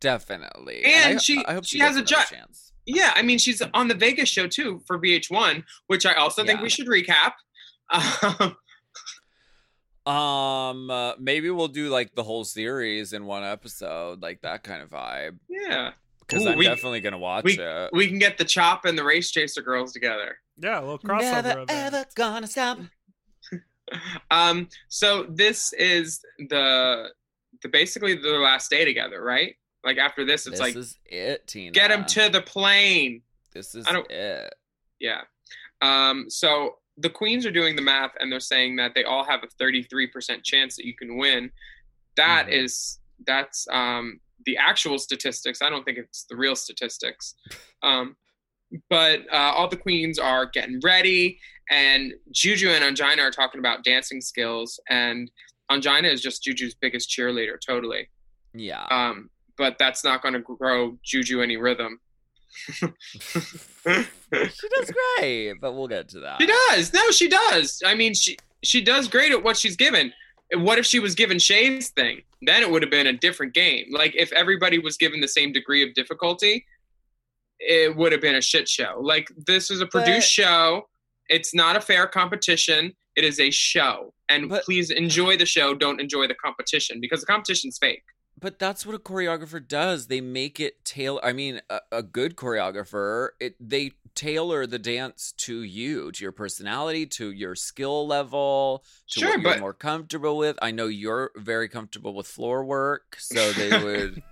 Definitely. 0.00 0.82
And 0.84 1.18
I, 1.18 1.20
she- 1.20 1.44
I 1.44 1.52
hope 1.52 1.64
she 1.66 1.76
she, 1.78 1.82
has 1.82 1.96
a 1.96 2.02
jo- 2.02 2.16
chance. 2.28 2.72
Yeah, 2.86 3.12
I 3.14 3.22
mean, 3.22 3.38
she's 3.38 3.62
on 3.74 3.88
the 3.88 3.94
Vegas 3.94 4.28
show 4.28 4.46
too 4.48 4.82
for 4.86 4.98
VH1, 4.98 5.62
which 5.88 6.06
I 6.06 6.14
also 6.14 6.44
think 6.44 6.60
we 6.62 6.68
should 6.70 6.86
recap. 6.88 7.32
Um, 10.04 10.12
Um, 10.12 10.90
uh, 10.90 11.12
maybe 11.20 11.48
we'll 11.50 11.68
do 11.68 11.88
like 11.88 12.14
the 12.16 12.24
whole 12.24 12.44
series 12.44 13.12
in 13.12 13.24
one 13.24 13.44
episode, 13.44 14.20
like 14.20 14.40
that 14.42 14.64
kind 14.64 14.82
of 14.82 14.90
vibe. 14.90 15.38
yeah, 15.48 15.92
Because 16.20 16.44
I'm 16.46 16.58
we- 16.58 16.64
definitely 16.64 17.00
gonna 17.00 17.18
watch 17.18 17.44
we 17.44 17.56
it. 17.58 17.90
we 17.92 18.08
can 18.08 18.18
get 18.18 18.36
the 18.36 18.44
Chop 18.44 18.84
and 18.84 18.98
the 18.98 19.04
Race 19.04 19.30
Chaser 19.30 19.62
girls 19.62 19.92
together. 19.92 20.38
Yeah, 20.62 20.78
a 20.78 20.80
little 20.80 20.98
crossover 20.98 21.64
event. 21.68 22.06
gonna 22.14 22.46
stop. 22.46 22.78
Um, 24.30 24.68
so 24.88 25.26
this 25.28 25.72
is 25.74 26.20
the 26.38 27.08
the 27.62 27.68
basically 27.68 28.14
the 28.14 28.30
last 28.38 28.70
day 28.70 28.84
together, 28.86 29.22
right? 29.22 29.54
Like 29.84 29.98
after 29.98 30.24
this, 30.24 30.46
it's 30.46 30.52
This 30.52 30.60
like 30.60 30.76
is 30.76 30.98
it, 31.04 31.46
Tina. 31.46 31.72
get 31.72 31.88
them 31.88 32.06
to 32.06 32.28
the 32.30 32.40
plane. 32.40 33.22
This 33.52 33.74
is 33.74 33.86
I 33.86 33.92
don't- 33.92 34.10
it. 34.10 34.54
Yeah. 34.98 35.22
Um, 35.82 36.30
so 36.30 36.76
the 36.96 37.10
queens 37.10 37.44
are 37.44 37.50
doing 37.50 37.76
the 37.76 37.82
math 37.82 38.12
and 38.20 38.30
they're 38.32 38.40
saying 38.40 38.76
that 38.76 38.94
they 38.94 39.04
all 39.04 39.24
have 39.24 39.40
a 39.42 39.48
33% 39.62 40.42
chance 40.42 40.76
that 40.76 40.86
you 40.86 40.94
can 40.94 41.18
win. 41.18 41.50
That 42.16 42.46
Mhm. 42.46 42.64
is 42.64 42.98
that's 43.26 43.66
um, 43.70 44.20
the 44.46 44.56
actual 44.56 44.98
statistics. 44.98 45.60
I 45.60 45.68
don't 45.68 45.84
think 45.84 45.98
it's 45.98 46.24
the 46.24 46.36
real 46.36 46.56
statistics. 46.56 47.34
Um, 47.82 48.16
but 48.88 49.20
uh, 49.32 49.52
all 49.56 49.68
the 49.68 49.76
queens 49.76 50.18
are 50.18 50.46
getting 50.46 50.80
ready, 50.82 51.38
and 51.70 52.12
Juju 52.30 52.68
and 52.68 52.96
Ongina 52.96 53.20
are 53.20 53.30
talking 53.30 53.58
about 53.58 53.84
dancing 53.84 54.20
skills, 54.20 54.80
and 54.88 55.30
Ongina 55.70 56.12
is 56.12 56.20
just 56.20 56.42
Juju's 56.42 56.74
biggest 56.74 57.08
cheerleader, 57.10 57.56
totally. 57.64 58.08
Yeah. 58.54 58.84
Um, 58.90 59.30
but 59.56 59.76
that's 59.78 60.04
not 60.04 60.22
going 60.22 60.34
to 60.34 60.40
grow 60.40 60.98
Juju 61.04 61.40
any 61.40 61.56
rhythm. 61.56 62.00
she 62.54 62.86
does 63.86 64.92
great, 65.18 65.54
but 65.60 65.72
we'll 65.72 65.88
get 65.88 66.08
to 66.10 66.20
that. 66.20 66.40
She 66.40 66.46
does. 66.46 66.92
No, 66.92 67.10
she 67.10 67.28
does. 67.28 67.82
I 67.84 67.94
mean, 67.94 68.14
she 68.14 68.36
she 68.62 68.82
does 68.82 69.08
great 69.08 69.32
at 69.32 69.42
what 69.42 69.56
she's 69.56 69.76
given. 69.76 70.12
What 70.54 70.78
if 70.78 70.84
she 70.84 70.98
was 70.98 71.14
given 71.14 71.38
Shea's 71.38 71.88
thing? 71.88 72.22
Then 72.42 72.62
it 72.62 72.70
would 72.70 72.82
have 72.82 72.90
been 72.90 73.06
a 73.06 73.12
different 73.12 73.54
game. 73.54 73.86
Like 73.90 74.14
if 74.14 74.32
everybody 74.32 74.78
was 74.78 74.96
given 74.98 75.20
the 75.20 75.28
same 75.28 75.52
degree 75.52 75.82
of 75.82 75.94
difficulty, 75.94 76.66
it 77.64 77.96
would 77.96 78.12
have 78.12 78.20
been 78.20 78.34
a 78.34 78.42
shit 78.42 78.68
show. 78.68 78.98
Like 79.00 79.28
this 79.46 79.70
is 79.70 79.80
a 79.80 79.86
produced 79.86 80.36
But- 80.36 80.44
show. 80.44 80.88
It's 81.28 81.54
not 81.54 81.76
a 81.76 81.80
fair 81.80 82.06
competition. 82.06 82.92
It 83.16 83.24
is 83.24 83.38
a 83.40 83.50
show. 83.50 84.12
And 84.28 84.48
But- 84.48 84.64
please 84.64 84.90
enjoy 84.90 85.36
the 85.36 85.46
show. 85.46 85.74
Don't 85.74 86.00
enjoy 86.00 86.26
the 86.26 86.34
competition 86.34 87.00
because 87.00 87.20
the 87.20 87.26
competition's 87.26 87.78
fake. 87.78 88.02
But 88.38 88.58
that's 88.58 88.84
what 88.84 88.94
a 88.96 88.98
choreographer 88.98 89.66
does. 89.66 90.08
They 90.08 90.20
make 90.20 90.58
it 90.58 90.84
tailor. 90.84 91.24
I 91.24 91.32
mean, 91.32 91.60
a, 91.70 91.80
a 91.92 92.02
good 92.02 92.34
choreographer, 92.36 93.28
it 93.38 93.54
they 93.60 93.92
tailor 94.14 94.66
the 94.66 94.78
dance 94.80 95.32
to 95.38 95.62
you, 95.62 96.10
to 96.12 96.24
your 96.24 96.32
personality, 96.32 97.06
to 97.06 97.30
your 97.30 97.54
skill 97.54 98.06
level, 98.06 98.84
to 99.10 99.20
Sure, 99.20 99.28
what 99.30 99.40
you're 99.42 99.52
but- 99.52 99.60
more 99.60 99.72
comfortable 99.74 100.36
with. 100.36 100.58
I 100.60 100.70
know 100.72 100.86
you're 100.86 101.30
very 101.36 101.68
comfortable 101.68 102.14
with 102.14 102.26
floor 102.26 102.64
work, 102.64 103.16
so 103.18 103.52
they 103.52 103.68
would 103.84 104.22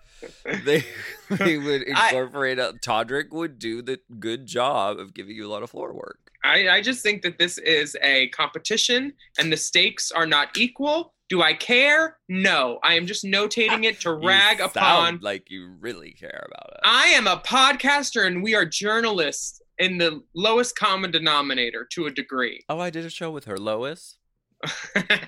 they 0.64 0.85
they 1.31 1.59
would 1.59 1.83
incorporate. 1.83 2.59
A, 2.59 2.75
Todrick 2.85 3.31
would 3.31 3.59
do 3.59 3.83
the 3.83 4.01
good 4.18 4.47
job 4.47 4.99
of 4.99 5.14
giving 5.14 5.37
you 5.37 5.47
a 5.47 5.51
lot 5.51 5.62
of 5.62 5.71
floor 5.71 5.93
work. 5.93 6.31
I, 6.45 6.68
I 6.68 6.81
just 6.81 7.03
think 7.03 7.23
that 7.23 7.39
this 7.39 7.59
is 7.59 7.97
a 8.03 8.29
competition 8.29 9.12
and 9.39 9.53
the 9.53 9.57
stakes 9.57 10.11
are 10.11 10.27
not 10.27 10.57
equal. 10.57 11.12
Do 11.29 11.43
I 11.43 11.53
care? 11.53 12.16
No. 12.29 12.79
I 12.83 12.95
am 12.95 13.07
just 13.07 13.25
notating 13.25 13.85
it 13.85 14.01
to 14.01 14.12
rag 14.14 14.59
sound 14.59 14.71
upon. 14.75 15.21
like 15.23 15.51
you 15.51 15.77
really 15.79 16.12
care 16.12 16.49
about 16.51 16.73
it. 16.73 16.81
I 16.83 17.07
am 17.09 17.27
a 17.27 17.37
podcaster 17.37 18.27
and 18.27 18.43
we 18.43 18.55
are 18.55 18.64
journalists 18.64 19.61
in 19.79 19.99
the 19.99 20.23
lowest 20.35 20.77
common 20.77 21.11
denominator 21.11 21.87
to 21.93 22.07
a 22.07 22.11
degree. 22.11 22.64
oh, 22.68 22.81
I 22.81 22.91
did 22.91 23.05
a 23.05 23.11
show 23.11 23.31
with 23.31 23.45
her, 23.45 23.57
Lois. 23.57 24.16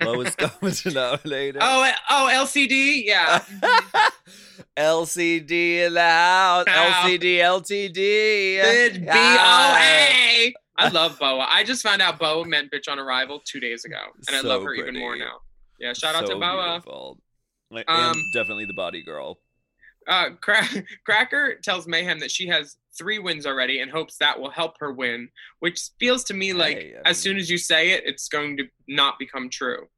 Lowest 0.03 0.37
common 0.39 0.75
denominator. 0.83 1.59
oh, 1.63 1.91
oh, 2.11 2.29
LCD? 2.33 3.03
Yeah. 3.05 3.43
LCD 4.77 5.87
in 5.87 5.95
the 5.95 6.01
house. 6.03 6.65
Ow. 6.69 7.03
LCD, 7.07 7.37
LTD. 7.39 7.95
It's 7.97 8.99
B 8.99 9.05
O 9.09 10.51
Ah. 10.79 10.91
Love 10.93 11.19
Boa. 11.19 11.47
I 11.49 11.65
just 11.65 11.83
found 11.83 12.01
out 12.03 12.19
Boa 12.19 12.47
meant 12.47 12.71
bitch 12.73 12.91
on 12.91 12.99
arrival 12.99 13.41
two 13.45 13.61
days 13.61 13.85
ago. 13.85 14.01
And 14.29 14.37
I 14.37 14.41
love 14.41 14.63
her 14.63 14.75
even 14.75 14.99
more 14.99 15.17
now. 15.17 15.39
Yeah, 15.79 15.93
shout 15.93 16.15
out 16.15 16.27
So 16.27 16.35
to 16.35 16.41
Boa. 16.41 16.67
beautiful. 16.81 17.19
Like, 17.71 17.91
Um, 17.91 18.15
definitely 18.35 18.65
the 18.67 18.73
body 18.75 19.03
girl. 19.03 19.39
Uh, 20.09 20.31
Cra- 20.41 20.67
Cracker 21.07 21.57
tells 21.63 21.87
Mayhem 21.87 22.21
that 22.21 22.31
she 22.31 22.47
has 22.49 22.77
three 22.97 23.19
wins 23.19 23.47
already 23.47 23.81
and 23.81 23.91
hopes 23.91 24.19
that 24.19 24.39
will 24.41 24.51
help 24.51 24.79
her 24.81 24.93
win, 24.93 25.29
which 25.61 25.91
feels 25.99 26.25
to 26.25 26.35
me 26.35 26.53
like 26.53 26.77
Hey, 26.77 26.95
as 27.05 27.19
soon 27.19 27.37
as 27.37 27.51
you 27.51 27.59
say 27.59 27.91
it, 27.91 28.05
it's 28.07 28.29
going 28.29 28.57
to 28.59 28.65
not 28.89 29.19
become 29.19 29.49
true. 29.49 29.89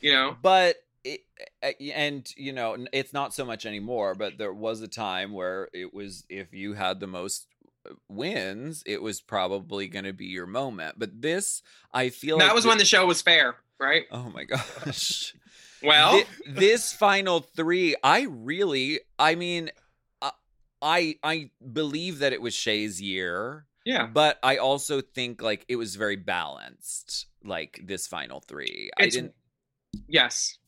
You 0.00 0.12
know? 0.12 0.36
But 0.40 0.76
it, 1.04 1.20
and 1.62 2.28
you 2.36 2.52
know, 2.52 2.86
it's 2.92 3.12
not 3.12 3.34
so 3.34 3.44
much 3.44 3.66
anymore. 3.66 4.14
But 4.14 4.38
there 4.38 4.52
was 4.52 4.80
a 4.80 4.88
time 4.88 5.32
where 5.32 5.68
it 5.72 5.92
was 5.94 6.24
if 6.28 6.52
you 6.52 6.74
had 6.74 7.00
the 7.00 7.06
most 7.06 7.46
uh, 7.88 7.94
wins, 8.08 8.82
it 8.86 9.02
was 9.02 9.20
probably 9.20 9.88
going 9.88 10.04
to 10.04 10.12
be 10.12 10.26
your 10.26 10.46
moment. 10.46 10.98
But 10.98 11.22
this, 11.22 11.62
I 11.92 12.10
feel 12.10 12.38
that 12.38 12.46
like 12.46 12.54
was 12.54 12.66
when 12.66 12.78
the 12.78 12.84
show 12.84 13.06
was 13.06 13.22
fair, 13.22 13.56
right? 13.78 14.04
Oh 14.10 14.30
my 14.30 14.44
gosh. 14.44 15.34
Well, 15.82 16.18
Thi- 16.18 16.26
this 16.46 16.92
final 16.92 17.40
three, 17.40 17.96
I 18.02 18.26
really, 18.28 19.00
I 19.18 19.34
mean, 19.34 19.70
I, 20.82 21.16
I, 21.22 21.50
believe 21.72 22.20
that 22.20 22.32
it 22.32 22.40
was 22.40 22.54
Shea's 22.54 23.00
year, 23.00 23.66
yeah. 23.84 24.06
but 24.06 24.38
I 24.42 24.56
also 24.56 25.00
think 25.00 25.42
like 25.42 25.64
it 25.68 25.76
was 25.76 25.96
very 25.96 26.16
balanced. 26.16 27.26
Like 27.42 27.80
this 27.84 28.06
final 28.06 28.40
three, 28.40 28.90
I 28.98 29.08
didn't. 29.08 29.34
Yes. 30.08 30.58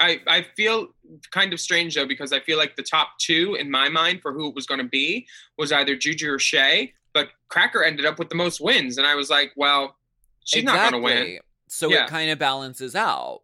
I, 0.00 0.20
I 0.26 0.46
feel 0.56 0.88
kind 1.30 1.52
of 1.52 1.60
strange 1.60 1.94
though 1.94 2.06
because 2.06 2.32
I 2.32 2.40
feel 2.40 2.58
like 2.58 2.76
the 2.76 2.82
top 2.82 3.18
two 3.18 3.56
in 3.58 3.70
my 3.70 3.88
mind 3.88 4.20
for 4.22 4.32
who 4.32 4.48
it 4.48 4.54
was 4.54 4.66
going 4.66 4.80
to 4.80 4.88
be 4.88 5.26
was 5.58 5.70
either 5.72 5.96
Juju 5.96 6.32
or 6.32 6.38
Shea, 6.38 6.92
but 7.12 7.28
Cracker 7.48 7.82
ended 7.82 8.06
up 8.06 8.18
with 8.18 8.28
the 8.28 8.34
most 8.34 8.60
wins, 8.60 8.98
and 8.98 9.06
I 9.06 9.14
was 9.14 9.30
like, 9.30 9.52
well, 9.56 9.96
she's 10.44 10.64
not 10.64 10.90
going 10.90 11.02
to 11.02 11.04
win. 11.04 11.38
So 11.68 11.90
Yeah. 11.90 12.04
it 12.04 12.10
kind 12.10 12.30
of 12.30 12.38
balances 12.38 12.94
out. 12.94 13.41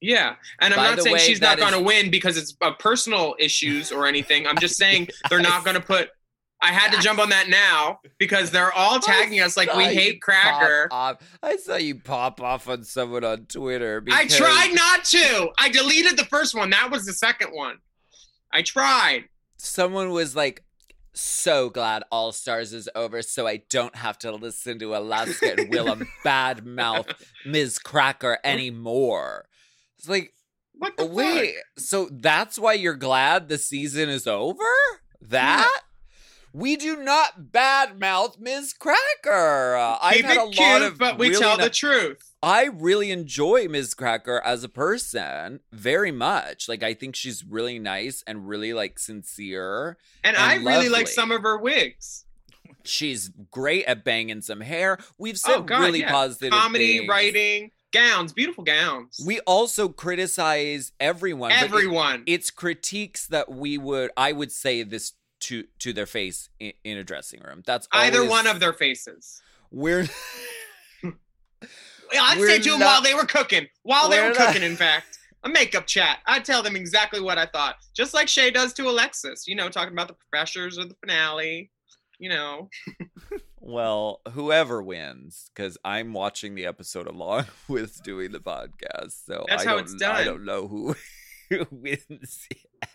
Yeah, 0.00 0.36
and 0.60 0.72
I'm 0.72 0.96
not 0.96 1.02
saying 1.02 1.14
way, 1.14 1.20
she's 1.20 1.40
not 1.40 1.58
going 1.58 1.72
to 1.72 1.80
win 1.80 2.10
because 2.10 2.36
it's 2.38 2.56
uh, 2.62 2.72
personal 2.72 3.34
issues 3.38 3.92
or 3.92 4.06
anything. 4.06 4.46
I'm 4.46 4.58
just 4.58 4.76
saying 4.76 5.08
they're 5.28 5.40
not 5.40 5.64
going 5.64 5.74
to 5.74 5.82
put. 5.82 6.10
I 6.62 6.72
had 6.72 6.92
to 6.92 7.00
jump 7.00 7.18
on 7.18 7.30
that 7.30 7.48
now 7.48 8.00
because 8.18 8.50
they're 8.50 8.72
all 8.72 9.00
tagging 9.00 9.40
us 9.40 9.56
like 9.56 9.74
we 9.74 9.84
hate 9.84 10.20
Cracker. 10.20 10.88
I 11.42 11.56
saw 11.56 11.76
you 11.76 11.96
pop 11.96 12.40
off 12.40 12.68
on 12.68 12.84
someone 12.84 13.24
on 13.24 13.46
Twitter. 13.46 14.04
I 14.10 14.26
tried 14.26 14.74
not 14.74 15.04
to. 15.06 15.48
I 15.58 15.70
deleted 15.70 16.18
the 16.18 16.26
first 16.26 16.54
one. 16.54 16.68
That 16.70 16.90
was 16.90 17.06
the 17.06 17.14
second 17.14 17.52
one. 17.52 17.78
I 18.52 18.60
tried. 18.60 19.24
Someone 19.56 20.10
was 20.10 20.36
like, 20.36 20.64
so 21.12 21.70
glad 21.70 22.04
All 22.10 22.32
Stars 22.32 22.72
is 22.72 22.88
over 22.94 23.22
so 23.22 23.46
I 23.46 23.62
don't 23.68 23.94
have 23.96 24.18
to 24.20 24.32
listen 24.32 24.78
to 24.78 24.96
Alaska 24.96 25.54
and 25.58 25.72
Willam 25.72 26.06
badmouth 26.24 27.12
Miz 27.44 27.78
Cracker 27.78 28.38
anymore. 28.44 29.46
It's 30.00 30.08
like, 30.08 30.32
What 30.72 30.96
the 30.96 31.04
wait, 31.04 31.54
fuck? 31.56 31.64
so 31.84 32.08
that's 32.10 32.58
why 32.58 32.72
you're 32.72 32.94
glad 32.96 33.48
the 33.50 33.58
season 33.58 34.08
is 34.08 34.26
over? 34.26 34.64
That? 35.20 35.70
We 36.54 36.76
do 36.76 36.96
not 36.96 37.52
badmouth 37.52 38.38
Miz 38.40 38.72
Cracker. 38.72 39.76
I've 40.00 40.24
had 40.24 40.38
a 40.38 40.44
lot 40.44 40.80
of 40.82 40.96
but 40.98 41.18
we 41.18 41.28
really 41.28 41.40
tell 41.40 41.58
ni- 41.58 41.64
the 41.64 41.70
truth. 41.70 42.34
I 42.42 42.64
really 42.64 43.10
enjoy 43.10 43.68
Miz 43.68 43.92
Cracker 43.92 44.40
as 44.42 44.64
a 44.64 44.68
person 44.70 45.60
very 45.70 46.10
much. 46.10 46.66
Like 46.66 46.82
I 46.82 46.94
think 46.94 47.14
she's 47.14 47.44
really 47.44 47.78
nice 47.78 48.24
and 48.26 48.48
really 48.48 48.72
like 48.72 48.98
sincere. 48.98 49.98
And, 50.24 50.34
and 50.34 50.44
I 50.44 50.54
really 50.54 50.88
like 50.88 51.08
some 51.08 51.30
of 51.30 51.42
her 51.42 51.58
wigs. 51.58 52.24
She's 52.84 53.30
great 53.50 53.84
at 53.84 54.02
banging 54.04 54.40
some 54.40 54.62
hair. 54.62 54.96
We've 55.18 55.38
said 55.38 55.56
Oh, 55.56 55.62
God, 55.62 55.80
really 55.82 56.00
yeah. 56.00 56.10
positive 56.10 56.50
Comedy, 56.52 56.98
things. 57.00 57.08
writing, 57.10 57.70
gowns, 57.92 58.32
beautiful 58.32 58.64
gowns. 58.64 59.20
We 59.24 59.40
also 59.40 59.88
criticize 59.88 60.92
everyone. 61.00 61.50
but 61.50 61.56
it- 61.62 61.64
Everyone. 61.64 62.22
it's 62.26 62.50
critiques 62.50 63.26
that 63.28 63.50
we 63.50 63.78
would 63.78 64.10
I 64.16 64.32
would 64.32 64.52
say 64.52 64.82
this 64.82 65.12
to 65.40 65.64
to 65.80 65.92
their 65.92 66.06
face 66.06 66.48
in, 66.58 66.72
in 66.84 66.98
a 66.98 67.04
dressing 67.04 67.40
room. 67.42 67.62
That's 67.66 67.88
Either 67.92 68.18
always- 68.18 68.30
one 68.30 68.46
of 68.46 68.60
their 68.60 68.72
faces. 68.72 69.40
We're 69.70 70.06
I'd 71.02 72.38
We're 72.38 72.48
say 72.48 72.58
to 72.58 72.70
them 72.70 72.80
not- 72.80 72.86
while 72.86 73.02
they 73.02 73.14
were 73.14 73.24
cooking. 73.24 73.66
While 73.82 74.08
they 74.08 74.18
We're 74.18 74.28
were 74.30 74.34
not- 74.38 74.48
cooking, 74.48 74.62
in 74.62 74.76
fact. 74.76 75.18
A 75.42 75.48
makeup 75.48 75.86
chat. 75.86 76.18
I'd 76.26 76.44
tell 76.44 76.62
them 76.62 76.76
exactly 76.76 77.18
what 77.20 77.38
I 77.38 77.46
thought. 77.46 77.76
Just 77.96 78.12
like 78.12 78.28
Shea 78.28 78.50
does 78.50 78.74
to 78.74 78.90
Alexis, 78.90 79.46
you 79.48 79.54
know, 79.54 79.70
talking 79.70 79.94
about 79.94 80.08
the 80.08 80.16
pressures 80.30 80.76
of 80.76 80.90
the 80.90 80.94
finale. 81.00 81.70
You 82.18 82.28
know. 82.28 82.68
Well, 83.60 84.20
whoever 84.32 84.82
wins, 84.82 85.50
because 85.54 85.76
I'm 85.84 86.12
watching 86.12 86.54
the 86.54 86.66
episode 86.66 87.06
along 87.06 87.44
with 87.68 88.02
doing 88.02 88.32
the 88.32 88.40
podcast. 88.40 89.24
So 89.26 89.44
That's 89.48 89.62
I 89.64 89.68
how 89.68 89.76
don't, 89.76 89.84
it's 89.92 90.02
I 90.02 90.24
don't 90.24 90.44
know 90.44 90.66
who, 90.68 90.96
wins. 91.70 92.48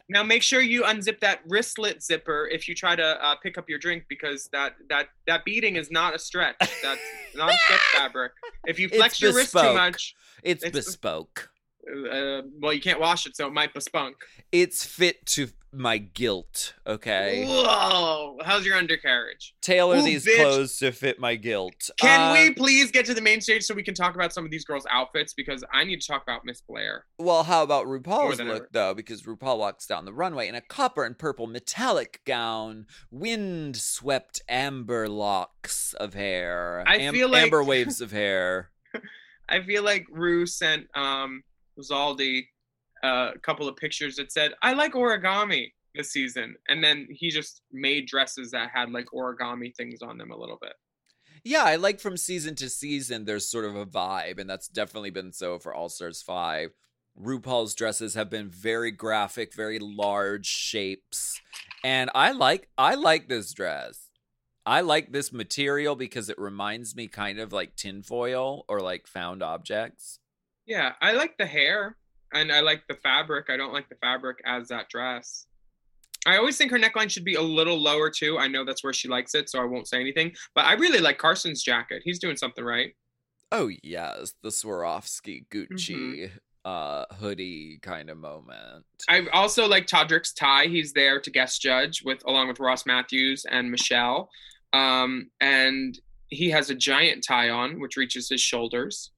Now 0.09 0.23
make 0.23 0.41
sure 0.41 0.61
you 0.61 0.83
unzip 0.83 1.19
that 1.19 1.41
wristlet 1.47 2.01
zipper 2.01 2.47
if 2.51 2.67
you 2.67 2.75
try 2.75 2.95
to 2.95 3.03
uh, 3.25 3.35
pick 3.43 3.57
up 3.57 3.69
your 3.69 3.77
drink 3.79 4.05
because 4.09 4.49
that 4.53 4.75
that 4.89 5.09
that 5.27 5.43
beading 5.45 5.75
is 5.75 5.91
not 5.91 6.15
a 6.15 6.19
stretch. 6.19 6.55
That's 6.59 7.01
not 7.35 7.53
a 7.53 7.57
stretch 7.57 7.79
fabric. 7.95 8.31
If 8.65 8.79
you 8.79 8.87
It's 8.87 8.95
flex 8.95 9.21
your 9.21 9.33
wrist 9.33 9.51
too 9.51 9.73
much, 9.73 10.15
It's, 10.43 10.63
It's- 10.63 10.85
bespoke. 10.85 11.49
uh, 11.87 12.41
well, 12.59 12.73
you 12.73 12.81
can't 12.81 12.99
wash 12.99 13.25
it, 13.27 13.35
so 13.35 13.45
it 13.47 13.53
might 13.53 13.73
bespunk. 13.73 14.13
It's 14.51 14.85
fit 14.85 15.25
to 15.27 15.49
my 15.77 15.97
guilt. 15.97 16.73
Okay. 16.87 17.45
Whoa! 17.47 18.37
How's 18.43 18.65
your 18.65 18.75
undercarriage? 18.77 19.55
Tailor 19.61 19.97
Ooh, 19.97 20.01
these 20.03 20.25
bitch. 20.25 20.35
clothes 20.37 20.77
to 20.79 20.91
fit 20.91 21.19
my 21.19 21.35
guilt. 21.35 21.89
Can 21.99 22.19
Uh, 22.31 22.33
we 22.33 22.53
please 22.53 22.91
get 22.91 23.05
to 23.07 23.13
the 23.13 23.21
main 23.21 23.41
stage 23.41 23.63
so 23.63 23.73
we 23.73 23.83
can 23.83 23.93
talk 23.93 24.15
about 24.15 24.33
some 24.33 24.45
of 24.45 24.51
these 24.51 24.65
girls' 24.65 24.85
outfits 24.89 25.33
because 25.33 25.63
I 25.73 25.83
need 25.83 26.01
to 26.01 26.07
talk 26.07 26.23
about 26.23 26.45
Miss 26.45 26.61
Blair. 26.61 27.05
Well, 27.17 27.43
how 27.43 27.63
about 27.63 27.85
RuPaul's 27.87 28.39
look 28.39 28.55
ever. 28.55 28.69
though? 28.71 28.93
Because 28.93 29.23
RuPaul 29.23 29.57
walks 29.57 29.85
down 29.85 30.05
the 30.05 30.13
runway 30.13 30.47
in 30.47 30.55
a 30.55 30.61
copper 30.61 31.03
and 31.03 31.17
purple 31.17 31.47
metallic 31.47 32.21
gown, 32.25 32.85
wind-swept 33.11 34.41
amber 34.49 35.07
locks 35.07 35.93
of 35.95 36.13
hair, 36.13 36.83
I 36.87 37.11
feel 37.11 37.29
like- 37.29 37.43
amber 37.43 37.63
waves 37.63 38.01
of 38.01 38.11
hair. 38.11 38.71
I 39.49 39.61
feel 39.61 39.83
like 39.83 40.05
Ru 40.09 40.45
sent 40.45 40.87
um 40.95 41.43
Zaldi 41.79 42.47
a 43.05 43.39
couple 43.41 43.67
of 43.67 43.75
pictures 43.75 44.15
that 44.17 44.31
said, 44.31 44.53
"I 44.61 44.73
like 44.73 44.93
origami 44.93 45.73
this 45.93 46.11
season," 46.11 46.55
and 46.67 46.83
then 46.83 47.07
he 47.09 47.29
just 47.29 47.61
made 47.71 48.07
dresses 48.07 48.51
that 48.51 48.71
had 48.73 48.91
like 48.91 49.07
origami 49.13 49.75
things 49.75 50.01
on 50.01 50.17
them 50.17 50.31
a 50.31 50.37
little 50.37 50.57
bit. 50.61 50.73
Yeah, 51.43 51.63
I 51.63 51.75
like 51.75 51.99
from 51.99 52.17
season 52.17 52.55
to 52.55 52.69
season. 52.69 53.25
There's 53.25 53.47
sort 53.47 53.65
of 53.65 53.75
a 53.75 53.85
vibe, 53.85 54.39
and 54.39 54.49
that's 54.49 54.67
definitely 54.67 55.11
been 55.11 55.31
so 55.31 55.59
for 55.59 55.73
All 55.73 55.89
Stars 55.89 56.21
Five. 56.21 56.71
RuPaul's 57.21 57.75
dresses 57.75 58.15
have 58.15 58.29
been 58.29 58.49
very 58.49 58.91
graphic, 58.91 59.53
very 59.53 59.79
large 59.79 60.47
shapes, 60.47 61.39
and 61.83 62.09
I 62.15 62.31
like 62.31 62.69
I 62.77 62.95
like 62.95 63.29
this 63.29 63.53
dress. 63.53 64.09
I 64.65 64.81
like 64.81 65.11
this 65.11 65.31
material 65.31 65.95
because 65.95 66.29
it 66.29 66.39
reminds 66.39 66.95
me 66.95 67.07
kind 67.07 67.39
of 67.39 67.53
like 67.53 67.75
tinfoil 67.75 68.65
or 68.67 68.81
like 68.81 69.05
found 69.05 69.43
objects. 69.43 70.19
Yeah, 70.65 70.93
I 70.99 71.11
like 71.11 71.37
the 71.37 71.45
hair 71.45 71.97
and 72.33 72.51
I 72.51 72.61
like 72.61 72.83
the 72.87 72.95
fabric. 72.95 73.49
I 73.49 73.57
don't 73.57 73.73
like 73.73 73.89
the 73.89 73.95
fabric 73.95 74.37
as 74.45 74.67
that 74.69 74.89
dress. 74.89 75.45
I 76.25 76.37
always 76.37 76.57
think 76.57 76.71
her 76.71 76.79
neckline 76.79 77.09
should 77.09 77.23
be 77.23 77.35
a 77.35 77.41
little 77.41 77.79
lower 77.79 78.09
too. 78.09 78.39
I 78.39 78.47
know 78.47 78.65
that's 78.65 78.83
where 78.83 78.93
she 78.93 79.07
likes 79.07 79.35
it, 79.35 79.49
so 79.49 79.61
I 79.61 79.65
won't 79.65 79.87
say 79.87 79.99
anything. 79.99 80.33
But 80.55 80.65
I 80.65 80.73
really 80.73 80.99
like 80.99 81.19
Carson's 81.19 81.61
jacket. 81.61 82.01
He's 82.03 82.19
doing 82.19 82.35
something 82.35 82.63
right. 82.63 82.93
Oh 83.51 83.69
yes, 83.83 84.33
the 84.41 84.49
Swarovski 84.49 85.45
Gucci 85.49 86.31
uh 86.65 87.05
hoodie 87.19 87.77
kind 87.83 88.09
of 88.09 88.17
moment. 88.17 88.83
I 89.07 89.27
also 89.33 89.67
like 89.67 89.85
Todrick's 89.85 90.33
tie. 90.33 90.65
He's 90.65 90.93
there 90.93 91.19
to 91.19 91.29
guest 91.29 91.61
judge 91.61 92.01
with 92.03 92.25
along 92.25 92.47
with 92.47 92.59
Ross 92.59 92.87
Mathews 92.87 93.45
and 93.49 93.69
Michelle. 93.69 94.29
Um, 94.73 95.29
and 95.39 95.97
he 96.29 96.49
has 96.49 96.71
a 96.71 96.75
giant 96.75 97.23
tie 97.25 97.49
on, 97.49 97.79
which 97.79 97.97
reaches 97.97 98.27
his 98.29 98.41
shoulders. 98.41 99.11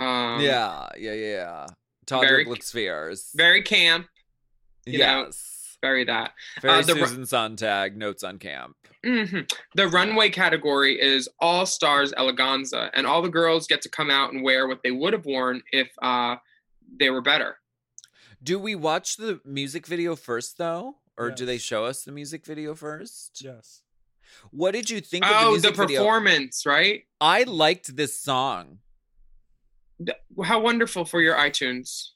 Um, 0.00 0.40
yeah, 0.40 0.88
yeah, 0.96 1.12
yeah. 1.12 1.66
Very- 2.08 2.44
Todrick 2.44 2.48
looks 2.48 2.70
fierce. 2.72 3.30
very 3.34 3.62
camp. 3.62 4.08
you 4.86 4.98
know, 4.98 5.24
yes. 5.26 5.52
Very 5.82 6.04
that. 6.04 6.32
Very 6.62 6.78
Uh, 6.78 6.82
the 6.82 6.94
ru- 6.94 7.06
Susan 7.06 7.26
Sontag 7.26 7.96
notes 7.96 8.24
on 8.24 8.38
camp. 8.38 8.76
hmm 9.04 9.40
The 9.74 9.88
runway 9.88 10.30
category 10.30 11.00
is 11.00 11.28
All 11.40 11.66
Stars 11.66 12.12
Eleganza, 12.12 12.90
and 12.94 13.06
all 13.06 13.20
the 13.22 13.28
girls 13.28 13.66
get 13.66 13.82
to 13.82 13.88
come 13.88 14.10
out 14.10 14.32
and 14.32 14.42
wear 14.42 14.66
what 14.66 14.82
they 14.82 14.90
would 14.90 15.12
have 15.12 15.26
worn 15.26 15.62
if 15.72 15.90
uh, 16.02 16.36
they 16.98 17.10
were 17.10 17.20
better. 17.20 17.58
Do 18.42 18.58
we 18.58 18.74
watch 18.74 19.16
the 19.16 19.40
music 19.44 19.86
video 19.86 20.16
first 20.16 20.56
though? 20.56 20.96
Or 21.18 21.30
do 21.30 21.44
they 21.46 21.58
show 21.58 21.84
us 21.84 22.02
the 22.04 22.12
music 22.12 22.44
video 22.46 22.74
first? 22.74 23.40
Yes. 23.42 23.82
What 24.50 24.72
did 24.72 24.90
you 24.90 25.00
think 25.00 25.24
of 25.24 25.30
the 25.30 25.36
Oh, 25.36 25.44
the, 25.44 25.50
music 25.52 25.76
video? 25.76 26.00
performance, 26.00 26.64
right? 26.66 27.04
I 27.20 27.42
liked 27.44 27.96
this 27.96 28.18
song. 28.18 28.78
How 30.44 30.60
wonderful 30.60 31.04
for 31.04 31.20
your 31.20 31.34
iTunes. 31.36 32.08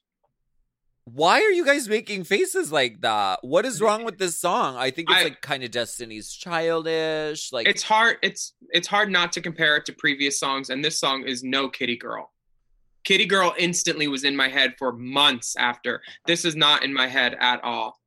Why 1.04 1.40
are 1.40 1.50
you 1.50 1.64
guys 1.64 1.88
making 1.88 2.24
faces 2.24 2.70
like 2.70 3.00
that? 3.00 3.40
What 3.42 3.64
is 3.64 3.80
wrong 3.80 4.04
with 4.04 4.18
this 4.18 4.38
song? 4.38 4.76
I 4.76 4.90
think 4.90 5.10
it's 5.10 5.18
I- 5.20 5.24
like 5.24 5.40
kind 5.40 5.64
of 5.64 5.70
Destiny's 5.70 6.30
Childish. 6.32 7.52
Like 7.52 7.66
it's 7.66 7.82
hard. 7.82 8.18
It's 8.22 8.52
it's 8.70 8.86
hard 8.86 9.10
not 9.10 9.32
to 9.32 9.40
compare 9.40 9.76
it 9.76 9.86
to 9.86 9.92
previous 9.92 10.38
songs, 10.38 10.70
and 10.70 10.84
this 10.84 10.98
song 10.98 11.24
is 11.24 11.42
no 11.42 11.68
Kitty 11.68 11.96
Girl. 11.96 12.30
Kitty 13.02 13.24
Girl 13.26 13.54
instantly 13.58 14.08
was 14.08 14.24
in 14.24 14.36
my 14.36 14.48
head 14.48 14.74
for 14.78 14.92
months 14.92 15.56
after. 15.56 16.02
This 16.26 16.44
is 16.44 16.54
not 16.54 16.84
in 16.84 16.92
my 16.92 17.06
head 17.08 17.34
at 17.40 17.64
all. 17.64 17.98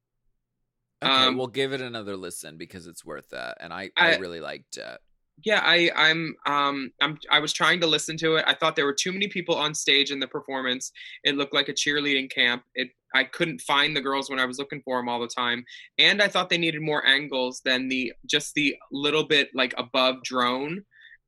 okay, 1.04 1.12
um, 1.12 1.36
we'll 1.36 1.48
give 1.48 1.74
it 1.74 1.82
another 1.82 2.16
listen 2.16 2.58
because 2.58 2.86
it's 2.86 3.04
worth 3.04 3.34
it. 3.34 3.56
And 3.60 3.74
I, 3.74 3.90
I, 3.98 4.14
I- 4.14 4.18
really 4.20 4.40
liked 4.40 4.78
it. 4.78 5.00
Yeah 5.44 5.62
i 5.64 5.90
i'm 5.96 6.36
um 6.46 6.92
i'm 7.02 7.18
i 7.32 7.40
was 7.40 7.54
trying 7.54 7.80
to 7.82 7.88
listen 7.88 8.18
to 8.18 8.36
it. 8.36 8.46
I 8.48 8.54
thought 8.54 8.76
there 8.76 8.86
were 8.86 8.94
too 8.94 9.12
many 9.12 9.28
people 9.28 9.56
on 9.56 9.74
stage 9.74 10.12
in 10.12 10.20
the 10.20 10.28
performance. 10.28 10.92
It 11.24 11.36
looked 11.36 11.54
like 11.54 11.70
a 11.70 11.74
cheerleading 11.74 12.32
camp. 12.32 12.64
It 12.76 12.90
i 13.16 13.24
couldn't 13.24 13.62
find 13.62 13.96
the 13.96 14.02
girls 14.02 14.30
when 14.30 14.40
i 14.40 14.46
was 14.46 14.60
looking 14.60 14.82
for 14.86 14.98
them 15.00 15.10
all 15.10 15.20
the 15.20 15.28
time. 15.28 15.64
And 15.98 16.22
i 16.22 16.28
thought 16.28 16.50
they 16.50 16.58
needed 16.58 16.82
more 16.82 17.06
angles 17.06 17.62
than 17.66 17.88
the 17.90 18.14
just 18.30 18.54
the 18.54 18.76
little 18.92 19.24
bit 19.24 19.50
like 19.56 19.74
above 19.78 20.22
drone 20.24 20.84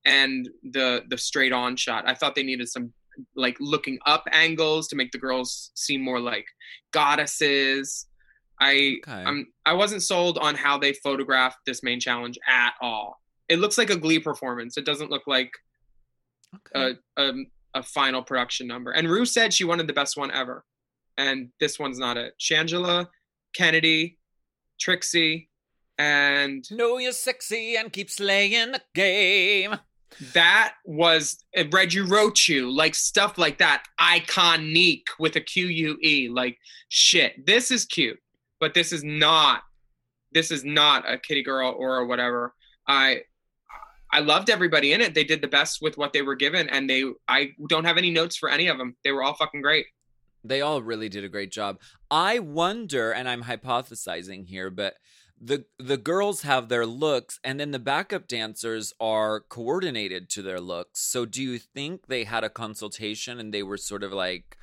and 0.05 0.47
the 0.71 1.03
the 1.09 1.17
straight 1.17 1.51
on 1.51 1.75
shot. 1.75 2.07
I 2.07 2.13
thought 2.13 2.35
they 2.35 2.43
needed 2.43 2.69
some 2.69 2.93
like 3.35 3.57
looking 3.59 3.97
up 4.05 4.23
angles 4.31 4.87
to 4.89 4.95
make 4.95 5.11
the 5.11 5.17
girls 5.17 5.71
seem 5.73 6.01
more 6.01 6.19
like 6.19 6.45
goddesses. 6.91 8.07
I 8.61 8.97
Okay. 9.03 9.11
i'm 9.11 9.47
i 9.65 9.73
wasn't 9.73 10.01
sold 10.01 10.37
on 10.37 10.55
how 10.55 10.77
they 10.77 10.93
photographed 10.93 11.57
this 11.65 11.83
main 11.83 11.99
challenge 11.99 12.37
at 12.47 12.73
all 12.81 13.19
it 13.49 13.59
looks 13.59 13.77
like 13.77 13.89
a 13.89 13.97
glee 13.97 14.19
performance 14.19 14.77
it 14.77 14.85
doesn't 14.85 15.11
look 15.11 15.23
like 15.27 15.51
Okay. 16.73 16.95
a, 17.17 17.21
a, 17.21 17.33
a 17.73 17.83
final 17.83 18.21
production 18.23 18.65
number 18.67 18.91
and 18.91 19.09
rue 19.09 19.25
said 19.25 19.53
she 19.53 19.65
wanted 19.65 19.87
the 19.87 19.93
best 19.93 20.15
one 20.15 20.31
ever 20.31 20.63
and 21.17 21.49
this 21.59 21.77
one's 21.79 21.99
not 21.99 22.15
it 22.17 22.33
shangela 22.39 23.07
kennedy 23.53 24.17
trixie 24.79 25.49
and 25.97 26.65
know 26.71 26.97
you're 26.97 27.11
sexy 27.11 27.75
and 27.77 27.91
keep 27.91 28.09
slaying 28.09 28.73
the 28.73 28.81
game. 28.93 29.75
that 30.33 30.73
was 30.85 31.37
Reggie 31.71 31.99
Rochu, 32.01 32.73
like 32.73 32.95
stuff 32.95 33.37
like 33.37 33.57
that, 33.59 33.83
iconic 33.99 35.03
with 35.19 35.35
a 35.37 35.41
Q 35.41 35.67
U 35.67 35.97
E. 36.03 36.29
Like 36.29 36.57
shit, 36.89 37.45
this 37.45 37.71
is 37.71 37.85
cute, 37.85 38.19
but 38.59 38.73
this 38.73 38.91
is 38.91 39.03
not. 39.03 39.61
This 40.33 40.51
is 40.51 40.65
not 40.65 41.09
a 41.09 41.17
kitty 41.17 41.43
girl 41.43 41.73
or 41.77 42.05
whatever. 42.05 42.53
I 42.87 43.21
I 44.11 44.19
loved 44.19 44.49
everybody 44.49 44.93
in 44.93 45.01
it. 45.01 45.13
They 45.13 45.23
did 45.23 45.41
the 45.41 45.47
best 45.47 45.81
with 45.81 45.97
what 45.97 46.13
they 46.13 46.21
were 46.21 46.35
given, 46.35 46.69
and 46.69 46.89
they 46.89 47.03
I 47.27 47.51
don't 47.69 47.85
have 47.85 47.97
any 47.97 48.11
notes 48.11 48.37
for 48.37 48.49
any 48.49 48.67
of 48.67 48.77
them. 48.77 48.95
They 49.03 49.11
were 49.11 49.23
all 49.23 49.35
fucking 49.35 49.61
great. 49.61 49.87
They 50.43 50.61
all 50.61 50.81
really 50.81 51.09
did 51.09 51.23
a 51.23 51.29
great 51.29 51.51
job. 51.51 51.79
I 52.11 52.39
wonder, 52.39 53.11
and 53.11 53.27
I'm 53.27 53.43
hypothesizing 53.43 54.47
here, 54.47 54.69
but 54.69 54.95
the 55.39 55.65
the 55.77 55.97
girls 55.97 56.41
have 56.41 56.69
their 56.69 56.85
looks 56.85 57.39
and 57.43 57.59
then 57.59 57.71
the 57.71 57.79
backup 57.79 58.27
dancers 58.27 58.93
are 58.99 59.41
coordinated 59.41 60.29
to 60.29 60.41
their 60.41 60.61
looks. 60.61 61.01
So 61.01 61.25
do 61.25 61.43
you 61.43 61.59
think 61.59 62.07
they 62.07 62.23
had 62.23 62.43
a 62.43 62.49
consultation 62.49 63.39
and 63.39 63.53
they 63.53 63.63
were 63.63 63.77
sort 63.77 64.03
of 64.03 64.13
like 64.13 64.57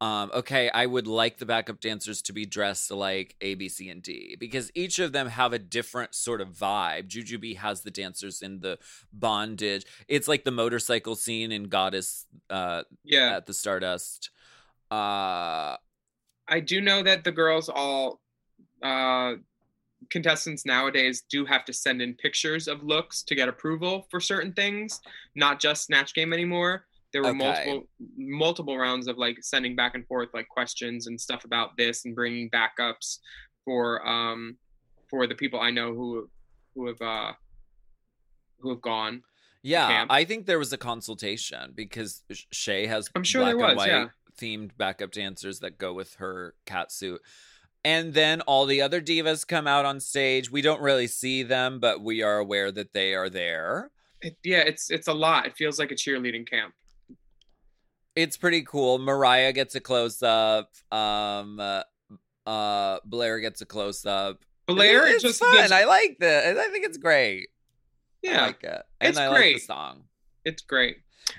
um, 0.00 0.30
okay, 0.34 0.68
I 0.70 0.84
would 0.84 1.06
like 1.06 1.38
the 1.38 1.46
backup 1.46 1.80
dancers 1.80 2.20
to 2.22 2.32
be 2.34 2.44
dressed 2.44 2.90
like 2.90 3.34
A, 3.40 3.54
B, 3.54 3.68
C, 3.68 3.88
and 3.88 4.02
D 4.02 4.36
because 4.38 4.70
each 4.74 4.98
of 4.98 5.12
them 5.12 5.28
have 5.28 5.52
a 5.54 5.58
different 5.58 6.14
sort 6.14 6.42
of 6.42 6.50
vibe. 6.50 7.08
Jujubee 7.08 7.56
has 7.56 7.80
the 7.82 7.90
dancers 7.90 8.42
in 8.42 8.60
the 8.60 8.78
bondage. 9.12 9.86
It's 10.06 10.28
like 10.28 10.44
the 10.44 10.50
motorcycle 10.50 11.16
scene 11.16 11.50
in 11.50 11.64
Goddess 11.64 12.26
uh, 12.50 12.82
Yeah. 13.04 13.36
at 13.36 13.46
the 13.46 13.54
Stardust. 13.54 14.30
Uh, 14.90 15.76
I 16.48 16.60
do 16.60 16.80
know 16.80 17.02
that 17.02 17.24
the 17.24 17.32
girls 17.32 17.68
all 17.68 18.20
uh 18.82 19.34
contestants 20.10 20.66
nowadays 20.66 21.24
do 21.30 21.44
have 21.46 21.64
to 21.64 21.72
send 21.72 22.02
in 22.02 22.14
pictures 22.14 22.68
of 22.68 22.82
looks 22.84 23.22
to 23.24 23.34
get 23.34 23.48
approval 23.48 24.06
for 24.10 24.20
certain 24.20 24.52
things, 24.52 25.00
not 25.34 25.60
just 25.60 25.84
Snatch 25.86 26.14
Game 26.14 26.32
anymore. 26.32 26.86
There 27.12 27.22
were 27.22 27.28
Okay. 27.28 27.38
multiple 27.38 27.88
multiple 28.16 28.78
rounds 28.78 29.06
of 29.08 29.16
like 29.16 29.38
sending 29.42 29.76
back 29.76 29.94
and 29.94 30.06
forth 30.06 30.28
like 30.34 30.48
questions 30.48 31.06
and 31.06 31.20
stuff 31.20 31.44
about 31.44 31.76
this 31.76 32.04
and 32.04 32.14
bringing 32.14 32.50
backups 32.50 33.18
for 33.64 34.06
um 34.06 34.58
for 35.08 35.26
the 35.26 35.34
people 35.34 35.60
I 35.60 35.70
know 35.70 35.94
who 35.94 36.28
who 36.74 36.86
have 36.88 37.00
uh 37.00 37.32
who 38.58 38.70
have 38.70 38.82
gone. 38.82 39.22
Yeah, 39.62 39.88
camp. 39.88 40.12
I 40.12 40.24
think 40.24 40.46
there 40.46 40.58
was 40.58 40.72
a 40.72 40.78
consultation 40.78 41.72
because 41.74 42.22
Shea 42.52 42.86
has 42.86 43.08
I'm 43.14 43.24
sure 43.24 43.42
black 43.42 43.56
there 43.56 43.76
was, 43.76 43.86
yeah. 43.86 44.08
themed 44.40 44.70
backup 44.76 45.10
dancers 45.12 45.60
that 45.60 45.78
go 45.78 45.92
with 45.92 46.14
her 46.14 46.54
cat 46.66 46.92
suit. 46.92 47.20
And 47.84 48.14
then 48.14 48.40
all 48.42 48.66
the 48.66 48.82
other 48.82 49.00
divas 49.00 49.46
come 49.46 49.66
out 49.68 49.84
on 49.84 50.00
stage. 50.00 50.50
We 50.50 50.60
don't 50.60 50.80
really 50.80 51.06
see 51.06 51.44
them, 51.44 51.78
but 51.78 52.00
we 52.00 52.20
are 52.22 52.38
aware 52.38 52.72
that 52.72 52.92
they 52.92 53.14
are 53.14 53.30
there. 53.30 53.90
It, 54.20 54.36
yeah, 54.42 54.58
it's 54.58 54.90
it's 54.90 55.08
a 55.08 55.12
lot. 55.12 55.46
It 55.46 55.56
feels 55.56 55.78
like 55.78 55.92
a 55.92 55.94
cheerleading 55.94 56.48
camp. 56.48 56.74
It's 58.16 58.36
pretty 58.36 58.62
cool. 58.62 58.98
Mariah 58.98 59.52
gets 59.52 59.74
a 59.74 59.80
close 59.80 60.22
up. 60.22 60.72
Um 60.90 61.60
uh, 61.60 61.82
uh 62.46 62.98
Blair 63.04 63.38
gets 63.40 63.60
a 63.60 63.66
close 63.66 64.04
up. 64.06 64.44
Blair 64.66 65.06
it's 65.06 65.22
just 65.22 65.38
fun. 65.38 65.54
gives- 65.54 65.70
I 65.70 65.84
like 65.84 66.18
this. 66.18 66.58
I 66.58 66.68
think 66.70 66.84
it's 66.86 66.98
great. 66.98 67.48
Yeah, 68.22 68.42
I 68.42 68.46
like 68.46 68.64
it. 68.64 68.82
And 69.00 69.10
It's 69.10 69.18
I 69.18 69.28
like 69.28 69.36
great. 69.36 69.54
the 69.56 69.60
song. 69.60 70.04
it's 70.44 70.62
great. 70.62 70.98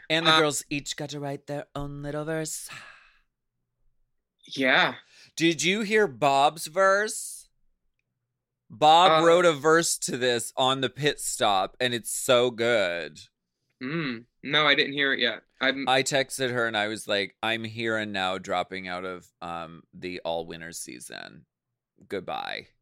And 0.09 0.25
the 0.27 0.31
Uh, 0.31 0.39
girls 0.39 0.63
each 0.69 0.95
got 0.95 1.09
to 1.09 1.19
write 1.19 1.47
their 1.47 1.65
own 1.75 2.01
little 2.03 2.23
verse. 2.23 2.69
Yeah. 4.55 4.95
Did 5.35 5.63
you 5.63 5.81
hear 5.81 6.07
Bob's 6.07 6.67
verse? 6.67 7.49
Bob 8.69 9.21
Uh, 9.23 9.25
wrote 9.25 9.45
a 9.45 9.53
verse 9.53 9.97
to 9.99 10.17
this 10.17 10.51
on 10.57 10.81
the 10.81 10.89
pit 10.89 11.19
stop, 11.19 11.75
and 11.79 11.93
it's 11.93 12.11
so 12.11 12.51
good. 12.51 13.21
Mm. 13.81 14.25
No, 14.51 14.65
I 14.65 14.75
didn't 14.75 14.93
hear 14.93 15.13
it 15.13 15.19
yet. 15.19 15.41
I'm 15.61 15.87
I 15.89 16.03
texted 16.03 16.51
her 16.51 16.65
and 16.67 16.77
I 16.77 16.87
was 16.87 17.07
like, 17.07 17.35
"I'm 17.43 17.63
here 17.63 17.97
and 17.97 18.13
now, 18.13 18.37
dropping 18.37 18.87
out 18.87 19.05
of 19.05 19.25
um 19.41 19.83
the 19.93 20.21
all 20.23 20.45
winners 20.45 20.79
season. 20.79 21.45
Goodbye." 22.07 22.67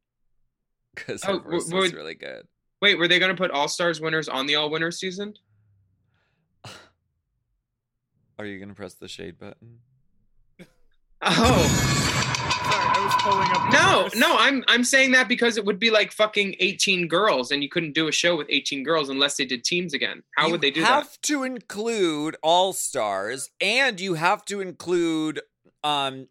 Because 0.95 1.25
Oh, 1.25 1.39
verse 1.39 1.43
w- 1.43 1.55
was 1.55 1.71
would- 1.73 1.93
really 1.93 2.15
good. 2.15 2.47
Wait, 2.81 2.97
were 2.97 3.07
they 3.09 3.19
going 3.19 3.29
to 3.35 3.37
put 3.37 3.51
All 3.51 3.67
Stars 3.67 3.99
winners 3.99 4.29
on 4.29 4.45
the 4.45 4.55
All 4.55 4.69
Winners 4.69 4.97
season? 4.97 5.33
Are 8.39 8.45
you 8.45 8.59
gonna 8.59 8.73
press 8.75 8.93
the 8.95 9.07
shade 9.07 9.37
button? 9.37 9.79
Oh 11.21 12.11
Sorry, 13.09 13.21
pulling 13.23 13.51
up. 13.51 13.71
no, 13.71 14.03
verse. 14.03 14.15
no, 14.15 14.35
I'm 14.37 14.63
I'm 14.67 14.83
saying 14.83 15.11
that 15.11 15.27
because 15.27 15.57
it 15.57 15.65
would 15.65 15.79
be 15.79 15.91
like 15.91 16.11
fucking 16.11 16.55
18 16.59 17.07
girls, 17.07 17.51
and 17.51 17.61
you 17.63 17.69
couldn't 17.69 17.93
do 17.93 18.07
a 18.07 18.11
show 18.11 18.35
with 18.35 18.47
18 18.49 18.83
girls 18.83 19.09
unless 19.09 19.37
they 19.37 19.45
did 19.45 19.63
teams 19.63 19.93
again. 19.93 20.23
How 20.35 20.45
You 20.45 20.51
would 20.53 20.61
they 20.61 20.71
do 20.71 20.81
that? 20.81 20.87
You 20.87 20.93
have 20.93 21.21
to 21.21 21.43
include 21.43 22.37
all 22.41 22.73
stars, 22.73 23.49
and 23.61 23.99
you 23.99 24.15
have 24.15 24.45
to 24.45 24.61
include 24.61 25.41
um 25.83 26.27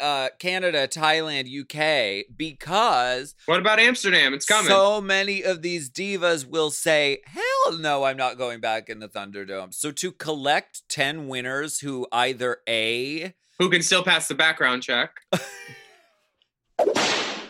uh 0.00 0.30
Canada, 0.40 0.88
Thailand, 0.88 1.46
UK 1.46 2.24
because 2.36 3.34
What 3.46 3.60
about 3.60 3.78
Amsterdam? 3.78 4.34
It's 4.34 4.46
coming. 4.46 4.68
So 4.68 5.00
many 5.00 5.42
of 5.42 5.62
these 5.62 5.90
divas 5.90 6.46
will 6.46 6.70
say, 6.70 7.20
"Hell 7.26 7.78
no, 7.78 8.04
I'm 8.04 8.16
not 8.16 8.38
going 8.38 8.60
back 8.60 8.88
in 8.88 8.98
the 8.98 9.08
Thunderdome." 9.08 9.72
So 9.74 9.92
to 9.92 10.12
collect 10.12 10.88
10 10.88 11.28
winners 11.28 11.80
who 11.80 12.06
either 12.10 12.58
A 12.68 13.34
who 13.60 13.68
can 13.68 13.82
still 13.82 14.02
pass 14.02 14.26
the 14.26 14.34
background 14.34 14.82
check? 14.82 15.10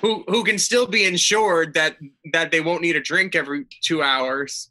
who 0.01 0.25
who 0.29 0.45
can 0.45 0.59
still 0.59 0.87
be 0.87 1.05
insured 1.05 1.75
that 1.75 1.97
that 2.33 2.51
they 2.51 2.61
won't 2.61 2.83
need 2.83 2.97
a 2.97 3.01
drink 3.01 3.35
every 3.35 3.67
two 3.83 4.03
hours? 4.03 4.71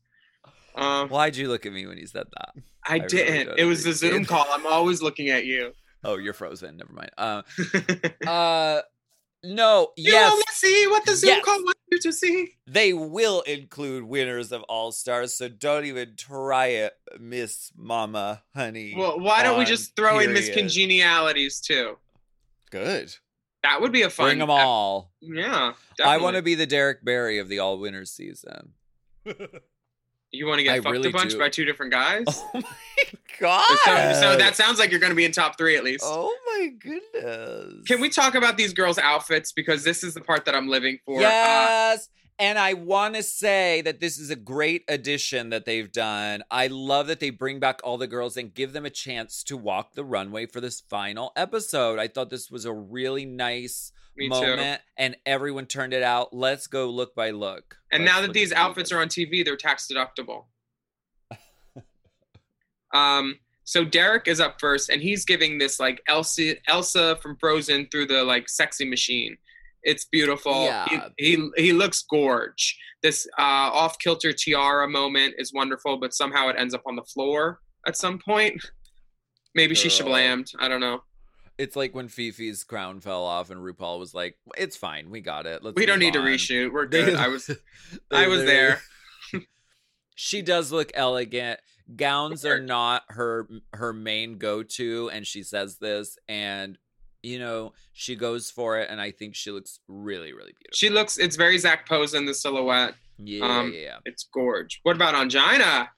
Um, 0.76 1.10
Why'd 1.10 1.36
you 1.36 1.48
look 1.50 1.66
at 1.66 1.74
me 1.74 1.86
when 1.88 1.98
you 1.98 2.08
said 2.08 2.26
that? 2.38 2.64
I, 2.86 2.96
I 2.96 3.00
didn't. 3.00 3.48
don't 3.48 3.60
it 3.60 3.66
was 3.66 3.86
a 3.86 3.94
Zoom 3.94 4.26
call. 4.26 4.46
I'm 4.50 4.66
always 4.66 5.02
looking 5.02 5.30
at 5.30 5.46
you. 5.46 5.74
Oh, 6.04 6.18
you're 6.18 6.34
frozen. 6.34 6.78
Never 6.78 6.94
mind. 6.94 7.12
Uh 7.18 7.42
uh 8.28 8.82
no, 9.42 9.92
You 9.96 10.12
yes. 10.12 10.32
want 10.34 10.44
to 10.48 10.54
see 10.54 10.88
what 10.88 11.06
the 11.06 11.16
Zoom 11.16 11.30
Yes. 11.30 11.46
call 11.46 11.64
wants 11.64 11.80
you 11.92 12.00
to 12.00 12.12
see? 12.12 12.50
They 12.68 12.92
will 12.92 13.40
include 13.42 14.04
winners 14.04 14.52
of 14.52 14.64
All 14.64 14.92
Stars, 14.92 15.34
so 15.38 15.48
don't 15.48 15.86
even 15.86 16.16
try 16.18 16.68
it, 16.68 16.92
Miss 17.20 17.72
Mama 17.78 18.44
Honey. 18.54 18.96
Well, 18.98 19.18
why 19.18 19.44
don't 19.44 19.58
we 19.58 19.64
just 19.64 19.96
throw 19.96 20.20
in 20.20 20.34
Miss. 20.34 20.50
Congenialities 20.50 21.62
too? 21.62 21.98
Good. 22.70 23.16
That 23.64 23.82
would 23.82 23.92
be 23.92 24.04
a 24.04 24.10
fun. 24.10 24.28
Bring 24.28 24.40
them 24.40 24.50
all. 24.50 25.12
Yeah, 25.22 25.74
I 26.04 26.18
want 26.18 26.36
to 26.38 26.42
be 26.42 26.56
the 26.56 26.66
Derrick 26.66 27.04
Barry 27.04 27.40
of 27.40 27.50
the 27.50 27.60
All 27.60 27.78
Winners 27.80 28.12
season. 28.12 28.74
You 30.32 30.46
want 30.46 30.60
to 30.60 30.64
get 30.64 30.74
I 30.76 30.82
fucked 30.82 30.92
really 30.92 31.10
a 31.10 31.12
bunch 31.12 31.32
do. 31.32 31.40
by 31.40 31.50
two 31.50 31.66
different 31.66 31.92
guys? 31.92 32.24
Oh 32.28 32.50
my 32.54 32.62
god! 33.40 33.78
so, 33.84 34.22
so 34.22 34.38
that 34.38 34.56
sounds 34.56 34.78
like 34.78 34.92
you're 34.92 35.00
going 35.00 35.10
to 35.12 35.16
be 35.16 35.26
in 35.26 35.32
top 35.32 35.58
three 35.58 35.76
at 35.76 35.84
least. 35.84 36.04
Oh 36.06 36.36
my 36.46 36.68
goodness! 36.68 37.84
Can 37.88 38.00
we 38.00 38.10
talk 38.10 38.36
about 38.36 38.56
these 38.56 38.72
girls' 38.74 39.00
outfits 39.00 39.52
because 39.52 39.84
this 39.84 40.04
is 40.04 40.14
the 40.14 40.22
part 40.22 40.46
that 40.46 40.54
I'm 40.54 40.68
living 40.68 41.00
for. 41.04 41.18
Uh, 41.18 41.22
Yes. 41.22 42.10
And 42.40 42.58
I 42.58 42.74
want 42.74 43.16
to 43.16 43.24
say 43.24 43.82
that 43.82 44.00
this 44.00 44.18
is 44.18 44.30
a 44.30 44.36
great 44.36 44.86
addition 44.88 45.50
that 45.50 45.66
they've 45.66 45.92
done. 45.92 46.42
I 46.50 46.68
love 46.68 47.08
that 47.08 47.20
they 47.20 47.32
bring 47.32 47.60
back 47.60 47.82
all 47.84 47.98
the 47.98 48.08
girls 48.08 48.38
and 48.38 48.54
give 48.54 48.72
them 48.72 48.86
a 48.86 48.90
chance 48.90 49.44
to 49.44 49.58
walk 49.58 49.94
the 49.94 50.06
runway 50.06 50.46
for 50.46 50.62
this 50.62 50.80
final 50.80 51.34
episode. 51.36 52.00
I 52.00 52.08
thought 52.08 52.30
this 52.30 52.50
was 52.50 52.64
a 52.64 52.72
really 52.74 53.26
nice 53.26 53.92
me 54.16 54.30
too. 54.30 54.36
moment, 54.36 54.82
and 54.98 55.18
everyone 55.26 55.66
turned 55.66 55.94
it 55.94 56.02
out. 56.02 56.34
Let's 56.34 56.68
go 56.68 56.90
look 56.90 57.14
by 57.14 57.32
look. 57.32 57.76
And 57.92 58.06
Let's 58.06 58.16
now 58.16 58.22
that 58.22 58.32
these 58.34 58.54
outfits 58.54 58.94
are 58.94 59.02
on 59.02 59.10
TV, 59.10 59.44
they're 59.44 59.58
tax 59.58 59.88
deductible. 59.92 60.46
um. 62.94 63.40
So 63.66 63.86
Derrick 63.86 64.28
is 64.28 64.40
up 64.40 64.60
first, 64.60 64.90
and 64.90 65.00
he's 65.00 65.26
giving 65.26 65.60
this 65.60 65.80
like 65.80 66.02
Elsa, 66.08 66.56
Elsa 66.68 67.18
from 67.22 67.36
Frozen 67.36 67.90
through 67.92 68.08
the 68.08 68.24
like 68.24 68.50
sexy 68.50 68.84
machine. 68.90 69.38
It's 69.84 70.06
beautiful. 70.06 70.66
Yeah. 70.66 71.10
He, 71.18 71.36
he 71.36 71.50
he 71.58 71.74
looks 71.74 72.04
gorge. 72.04 72.78
This 73.02 73.28
uh, 73.38 73.42
off 73.42 73.98
kilter 74.00 74.34
tiara 74.34 74.88
moment 74.88 75.36
is 75.38 75.54
wonderful, 75.54 75.98
but 75.98 76.14
somehow 76.14 76.50
it 76.50 76.56
ends 76.58 76.74
up 76.74 76.84
on 76.86 76.96
the 76.96 77.04
floor 77.04 77.60
at 77.88 77.96
some 77.96 78.20
point. 78.20 78.62
Maybe 79.56 79.76
she 79.76 79.90
Girl. 79.90 80.10
shablammed. 80.10 80.54
I 80.60 80.68
don't 80.68 80.82
know. 80.82 81.04
It's 81.58 81.76
like 81.76 81.94
when 81.94 82.08
Fifi's 82.08 82.64
crown 82.64 83.02
fell 83.02 83.24
off, 83.24 83.50
and 83.50 83.62
RuPaul 83.62 84.00
was 84.00 84.14
like, 84.14 84.38
"It's 84.58 84.78
fine, 84.78 85.10
we 85.10 85.22
got 85.22 85.46
it. 85.46 85.64
Let's 85.64 85.76
We 85.76 85.86
don't 85.86 86.00
need 86.00 86.14
to 86.14 86.20
reshoot. 86.20 86.72
We're 86.72 86.86
good. 86.88 87.16
I 87.16 87.28
was 87.28 87.50
I 88.12 88.28
was 88.28 88.46
there. 88.46 88.82
she 90.16 90.42
does 90.42 90.72
look 90.72 90.92
elegant. 90.94 91.60
Gowns 91.96 92.46
are 92.46 92.62
not 92.62 93.04
her 93.10 93.48
her 93.74 93.92
main 93.92 94.38
go 94.38 94.64
to, 94.64 95.10
and 95.12 95.26
she 95.26 95.44
says 95.44 95.78
this, 95.78 96.18
and 96.28 96.78
you 97.24 97.40
know 97.40 97.74
she 97.94 98.16
goes 98.16 98.50
for 98.52 98.80
it, 98.80 98.90
and 98.90 99.00
I 99.02 99.12
think 99.12 99.36
she 99.36 99.52
looks 99.52 99.80
really, 99.88 100.34
really 100.34 100.54
beautiful. 100.54 100.74
She 100.74 100.90
looks. 100.90 101.18
It's 101.18 101.36
very 101.36 101.58
Zac 101.58 101.88
Posen 101.88 102.26
the 102.26 102.34
silhouette. 102.34 102.96
yeah, 103.18 103.46
um, 103.46 103.72
yeah, 103.74 103.80
yeah. 103.80 103.98
It's 104.06 104.28
gorge. 104.34 104.80
What 104.84 104.96
about 104.96 105.16
Ongina? 105.16 105.90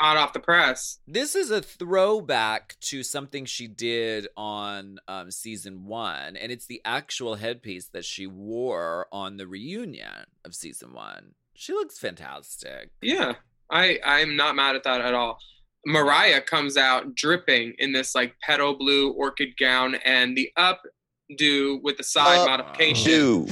Hot 0.00 0.16
off 0.16 0.32
the 0.32 0.38
press. 0.38 1.00
This 1.08 1.34
is 1.34 1.50
a 1.50 1.60
throwback 1.60 2.76
to 2.82 3.02
something 3.02 3.44
she 3.46 3.66
did 3.66 4.28
on 4.36 5.00
um, 5.08 5.32
season 5.32 5.86
one, 5.86 6.36
and 6.36 6.52
it's 6.52 6.66
the 6.66 6.80
actual 6.84 7.34
headpiece 7.34 7.88
that 7.88 8.04
she 8.04 8.24
wore 8.26 9.08
on 9.10 9.38
the 9.38 9.46
reunion 9.48 10.26
of 10.44 10.54
season 10.54 10.92
one. 10.92 11.34
She 11.54 11.72
looks 11.72 11.98
fantastic. 11.98 12.90
Yeah, 13.02 13.34
I 13.68 13.98
I'm 14.04 14.36
not 14.36 14.54
mad 14.54 14.76
at 14.76 14.84
that 14.84 15.00
at 15.00 15.14
all. 15.14 15.40
Mariah 15.88 16.42
comes 16.42 16.76
out 16.76 17.14
dripping 17.14 17.72
in 17.78 17.92
this 17.92 18.14
like 18.14 18.34
petal 18.42 18.74
blue 18.76 19.10
orchid 19.12 19.56
gown 19.58 19.94
and 20.04 20.36
the 20.36 20.50
updo 20.58 21.82
with 21.82 21.96
the 21.96 22.04
side 22.04 22.46
modification. 22.46 23.46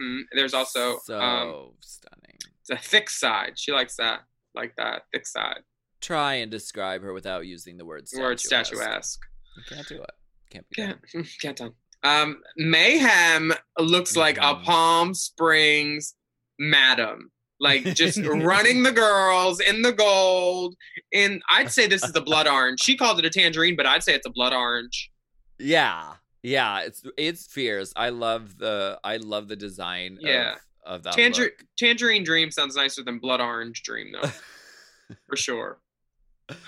Mhm. 0.00 0.22
There's 0.32 0.54
also 0.54 0.98
so 1.04 1.20
um, 1.20 1.70
stunning. 1.80 2.38
it's 2.60 2.70
a 2.70 2.76
thick 2.76 3.08
side. 3.08 3.58
She 3.58 3.70
likes 3.70 3.96
that, 3.96 4.22
like 4.54 4.74
that 4.76 5.02
thick 5.12 5.26
side. 5.26 5.60
Try 6.00 6.34
and 6.34 6.50
describe 6.50 7.02
her 7.02 7.12
without 7.12 7.46
using 7.46 7.76
the 7.76 7.84
word 7.84 8.06
The 8.10 8.20
word 8.20 8.40
statuesque. 8.40 8.74
statuesque. 8.82 9.20
You 9.56 9.62
can't 9.76 9.88
do 9.88 10.02
it. 10.02 10.10
Can't 10.50 10.66
be 10.70 10.82
Yeah, 10.82 10.92
done. 11.12 11.26
can't 11.40 11.56
done. 11.56 11.72
Um, 12.02 12.42
Mayhem 12.56 13.52
looks 13.78 14.16
like 14.16 14.38
a. 14.38 14.56
Palm 14.56 15.14
Springs 15.14 16.14
madam, 16.58 17.30
like 17.60 17.84
just 17.94 18.18
running 18.24 18.82
the 18.82 18.92
girls 18.92 19.60
in 19.60 19.82
the 19.82 19.92
gold. 19.92 20.74
And 21.12 21.42
I'd 21.50 21.70
say 21.70 21.86
this 21.86 22.02
is 22.04 22.12
the 22.12 22.20
blood 22.20 22.46
orange. 22.48 22.80
She 22.80 22.96
called 22.96 23.18
it 23.18 23.24
a 23.24 23.30
tangerine, 23.30 23.76
but 23.76 23.86
I'd 23.86 24.02
say 24.02 24.14
it's 24.14 24.26
a 24.26 24.30
blood 24.30 24.52
orange. 24.52 25.10
Yeah. 25.58 26.14
Yeah, 26.42 26.80
it's 26.80 27.02
it's 27.16 27.46
fierce. 27.46 27.92
I 27.96 28.10
love 28.10 28.58
the 28.58 28.98
I 29.02 29.16
love 29.16 29.48
the 29.48 29.56
design 29.56 30.18
Yeah. 30.20 30.56
of, 30.84 30.96
of 30.96 31.02
that 31.04 31.14
Tanger- 31.14 31.52
tangerine 31.78 32.22
dream 32.24 32.50
sounds 32.50 32.76
nicer 32.76 33.02
than 33.02 33.18
blood 33.18 33.40
orange 33.40 33.82
dream, 33.82 34.12
though, 34.12 34.28
for 35.28 35.36
sure. 35.36 35.78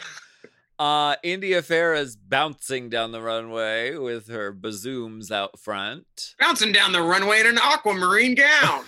Uh 0.78 1.16
India 1.22 1.62
Ferrah's 1.62 2.16
bouncing 2.16 2.90
down 2.90 3.10
the 3.10 3.22
runway 3.22 3.96
with 3.96 4.28
her 4.28 4.52
bazooms 4.52 5.30
out 5.30 5.58
front. 5.58 6.34
Bouncing 6.38 6.70
down 6.70 6.92
the 6.92 7.00
runway 7.00 7.40
in 7.40 7.46
an 7.46 7.56
aquamarine 7.58 8.34
gown. 8.34 8.84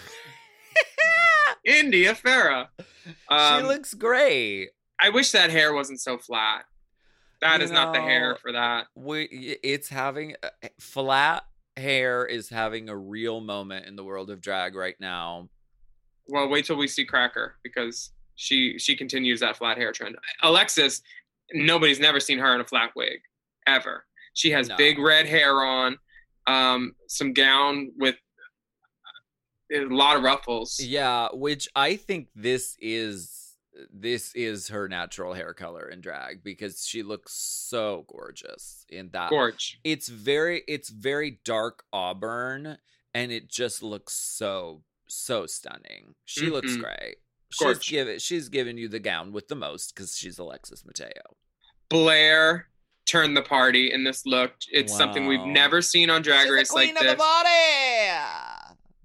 India 1.64 2.14
Ferrah. 2.14 2.70
Um, 3.28 3.60
she 3.62 3.66
looks 3.66 3.94
great. 3.94 4.70
I 5.00 5.08
wish 5.10 5.32
that 5.32 5.50
hair 5.50 5.72
wasn't 5.72 6.00
so 6.00 6.18
flat. 6.18 6.64
That 7.40 7.60
You 7.60 7.64
is 7.66 7.70
not 7.70 7.94
the 7.94 8.00
hair 8.00 8.36
for 8.36 8.52
that. 8.52 8.86
We 8.94 9.22
it's 9.62 9.88
having 9.88 10.34
uh, 10.42 10.48
flat 10.80 11.44
hair 11.76 12.26
is 12.26 12.48
having 12.48 12.88
a 12.88 12.96
real 12.96 13.40
moment 13.40 13.86
in 13.86 13.94
the 13.94 14.02
world 14.04 14.30
of 14.30 14.40
drag 14.40 14.74
right 14.74 14.96
now. 14.98 15.48
Well, 16.26 16.48
wait 16.48 16.64
till 16.66 16.76
we 16.76 16.88
see 16.88 17.04
Cracker 17.04 17.54
because 17.62 18.10
she 18.34 18.78
she 18.78 18.96
continues 18.96 19.40
that 19.40 19.56
flat 19.56 19.76
hair 19.78 19.92
trend. 19.92 20.16
Alexis, 20.42 21.00
nobody's 21.52 22.00
never 22.00 22.18
seen 22.20 22.38
her 22.40 22.54
in 22.54 22.60
a 22.60 22.64
flat 22.64 22.90
wig 22.96 23.20
ever. 23.66 24.04
She 24.34 24.50
has 24.50 24.68
No. 24.68 24.76
big 24.76 24.98
red 24.98 25.26
hair 25.26 25.62
on, 25.64 25.98
um, 26.46 26.94
some 27.06 27.32
gown 27.32 27.92
with 27.96 28.16
a 29.72 29.80
lot 29.86 30.16
of 30.16 30.22
ruffles. 30.22 30.80
Yeah, 30.80 31.28
which 31.32 31.68
I 31.76 31.96
think 31.96 32.28
this 32.34 32.76
is 32.80 33.34
this 33.92 34.34
is 34.34 34.68
her 34.68 34.88
natural 34.88 35.34
hair 35.34 35.54
color 35.54 35.88
in 35.88 36.00
drag 36.00 36.42
because 36.42 36.84
she 36.84 37.04
looks 37.04 37.32
so 37.34 38.04
gorgeous 38.08 38.84
in 38.88 39.10
that. 39.10 39.30
Gorge. 39.30 39.78
It's 39.84 40.08
very 40.08 40.62
it's 40.66 40.88
very 40.88 41.38
dark 41.44 41.84
auburn 41.92 42.78
and 43.14 43.30
it 43.30 43.48
just 43.48 43.82
looks 43.82 44.14
so 44.14 44.82
so 45.06 45.46
stunning. 45.46 46.14
She 46.24 46.50
looks 46.50 46.72
Mhm. 46.72 46.80
great. 46.80 47.16
She's 47.50 47.78
given 47.88 48.18
she's 48.18 48.48
given 48.48 48.76
you 48.78 48.88
the 48.88 48.98
gown 48.98 49.32
with 49.32 49.46
the 49.48 49.54
most 49.54 49.94
because 49.94 50.16
she's 50.18 50.38
Alexis 50.38 50.84
Mateo. 50.84 51.36
Blair 51.88 52.68
turned 53.06 53.36
the 53.36 53.42
party 53.42 53.90
in 53.92 54.02
this 54.04 54.26
look. 54.26 54.52
It's 54.70 54.94
something 54.94 55.26
we've 55.26 55.46
never 55.46 55.80
seen 55.82 56.10
on 56.10 56.20
Drag 56.22 56.50
Race 56.50 56.72
like 56.72 56.94
this. 56.98 57.16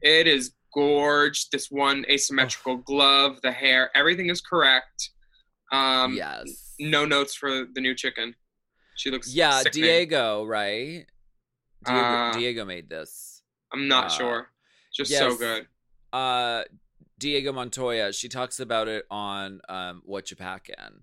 Body. 0.04 0.14
It 0.20 0.28
is 0.28 0.54
gorge. 0.74 1.50
This 1.50 1.68
one 1.72 2.06
asymmetrical 2.10 2.78
glove, 2.78 3.40
the 3.42 3.52
hair, 3.52 3.90
everything 3.96 4.30
is 4.30 4.42
correct. 4.42 5.10
Um, 5.72 6.16
yes. 6.16 6.76
No 6.80 7.06
notes 7.06 7.36
for 7.36 7.66
the 7.74 7.82
new 7.82 7.96
chicken. 7.96 8.36
She 8.96 9.10
looks 9.10 9.34
Yeah, 9.34 9.60
sickening. 9.60 9.84
Diego, 9.84 10.46
right? 10.46 11.06
Diego, 11.86 12.00
Uh, 12.00 12.34
Diego 12.34 12.66
made 12.66 12.90
this. 12.90 13.42
I'm 13.72 13.88
not 13.88 14.06
uh, 14.06 14.10
sure. 14.10 14.48
Just 14.96 15.12
so 15.12 15.36
good. 15.36 15.68
uh 16.12 16.64
Diego 17.20 17.52
Montoya, 17.54 18.12
she 18.14 18.28
talks 18.30 18.60
about 18.60 18.88
it 18.88 19.06
on 19.10 19.62
um 19.70 20.02
What 20.06 20.30
You 20.30 20.38
Packin'. 20.38 21.02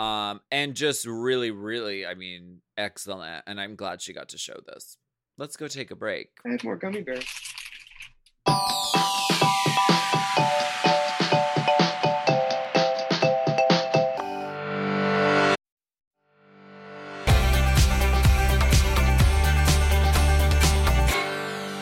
Um 0.00 0.40
and 0.50 0.74
just 0.74 1.04
really, 1.06 1.50
really, 1.50 2.06
I 2.06 2.14
mean, 2.14 2.62
excellent. 2.76 3.44
And 3.46 3.60
I'm 3.60 3.74
glad 3.76 4.00
she 4.00 4.12
got 4.14 4.30
to 4.30 4.38
show 4.38 4.60
this. 4.66 4.96
Let's 5.36 5.56
go 5.56 5.68
take 5.68 5.90
a 5.90 5.96
break. 5.96 6.30
I 6.46 6.50
had 6.52 6.64
more 6.64 6.76
gummy 6.76 7.02
bears. 7.02 7.26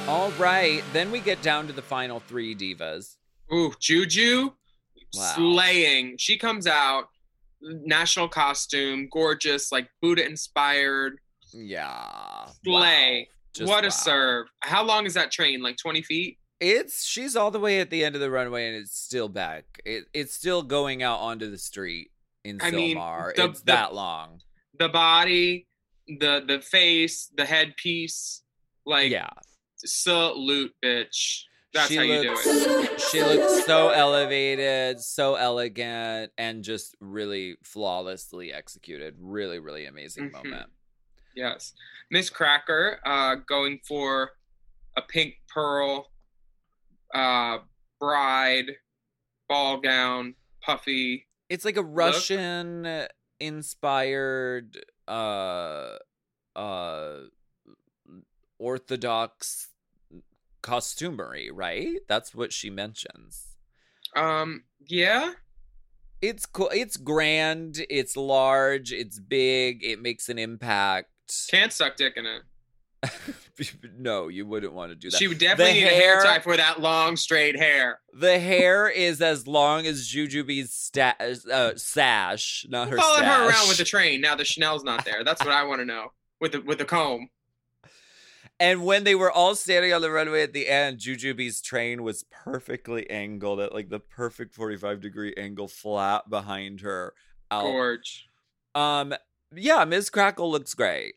All 0.08 0.30
right, 0.38 0.82
then 0.92 1.10
we 1.10 1.18
get 1.20 1.42
down 1.42 1.66
to 1.66 1.72
the 1.72 1.82
final 1.82 2.20
three 2.20 2.54
divas. 2.54 3.16
Ooh, 3.52 3.72
Juju 3.80 4.50
Wow. 5.14 5.32
slaying. 5.34 6.16
She 6.18 6.36
comes 6.38 6.66
out, 6.66 7.08
national 7.60 8.28
costume, 8.28 9.08
gorgeous, 9.10 9.72
like 9.72 9.88
Buddha 10.00 10.24
inspired. 10.24 11.18
Yeah. 11.52 12.46
Slay. 12.64 13.28
Wow. 13.58 13.66
What 13.66 13.84
a 13.84 13.90
serve. 13.90 14.46
How 14.60 14.84
long 14.84 15.06
is 15.06 15.14
that 15.14 15.32
train? 15.32 15.60
Like 15.60 15.76
20 15.76 16.02
feet? 16.02 16.38
It's 16.60 17.04
she's 17.04 17.36
all 17.36 17.50
the 17.50 17.60
way 17.60 17.80
at 17.80 17.90
the 17.90 18.04
end 18.04 18.14
of 18.14 18.20
the 18.20 18.30
runway 18.30 18.66
and 18.68 18.76
it's 18.76 18.96
still 18.98 19.28
back. 19.28 19.64
It, 19.84 20.04
it's 20.14 20.34
still 20.34 20.62
going 20.62 21.02
out 21.02 21.20
onto 21.20 21.50
the 21.50 21.58
street 21.58 22.10
in 22.44 22.58
I 22.62 22.70
mean, 22.70 22.96
Silmar. 22.96 23.34
the- 23.34 23.44
it's 23.44 23.60
the- 23.60 23.72
that 23.72 23.94
long. 23.94 24.40
The 24.78 24.88
body, 24.88 25.66
the 26.06 26.42
the 26.46 26.60
face, 26.60 27.30
the 27.34 27.44
headpiece, 27.46 28.42
like 28.84 29.10
yeah. 29.10 29.30
salute, 29.78 30.72
bitch. 30.84 31.42
That's 31.72 31.88
she 31.88 31.96
how 31.96 32.02
you 32.02 32.30
looks, 32.30 32.44
do 32.44 32.80
it. 32.80 33.00
She 33.00 33.22
looks 33.22 33.66
so 33.66 33.88
elevated, 33.90 35.00
so 35.00 35.34
elegant, 35.34 36.32
and 36.38 36.62
just 36.64 36.94
really 37.00 37.56
flawlessly 37.64 38.52
executed. 38.52 39.14
Really, 39.18 39.58
really 39.58 39.84
amazing 39.86 40.30
Mhm. 40.30 40.32
moment. 40.44 40.70
Yes. 41.34 41.72
Miss 42.10 42.30
Cracker 42.30 43.00
uh, 43.04 43.34
going 43.46 43.80
for 43.86 44.32
a 44.96 45.02
pink 45.02 45.34
pearl 45.48 46.10
uh, 47.16 47.58
bride, 47.98 48.72
ball 49.48 49.80
gown, 49.80 50.34
puffy. 50.60 51.26
It's 51.48 51.64
like 51.64 51.76
a 51.76 51.82
Russian 51.82 53.06
inspired 53.38 54.82
uh 55.06 55.96
uh 56.56 57.16
orthodox 58.58 59.68
costumery, 60.62 61.48
right? 61.52 61.98
That's 62.08 62.34
what 62.34 62.52
she 62.52 62.70
mentions. 62.70 63.46
Um, 64.14 64.64
yeah. 64.86 65.32
It's 66.22 66.46
cool. 66.46 66.70
It's 66.74 66.96
grand. 66.96 67.84
It's 67.90 68.16
large. 68.16 68.92
It's 68.92 69.18
big. 69.20 69.84
It 69.84 70.00
makes 70.00 70.28
an 70.28 70.38
impact. 70.38 71.10
Can't 71.50 71.72
suck 71.72 71.96
dick 71.96 72.14
in 72.16 72.26
it. 72.26 72.42
no, 73.98 74.28
you 74.28 74.46
wouldn't 74.46 74.72
want 74.72 74.90
to 74.90 74.96
do 74.96 75.10
that. 75.10 75.16
She 75.16 75.28
would 75.28 75.38
definitely 75.38 75.74
The 75.80 75.86
need 75.86 75.92
a 75.92 75.94
hair 75.94 76.16
hair- 76.16 76.24
tie 76.24 76.38
for 76.40 76.56
that 76.56 76.80
long, 76.80 77.16
straight 77.16 77.56
hair. 77.58 78.00
The 78.12 78.38
hair 78.38 78.88
is 78.88 79.20
as 79.20 79.46
long 79.46 79.86
as 79.86 80.08
Jujubee's 80.08 80.72
sta- 80.72 81.14
uh, 81.52 81.72
sash, 81.76 82.66
not 82.68 82.88
her 82.88 82.96
Following 82.96 83.24
her 83.24 83.48
around 83.48 83.68
with 83.68 83.78
the 83.78 83.84
train. 83.84 84.20
Now 84.20 84.34
the 84.34 84.44
Chanel's 84.44 84.84
not 84.84 85.04
there. 85.04 85.24
That's 85.24 85.44
what 85.44 85.52
I 85.52 85.64
want 85.64 85.80
to 85.80 85.84
know. 85.84 86.12
With 86.40 86.52
the 86.52 86.60
with 86.60 86.78
the 86.78 86.84
comb. 86.84 87.30
And 88.58 88.84
when 88.84 89.04
they 89.04 89.14
were 89.14 89.30
all 89.30 89.54
standing 89.54 89.92
on 89.92 90.00
the 90.00 90.10
runway 90.10 90.42
at 90.42 90.54
the 90.54 90.68
end, 90.68 90.98
Jujubee's 90.98 91.60
train 91.60 92.02
was 92.02 92.24
perfectly 92.30 93.08
angled 93.10 93.60
at 93.60 93.74
like 93.74 93.90
the 93.90 94.00
perfect 94.00 94.54
45 94.54 95.00
degree 95.00 95.34
angle 95.36 95.68
flat 95.68 96.28
behind 96.30 96.80
her. 96.80 97.12
Out. 97.50 97.62
Gorge. 97.62 98.26
Um 98.74 99.14
yeah, 99.54 99.84
Ms. 99.84 100.10
Crackle 100.10 100.50
looks 100.50 100.74
great. 100.74 101.14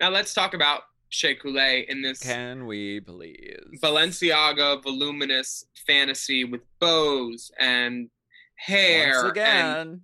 Now 0.00 0.10
let's 0.10 0.32
talk 0.34 0.54
about 0.54 0.82
Shea 1.10 1.34
Coulee 1.34 1.86
in 1.88 2.02
this 2.02 2.20
Can 2.20 2.66
we 2.66 3.00
please? 3.00 3.80
Balenciaga 3.82 4.82
voluminous 4.82 5.64
fantasy 5.86 6.44
with 6.44 6.60
bows 6.80 7.50
and 7.58 8.10
hair 8.56 9.08
Once 9.08 9.22
and 9.22 9.30
again, 9.30 10.00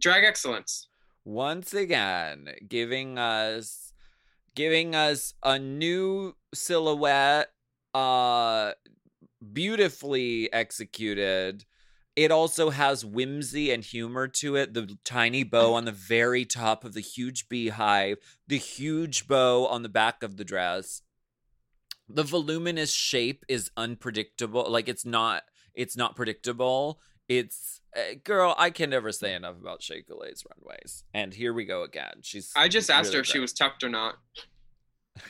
drag 0.00 0.24
excellence. 0.24 0.88
once 1.24 1.74
again, 1.74 2.48
giving 2.68 3.18
us 3.18 3.92
giving 4.54 4.94
us 4.94 5.34
a 5.42 5.58
new 5.58 6.34
silhouette 6.54 7.52
uh 7.94 8.72
beautifully 9.52 10.52
executed. 10.52 11.64
It 12.16 12.30
also 12.30 12.70
has 12.70 13.04
whimsy 13.04 13.70
and 13.70 13.84
humor 13.84 14.26
to 14.26 14.56
it. 14.56 14.72
The 14.72 14.96
tiny 15.04 15.44
bow 15.44 15.74
on 15.74 15.84
the 15.84 15.92
very 15.92 16.46
top 16.46 16.82
of 16.82 16.94
the 16.94 17.00
huge 17.00 17.46
beehive, 17.50 18.16
the 18.48 18.56
huge 18.56 19.28
bow 19.28 19.66
on 19.66 19.82
the 19.82 19.90
back 19.90 20.22
of 20.22 20.38
the 20.38 20.44
dress. 20.44 21.02
The 22.08 22.22
voluminous 22.22 22.92
shape 22.92 23.44
is 23.48 23.70
unpredictable. 23.76 24.64
Like 24.70 24.88
it's 24.88 25.04
not 25.04 25.42
it's 25.74 25.94
not 25.96 26.16
predictable. 26.16 27.00
It's 27.28 27.82
uh, 27.94 28.14
girl, 28.24 28.54
I 28.56 28.70
can 28.70 28.88
never 28.90 29.12
say 29.12 29.34
enough 29.34 29.56
about 29.60 29.82
Shea 29.82 30.02
runways. 30.08 31.04
And 31.12 31.34
here 31.34 31.52
we 31.52 31.66
go 31.66 31.82
again. 31.82 32.20
She's 32.22 32.50
I 32.56 32.68
just 32.68 32.88
asked 32.88 33.08
really 33.08 33.16
her 33.16 33.20
if 33.20 33.26
she 33.26 33.38
was 33.38 33.52
tucked 33.52 33.84
or 33.84 33.90
not. 33.90 34.16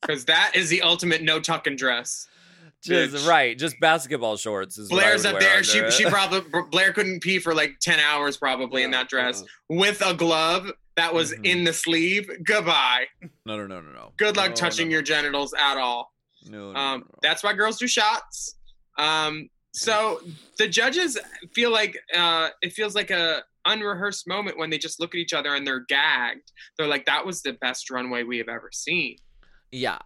Because 0.00 0.26
that 0.26 0.52
is 0.54 0.70
the 0.70 0.80
ultimate 0.82 1.22
no 1.22 1.34
tuck 1.34 1.64
tucking 1.64 1.76
dress. 1.76 2.28
Just 2.84 3.14
bitch. 3.14 3.28
right, 3.28 3.58
just 3.58 3.78
basketball 3.80 4.36
shorts 4.36 4.76
Blair's 4.88 5.24
up 5.24 5.40
there. 5.40 5.62
She 5.64 5.78
under 5.78 5.90
she 5.90 6.04
probably 6.04 6.42
Blair 6.70 6.92
couldn't 6.92 7.20
pee 7.20 7.38
for 7.38 7.54
like 7.54 7.78
ten 7.80 7.98
hours 8.00 8.36
probably 8.36 8.82
in 8.82 8.90
that 8.92 9.08
dress 9.08 9.42
with 9.68 10.00
a 10.04 10.14
glove 10.14 10.70
that 10.96 11.12
was 11.14 11.32
Mhm. 11.32 11.46
in 11.46 11.64
the 11.64 11.72
sleeve. 11.72 12.28
Goodbye. 12.44 13.06
No, 13.44 13.56
no, 13.56 13.66
no, 13.66 13.80
no, 13.80 13.90
no. 13.92 14.12
Good 14.16 14.36
luck 14.36 14.50
No, 14.50 14.54
touching 14.56 14.88
no, 14.88 14.92
your 14.94 15.02
genitals 15.02 15.54
at 15.58 15.76
all. 15.76 16.12
No, 16.46 16.72
no, 16.72 16.78
Um, 16.78 17.00
no. 17.00 17.18
that's 17.22 17.42
why 17.42 17.52
girls 17.52 17.78
do 17.78 17.86
shots. 17.86 18.56
Um, 18.96 19.48
so 19.72 20.20
the 20.58 20.66
judges 20.66 21.18
feel 21.54 21.70
like 21.70 21.96
uh, 22.14 22.48
it 22.62 22.72
feels 22.72 22.94
like 22.94 23.10
a 23.10 23.44
unrehearsed 23.64 24.26
moment 24.26 24.56
when 24.56 24.70
they 24.70 24.78
just 24.78 24.98
look 24.98 25.14
at 25.14 25.18
each 25.18 25.32
other 25.34 25.54
and 25.54 25.66
they're 25.66 25.84
gagged. 25.88 26.50
They're 26.76 26.86
like, 26.88 27.06
"That 27.06 27.26
was 27.26 27.42
the 27.42 27.52
best 27.52 27.90
runway 27.90 28.22
we 28.22 28.38
have 28.38 28.48
ever 28.48 28.70
seen." 28.72 29.18
yeah. 29.70 29.98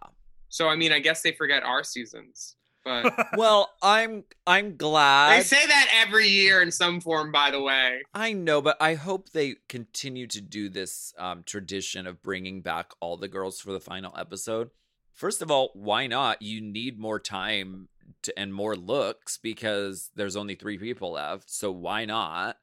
So 0.49 0.67
I 0.69 0.75
mean, 0.75 0.91
I 0.91 0.99
guess 0.99 1.23
they 1.23 1.31
forget 1.31 1.63
our 1.63 1.83
seasons, 1.83 2.55
but 2.83 3.27
Well, 3.37 3.71
I'm 3.81 4.23
I'm 4.45 4.75
glad. 4.77 5.37
they 5.39 5.43
say 5.43 5.65
that 5.65 6.05
every 6.05 6.27
year 6.27 6.61
in 6.61 6.71
some 6.71 6.99
form. 7.01 7.31
By 7.31 7.51
the 7.51 7.61
way, 7.61 8.01
I 8.13 8.33
know, 8.33 8.61
but 8.61 8.77
I 8.81 8.95
hope 8.95 9.29
they 9.29 9.55
continue 9.69 10.27
to 10.27 10.41
do 10.41 10.69
this 10.69 11.13
um, 11.17 11.43
tradition 11.43 12.05
of 12.07 12.21
bringing 12.21 12.61
back 12.61 12.91
all 12.99 13.17
the 13.17 13.27
girls 13.27 13.59
for 13.59 13.71
the 13.71 13.79
final 13.79 14.13
episode. 14.17 14.69
First 15.11 15.41
of 15.41 15.51
all, 15.51 15.69
why 15.73 16.07
not? 16.07 16.41
You 16.41 16.59
need 16.61 16.99
more 16.99 17.19
time 17.19 17.87
to, 18.23 18.37
and 18.37 18.53
more 18.53 18.75
looks 18.75 19.37
because 19.37 20.09
there's 20.15 20.35
only 20.35 20.55
three 20.55 20.77
people 20.77 21.11
left. 21.11 21.49
So 21.49 21.71
why 21.71 22.05
not? 22.05 22.57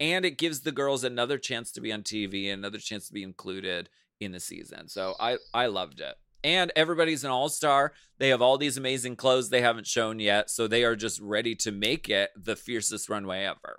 And 0.00 0.24
it 0.24 0.38
gives 0.38 0.60
the 0.60 0.72
girls 0.72 1.04
another 1.04 1.38
chance 1.38 1.70
to 1.72 1.80
be 1.80 1.92
on 1.92 2.02
TV, 2.02 2.52
another 2.52 2.78
chance 2.78 3.06
to 3.06 3.12
be 3.12 3.22
included 3.22 3.88
in 4.20 4.32
the 4.32 4.40
season. 4.40 4.88
So 4.88 5.14
I 5.18 5.38
I 5.52 5.66
loved 5.66 6.00
it. 6.00 6.16
And 6.44 6.70
everybody's 6.76 7.24
an 7.24 7.30
all 7.30 7.48
star. 7.48 7.92
They 8.18 8.28
have 8.28 8.40
all 8.42 8.58
these 8.58 8.76
amazing 8.76 9.16
clothes 9.16 9.48
they 9.48 9.62
haven't 9.62 9.86
shown 9.88 10.20
yet, 10.20 10.50
so 10.50 10.68
they 10.68 10.84
are 10.84 10.94
just 10.94 11.18
ready 11.20 11.54
to 11.56 11.72
make 11.72 12.08
it 12.08 12.30
the 12.36 12.54
fiercest 12.54 13.08
runway 13.08 13.44
ever. 13.44 13.78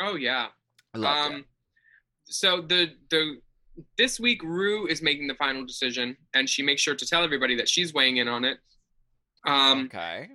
oh 0.00 0.14
yeah. 0.14 0.46
I 0.94 0.98
loved 0.98 1.32
it. 1.32 1.34
Um, 1.34 1.44
so 2.26 2.60
the 2.62 2.92
the 3.10 3.40
this 3.98 4.20
week 4.20 4.40
Ru 4.44 4.86
is 4.86 5.02
making 5.02 5.26
the 5.26 5.34
final 5.34 5.66
decision, 5.66 6.16
and 6.34 6.48
she 6.48 6.62
makes 6.62 6.80
sure 6.80 6.94
to 6.94 7.04
tell 7.04 7.24
everybody 7.24 7.56
that 7.56 7.68
she's 7.68 7.92
weighing 7.92 8.18
in 8.18 8.28
on 8.28 8.44
it. 8.44 8.58
Um, 9.46 9.86
okay. 9.86 10.28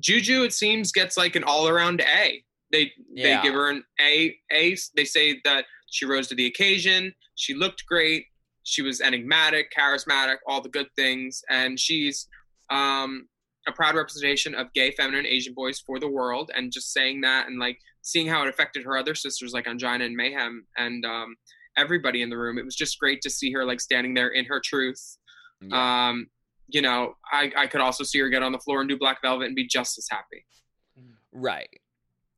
Juju, 0.00 0.44
it 0.44 0.52
seems, 0.52 0.92
gets 0.92 1.16
like 1.16 1.34
an 1.36 1.42
all 1.44 1.66
around 1.68 2.00
A. 2.02 2.44
They 2.70 2.92
Yeah. 3.12 3.36
they 3.38 3.42
give 3.42 3.54
her 3.54 3.68
an 3.70 3.82
A. 4.00 4.36
A. 4.52 4.76
They 4.94 5.04
say 5.04 5.40
that 5.44 5.64
she 5.90 6.04
rose 6.04 6.28
to 6.28 6.34
the 6.36 6.46
occasion. 6.46 7.12
She 7.34 7.54
looked 7.54 7.84
great. 7.86 8.26
She 8.66 8.82
was 8.82 9.00
enigmatic, 9.00 9.72
charismatic, 9.76 10.38
all 10.46 10.60
the 10.60 10.68
good 10.68 10.88
things, 10.96 11.40
and 11.48 11.78
she's 11.78 12.26
um, 12.68 13.28
a 13.68 13.72
proud 13.72 13.94
representation 13.94 14.56
of 14.56 14.72
gay, 14.74 14.90
feminine, 14.90 15.24
Asian 15.24 15.54
boys 15.54 15.78
for 15.78 16.00
the 16.00 16.08
world. 16.08 16.50
And 16.52 16.72
just 16.72 16.92
saying 16.92 17.20
that 17.20 17.46
and 17.46 17.60
like 17.60 17.78
seeing 18.02 18.26
how 18.26 18.42
it 18.42 18.48
affected 18.48 18.84
her 18.84 18.96
other 18.96 19.14
sisters 19.14 19.52
like 19.52 19.66
Ongina 19.66 20.04
and 20.04 20.16
Mayhem 20.16 20.66
and 20.76 21.04
um, 21.04 21.36
everybody 21.76 22.22
in 22.22 22.28
the 22.28 22.36
room. 22.36 22.58
It 22.58 22.64
was 22.64 22.74
just 22.74 22.98
great 22.98 23.20
to 23.22 23.30
see 23.30 23.52
her 23.52 23.64
like 23.64 23.80
standing 23.80 24.14
there 24.14 24.28
in 24.28 24.44
her 24.46 24.60
truth. 24.64 25.16
Yeah. 25.60 26.08
Um, 26.08 26.26
you 26.66 26.82
know, 26.82 27.14
I, 27.30 27.52
I 27.56 27.66
could 27.68 27.80
also 27.80 28.02
see 28.02 28.18
her 28.18 28.28
get 28.28 28.42
on 28.42 28.50
the 28.50 28.58
floor 28.58 28.80
and 28.80 28.88
do 28.88 28.98
Black 28.98 29.22
Velvet 29.22 29.46
and 29.46 29.54
be 29.54 29.68
just 29.68 29.96
as 29.96 30.08
happy. 30.10 30.44
right. 31.32 31.68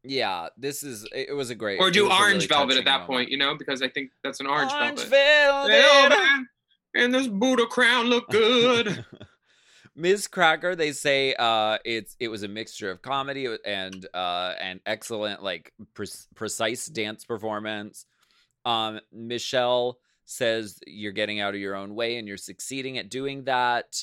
Yeah, 0.09 0.48
this 0.56 0.82
is 0.82 1.06
it 1.14 1.34
was 1.36 1.50
a 1.50 1.54
great 1.54 1.78
Or 1.80 1.90
do 1.90 2.11
Orange 2.11 2.34
really 2.34 2.46
Velvet 2.46 2.76
at 2.78 2.84
that 2.86 3.00
moment. 3.00 3.06
point, 3.09 3.30
you 3.30 3.36
know, 3.36 3.54
because 3.56 3.82
I 3.82 3.88
think 3.88 4.11
that's 4.24 4.40
an 4.40 4.46
Orange, 4.46 4.72
Orange 4.72 5.00
Velvet. 5.04 5.70
Velvet. 5.70 6.16
Yeah. 6.16 6.42
And 6.94 7.14
this 7.14 7.28
Buddha 7.28 7.66
crown 7.66 8.06
look 8.06 8.26
good. 8.30 9.04
Miz 9.94 10.26
Cracker, 10.26 10.74
they 10.74 10.92
say 10.92 11.34
uh, 11.38 11.76
it's 11.84 12.16
it 12.20 12.28
was 12.28 12.42
a 12.42 12.48
mixture 12.48 12.90
of 12.90 13.02
comedy 13.02 13.46
and 13.66 14.06
uh, 14.14 14.54
and 14.59 14.80
excellent 14.86 15.42
like 15.42 15.72
pre- 15.92 16.06
precise 16.34 16.86
dance 16.86 17.24
performance. 17.24 18.06
Um, 18.64 19.00
Michelle 19.12 19.98
says 20.24 20.78
you're 20.86 21.12
getting 21.12 21.40
out 21.40 21.54
of 21.54 21.61
your 21.61 21.74
own 21.74 21.94
way 21.94 22.16
and 22.16 22.26
you're 22.28 22.36
succeeding 22.36 22.96
at 22.96 23.11
doing 23.11 23.44
that. 23.44 24.02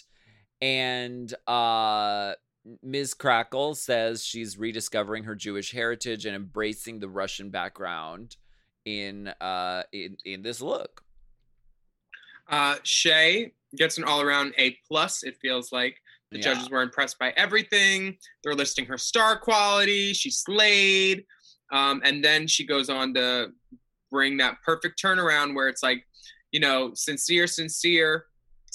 And 0.62 1.34
uh, 1.48 2.34
Ms. 2.82 3.14
Crackle 3.14 3.76
says 3.76 4.24
she's 4.24 4.58
rediscovering 4.58 5.24
her 5.26 5.36
Jewish 5.36 5.72
heritage 5.72 6.26
and 6.26 6.36
embracing 6.36 7.00
the 7.00 7.10
Russian 7.10 7.50
background 7.50 8.38
in 8.86 9.28
uh 9.42 9.84
in 9.92 10.18
in 10.26 10.42
this 10.44 10.62
look. 10.62 11.04
Uh, 12.48 12.76
Shea 12.84 13.52
gets 13.76 13.98
an 13.98 14.04
all 14.04 14.22
around 14.22 14.54
A 14.58 14.78
plus. 14.88 15.24
It 15.24 15.38
feels 15.42 15.72
like 15.72 15.98
the 16.32 16.38
Yeah. 16.38 16.54
judges 16.54 16.70
were 16.70 16.82
impressed 16.84 17.18
by 17.18 17.32
everything. 17.32 18.18
They're 18.44 18.54
listing 18.56 18.86
her 18.86 18.98
star 18.98 19.40
quality. 19.40 20.14
She 20.14 20.30
slayed, 20.30 21.26
um, 21.72 22.02
and 22.04 22.24
then 22.24 22.48
she 22.48 22.66
goes 22.66 22.90
on 22.90 23.14
to 23.16 23.52
bring 24.12 24.38
that 24.38 24.62
perfect 24.64 25.02
turnaround 25.02 25.56
where 25.56 25.68
it's 25.68 25.82
like, 25.82 26.08
you 26.52 26.60
know, 26.60 26.94
sincere, 26.94 27.48
sincere, 27.48 28.26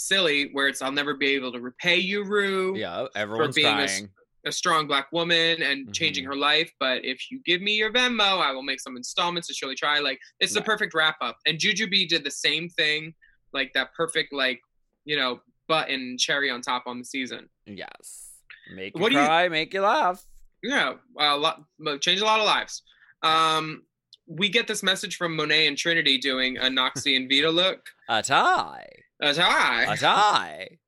silly. 0.01 0.51
Where 0.53 0.69
it's 0.69 0.83
I'll 0.83 0.93
never 0.93 1.15
be 1.15 1.29
able 1.35 1.53
to 1.53 1.61
repay 1.61 1.97
you, 1.97 2.25
Ru. 2.25 2.77
Yeah, 2.77 3.07
everyone's 3.15 3.55
being 3.55 3.67
a 3.67 3.83
s- 3.83 3.99
crying. 3.99 4.11
a 4.47 4.53
strong 4.53 4.87
black 4.87 5.13
woman 5.13 5.63
and 5.63 5.93
changing 5.95 6.25
Mhm. 6.25 6.29
her 6.29 6.37
life. 6.37 6.73
But 6.81 7.05
if 7.05 7.31
you 7.31 7.41
give 7.45 7.61
me 7.61 7.77
your 7.77 7.93
Venmo, 7.93 8.41
I 8.41 8.53
will 8.53 8.63
make 8.63 8.81
some 8.81 8.97
installments 8.97 9.49
to 9.49 9.55
surely 9.55 9.75
try. 9.75 9.99
Like 9.99 10.19
it's 10.41 10.55
the 10.55 10.63
perfect 10.63 10.95
wrap 10.95 11.17
up. 11.21 11.37
And 11.47 11.59
Jujubee 11.59 12.09
did 12.09 12.25
the 12.25 12.31
same 12.31 12.69
thing, 12.71 13.15
like 13.53 13.73
that 13.75 13.93
perfect, 13.95 14.33
like, 14.33 14.61
you 15.05 15.17
know, 15.17 15.41
button 15.69 16.17
cherry 16.19 16.51
on 16.51 16.63
top 16.63 16.85
on 16.87 16.99
the 16.99 17.05
season. 17.05 17.49
Yes. 17.67 18.31
Make 18.75 18.95
you 18.97 19.01
What 19.03 19.11
do 19.13 19.19
you- 19.19 19.25
cry, 19.25 19.49
make 19.49 19.75
you 19.75 19.83
laugh. 19.83 20.25
Yeah, 20.63 20.95
a 21.19 21.37
lot 21.37 21.63
change 22.01 22.21
a 22.21 22.25
lot 22.25 22.41
of 22.41 22.47
lives. 22.47 22.83
Um 23.23 23.85
we 24.27 24.49
get 24.49 24.69
this 24.69 24.83
message 24.83 25.17
from 25.17 25.35
Monet 25.35 25.67
and 25.67 25.77
Trinity 25.77 26.17
doing 26.17 26.57
a 26.57 26.67
Noxie 26.67 27.17
and 27.17 27.29
Vida 27.29 27.51
look. 27.51 27.81
A 28.09 28.23
tie. 28.23 28.89
That's 29.21 29.39
hi. 29.39 29.93
A 29.93 29.97
tie. 29.97 30.79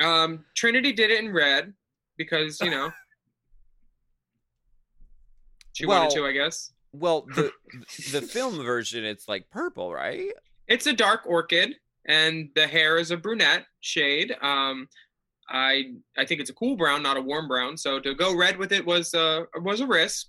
Um, 0.00 0.44
Trinity 0.56 0.92
did 0.92 1.10
it 1.10 1.22
in 1.22 1.32
red 1.32 1.74
because 2.16 2.60
you 2.60 2.70
know 2.70 2.92
she 5.72 5.86
wanted 5.86 6.10
to, 6.10 6.26
I 6.26 6.32
guess. 6.32 6.72
Well, 6.92 7.26
the 7.34 7.52
the 8.12 8.22
film 8.22 8.62
version, 8.62 9.04
it's 9.04 9.28
like 9.28 9.48
purple, 9.50 9.92
right? 9.92 10.30
It's 10.68 10.86
a 10.86 10.92
dark 10.92 11.22
orchid, 11.26 11.74
and 12.06 12.50
the 12.54 12.66
hair 12.66 12.98
is 12.98 13.10
a 13.10 13.16
brunette 13.16 13.66
shade. 13.80 14.34
Um, 14.42 14.88
I 15.48 15.94
I 16.16 16.24
think 16.24 16.40
it's 16.40 16.50
a 16.50 16.54
cool 16.54 16.76
brown, 16.76 17.02
not 17.02 17.16
a 17.16 17.20
warm 17.20 17.48
brown. 17.48 17.76
So 17.76 17.98
to 18.00 18.14
go 18.14 18.36
red 18.36 18.58
with 18.58 18.72
it 18.72 18.86
was 18.86 19.14
uh 19.14 19.44
was 19.56 19.80
a 19.80 19.86
risk. 19.86 20.28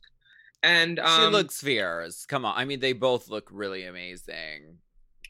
And 0.65 0.97
um, 0.99 1.19
she 1.19 1.27
looks 1.27 1.59
fierce. 1.59 2.25
Come 2.25 2.45
on. 2.45 2.53
I 2.55 2.63
mean, 2.63 2.79
they 2.79 2.93
both 2.93 3.27
look 3.27 3.49
really 3.51 3.83
amazing. 3.83 4.77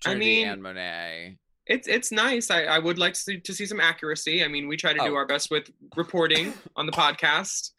I 0.05 0.09
Trinity 0.09 0.43
mean- 0.43 0.47
and 0.47 0.63
Monet. 0.63 1.37
It's 1.67 1.87
it's 1.87 2.11
nice. 2.11 2.51
I, 2.51 2.63
I 2.63 2.79
would 2.79 2.97
like 2.99 3.13
to 3.13 3.19
see, 3.19 3.39
to 3.39 3.53
see 3.53 3.65
some 3.65 3.79
accuracy. 3.79 4.43
I 4.43 4.47
mean, 4.47 4.67
we 4.67 4.75
try 4.77 4.91
to 4.93 4.99
do 4.99 5.11
Oh. 5.13 5.15
our 5.15 5.25
best 5.25 5.49
with 5.51 5.69
reporting 5.95 6.53
on 6.75 6.85
the 6.85 6.91
podcast 6.91 7.71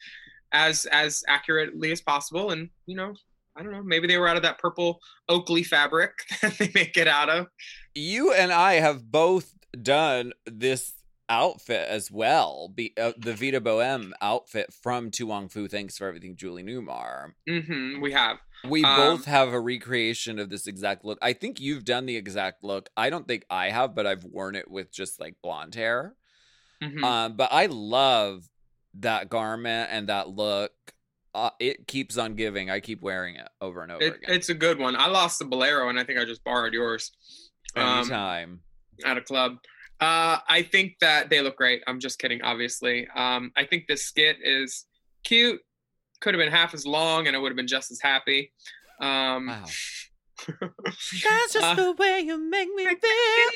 as 0.51 0.85
as 0.91 1.23
accurately 1.27 1.91
as 1.91 2.01
possible. 2.01 2.51
And 2.51 2.69
you 2.87 2.95
know, 2.95 3.13
I 3.55 3.61
don't 3.63 3.71
know, 3.71 3.83
maybe 3.83 4.07
they 4.07 4.17
were 4.17 4.27
out 4.27 4.37
of 4.37 4.43
that 4.43 4.57
purple 4.57 4.99
Oakley 5.29 5.63
fabric 5.63 6.11
that 6.41 6.57
they 6.57 6.71
make 6.73 6.97
it 6.97 7.07
out 7.07 7.29
of. 7.29 7.47
You 7.93 8.33
and 8.33 8.51
I 8.51 8.75
have 8.75 9.11
both 9.11 9.53
done 9.81 10.33
this 10.45 10.93
outfit 11.29 11.87
as 11.89 12.11
well. 12.11 12.71
Be, 12.73 12.93
uh, 12.99 13.13
the 13.17 13.33
Vida 13.33 13.59
Boheme 13.59 14.11
outfit 14.21 14.71
from 14.83 15.09
To 15.11 15.25
Wong 15.27 15.49
Foo. 15.49 15.67
Thanks 15.67 15.97
for 15.97 16.07
everything, 16.07 16.35
Julie 16.35 16.63
Newmar. 16.63 17.33
hmm 17.47 17.99
we 18.01 18.11
have. 18.11 18.37
We 18.69 18.83
Um, 18.83 18.95
both 18.97 19.25
have 19.25 19.49
a 19.49 19.59
recreation 19.59 20.39
of 20.39 20.49
this 20.49 20.67
exact 20.67 21.03
look. 21.05 21.17
I 21.21 21.33
think 21.33 21.59
you've 21.59 21.85
done 21.85 22.05
the 22.05 22.15
exact 22.15 22.63
look. 22.63 22.89
I 22.97 23.09
don't 23.09 23.27
think 23.27 23.45
I 23.49 23.69
have, 23.69 23.95
but 23.95 24.05
I've 24.05 24.23
worn 24.23 24.55
it 24.55 24.69
with 24.69 24.91
just 24.91 25.19
like 25.19 25.35
blonde 25.41 25.75
hair. 25.75 26.15
Mhm. 26.81 27.03
Um, 27.03 27.35
but 27.35 27.51
I 27.51 27.67
love 27.67 28.49
that 28.95 29.29
garment 29.29 29.89
and 29.91 30.09
that 30.09 30.29
look. 30.29 30.73
Uh, 31.33 31.49
it 31.59 31.85
keeps 31.87 32.17
on 32.17 32.35
giving. 32.35 32.69
I 32.69 32.79
keep 32.79 33.01
wearing 33.01 33.35
it 33.35 33.47
over 33.59 33.81
and 33.83 33.91
over 33.91 34.01
It, 34.03 34.15
again. 34.15 34.35
it's 34.35 34.47
a 34.49 34.53
good 34.53 34.79
one. 34.79 34.95
I 34.95 35.07
lost 35.07 35.39
the 35.39 35.45
bolero, 35.45 35.89
and 35.89 35.99
I 35.99 36.03
think 36.05 36.17
I 36.17 36.23
just 36.25 36.43
borrowed 36.45 36.73
yours 36.73 37.11
um, 37.75 37.99
Anytime. 37.99 38.61
at 39.03 39.17
a 39.17 39.21
club. 39.21 39.57
Uh, 39.99 40.39
I 40.47 40.61
think 40.69 40.99
that 41.01 41.29
they 41.29 41.41
look 41.41 41.57
great. 41.57 41.81
I'm 41.87 41.99
just 41.99 42.19
kidding, 42.19 42.41
obviously. 42.41 43.07
Um, 43.15 43.51
I 43.57 43.65
think 43.65 43.87
this 43.87 44.05
skit 44.05 44.37
is 44.41 44.85
cute. 45.25 45.61
Could 46.21 46.33
have 46.33 46.39
been 46.39 46.51
half 46.51 46.73
as 46.73 46.85
long, 46.85 47.27
and 47.27 47.35
I 47.35 47.39
would 47.39 47.49
have 47.49 47.57
been 47.57 47.67
just 47.67 47.91
as 47.91 47.99
happy. 48.01 48.51
Um, 49.01 49.47
wow. 49.47 49.65
That's 50.59 51.53
just 51.53 51.57
Uh, 51.57 51.75
the 51.75 51.93
way 51.93 52.19
you 52.21 52.37
make 52.37 52.69
me 52.75 52.85
feel. 53.01 53.49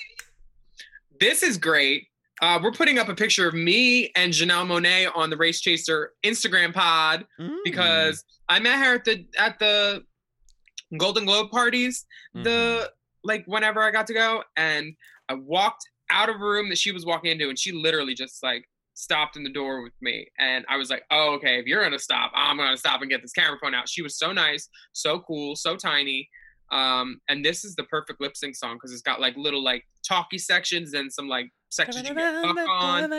this 1.19 1.43
is 1.43 1.57
great. 1.57 2.07
Uh, 2.41 2.59
we're 2.63 2.71
putting 2.71 2.97
up 2.99 3.09
a 3.09 3.15
picture 3.15 3.47
of 3.47 3.53
me 3.53 4.11
and 4.15 4.31
Janelle 4.31 4.65
Monáe 4.65 5.09
on 5.15 5.29
the 5.29 5.35
Race 5.35 5.59
Chaser 5.59 6.13
Instagram 6.23 6.73
pod 6.73 7.25
Mm. 7.39 7.57
because 7.65 8.23
I 8.47 8.59
met 8.59 8.79
her 8.79 8.95
at 8.95 9.05
the 9.05 9.25
at 9.37 9.59
the 9.59 10.03
Golden 10.97 11.25
Globe 11.25 11.51
parties. 11.51 12.05
Mm-hmm. 12.35 12.43
The 12.43 12.91
like 13.23 13.43
whenever 13.45 13.81
I 13.81 13.91
got 13.91 14.07
to 14.07 14.13
go, 14.13 14.43
and 14.55 14.93
I 15.27 15.33
walked 15.33 15.85
out 16.09 16.29
of 16.29 16.35
a 16.37 16.39
room 16.39 16.69
that 16.69 16.77
she 16.77 16.91
was 16.93 17.05
walking 17.05 17.29
into, 17.31 17.49
and 17.49 17.59
she 17.59 17.73
literally 17.73 18.13
just 18.13 18.41
like 18.41 18.68
stopped 18.99 19.37
in 19.37 19.43
the 19.43 19.49
door 19.49 19.81
with 19.81 19.93
me, 20.01 20.27
and 20.37 20.65
I 20.69 20.77
was 20.77 20.89
like, 20.89 21.03
"Oh, 21.09 21.33
okay. 21.35 21.59
If 21.59 21.65
you're 21.65 21.83
gonna 21.83 21.99
stop, 21.99 22.31
I'm 22.35 22.57
gonna 22.57 22.77
stop 22.77 23.01
and 23.01 23.09
get 23.09 23.21
this 23.21 23.31
camera 23.31 23.57
phone 23.61 23.73
out." 23.73 23.87
She 23.89 24.01
was 24.01 24.17
so 24.17 24.31
nice, 24.31 24.67
so 24.93 25.19
cool, 25.19 25.55
so 25.55 25.75
tiny. 25.75 26.29
Um, 26.71 27.19
and 27.27 27.43
this 27.43 27.63
is 27.65 27.75
the 27.75 27.83
perfect 27.85 28.21
lip 28.21 28.37
sync 28.37 28.55
song 28.55 28.75
because 28.75 28.91
it's 28.91 29.01
got 29.01 29.19
like 29.19 29.35
little 29.37 29.63
like 29.63 29.85
talky 30.07 30.37
sections 30.37 30.93
and 30.93 31.11
some 31.11 31.27
like 31.27 31.49
sections 31.69 32.07
you 32.07 32.13
get 32.13 32.43
fuck 32.43 32.57
on. 32.69 33.11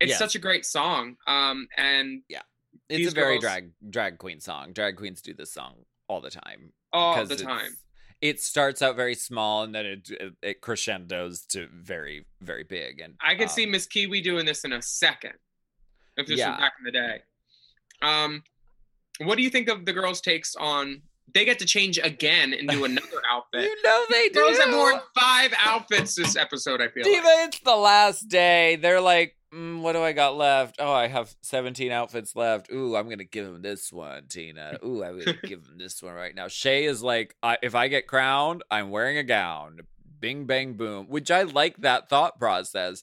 It's 0.00 0.10
Yes. 0.10 0.18
such 0.18 0.34
a 0.34 0.38
great 0.40 0.64
song. 0.66 1.16
Um, 1.26 1.68
and 1.76 2.22
yeah, 2.28 2.42
It's 2.88 3.12
a 3.12 3.14
very 3.14 3.34
girls- 3.34 3.42
drag 3.42 3.72
drag 3.90 4.18
queen 4.18 4.40
song. 4.40 4.72
Drag 4.72 4.96
queens 4.96 5.22
do 5.22 5.34
this 5.34 5.52
song 5.52 5.84
all 6.08 6.20
the 6.20 6.30
time. 6.30 6.72
All 6.92 7.24
the 7.24 7.36
time. 7.36 7.76
It 8.20 8.40
starts 8.40 8.80
out 8.80 8.96
very 8.96 9.14
small 9.14 9.62
and 9.64 9.74
then 9.74 9.84
it 9.86 10.10
it, 10.10 10.32
it 10.42 10.60
crescendos 10.60 11.44
to 11.46 11.68
very 11.74 12.24
very 12.40 12.64
big. 12.64 13.00
And 13.00 13.14
I 13.20 13.34
could 13.34 13.44
um, 13.44 13.48
see 13.48 13.66
Miss 13.66 13.86
Kiwi 13.86 14.20
doing 14.22 14.46
this 14.46 14.64
in 14.64 14.72
a 14.72 14.80
second. 14.82 15.34
If 16.16 16.26
this 16.26 16.38
Yeah. 16.38 16.50
was 16.52 16.60
back 16.60 16.72
in 16.78 16.84
the 16.84 16.92
day. 16.92 17.22
Um, 18.02 18.42
what 19.18 19.36
do 19.36 19.42
you 19.42 19.50
think 19.50 19.68
of 19.68 19.84
the 19.84 19.92
girls' 19.92 20.20
takes 20.20 20.54
on? 20.56 21.02
They 21.32 21.44
get 21.44 21.58
to 21.60 21.64
change 21.66 21.98
again 21.98 22.52
and 22.54 22.68
do 22.68 22.84
another 22.84 23.20
outfit. 23.30 23.64
You 23.64 23.82
know 23.82 24.04
they 24.10 24.28
do. 24.28 24.40
Girls 24.40 24.58
have 24.58 24.74
worn 24.74 25.00
five 25.18 25.52
outfits 25.58 26.14
this 26.14 26.36
episode. 26.36 26.80
I 26.80 26.88
feel 26.88 27.04
Diva, 27.04 27.24
like. 27.26 27.48
it's 27.48 27.60
the 27.60 27.76
last 27.76 28.28
day. 28.28 28.76
They're 28.76 29.00
like, 29.00 29.36
mm, 29.54 29.80
what 29.80 29.92
do 29.92 30.02
I 30.02 30.12
got 30.12 30.36
left? 30.36 30.76
Oh, 30.78 30.92
I 30.92 31.06
have 31.06 31.34
17 31.42 31.90
outfits 31.92 32.34
left. 32.34 32.70
Ooh, 32.72 32.96
I'm 32.96 33.06
going 33.06 33.18
to 33.18 33.24
give 33.24 33.46
him 33.46 33.62
this 33.62 33.92
one, 33.92 34.26
Tina. 34.28 34.78
Ooh, 34.84 35.04
I'm 35.04 35.20
going 35.20 35.38
to 35.40 35.46
give 35.46 35.66
him 35.66 35.78
this 35.78 36.02
one 36.02 36.14
right 36.14 36.34
now. 36.34 36.48
Shea 36.48 36.84
is 36.84 37.02
like, 37.02 37.36
I, 37.42 37.58
if 37.62 37.74
I 37.74 37.88
get 37.88 38.06
crowned, 38.06 38.62
I'm 38.70 38.90
wearing 38.90 39.18
a 39.18 39.22
gown. 39.22 39.80
Bing, 40.20 40.46
bang, 40.46 40.74
boom. 40.74 41.06
Which 41.08 41.30
I 41.30 41.42
like 41.42 41.78
that 41.78 42.08
thought 42.08 42.38
process. 42.38 43.02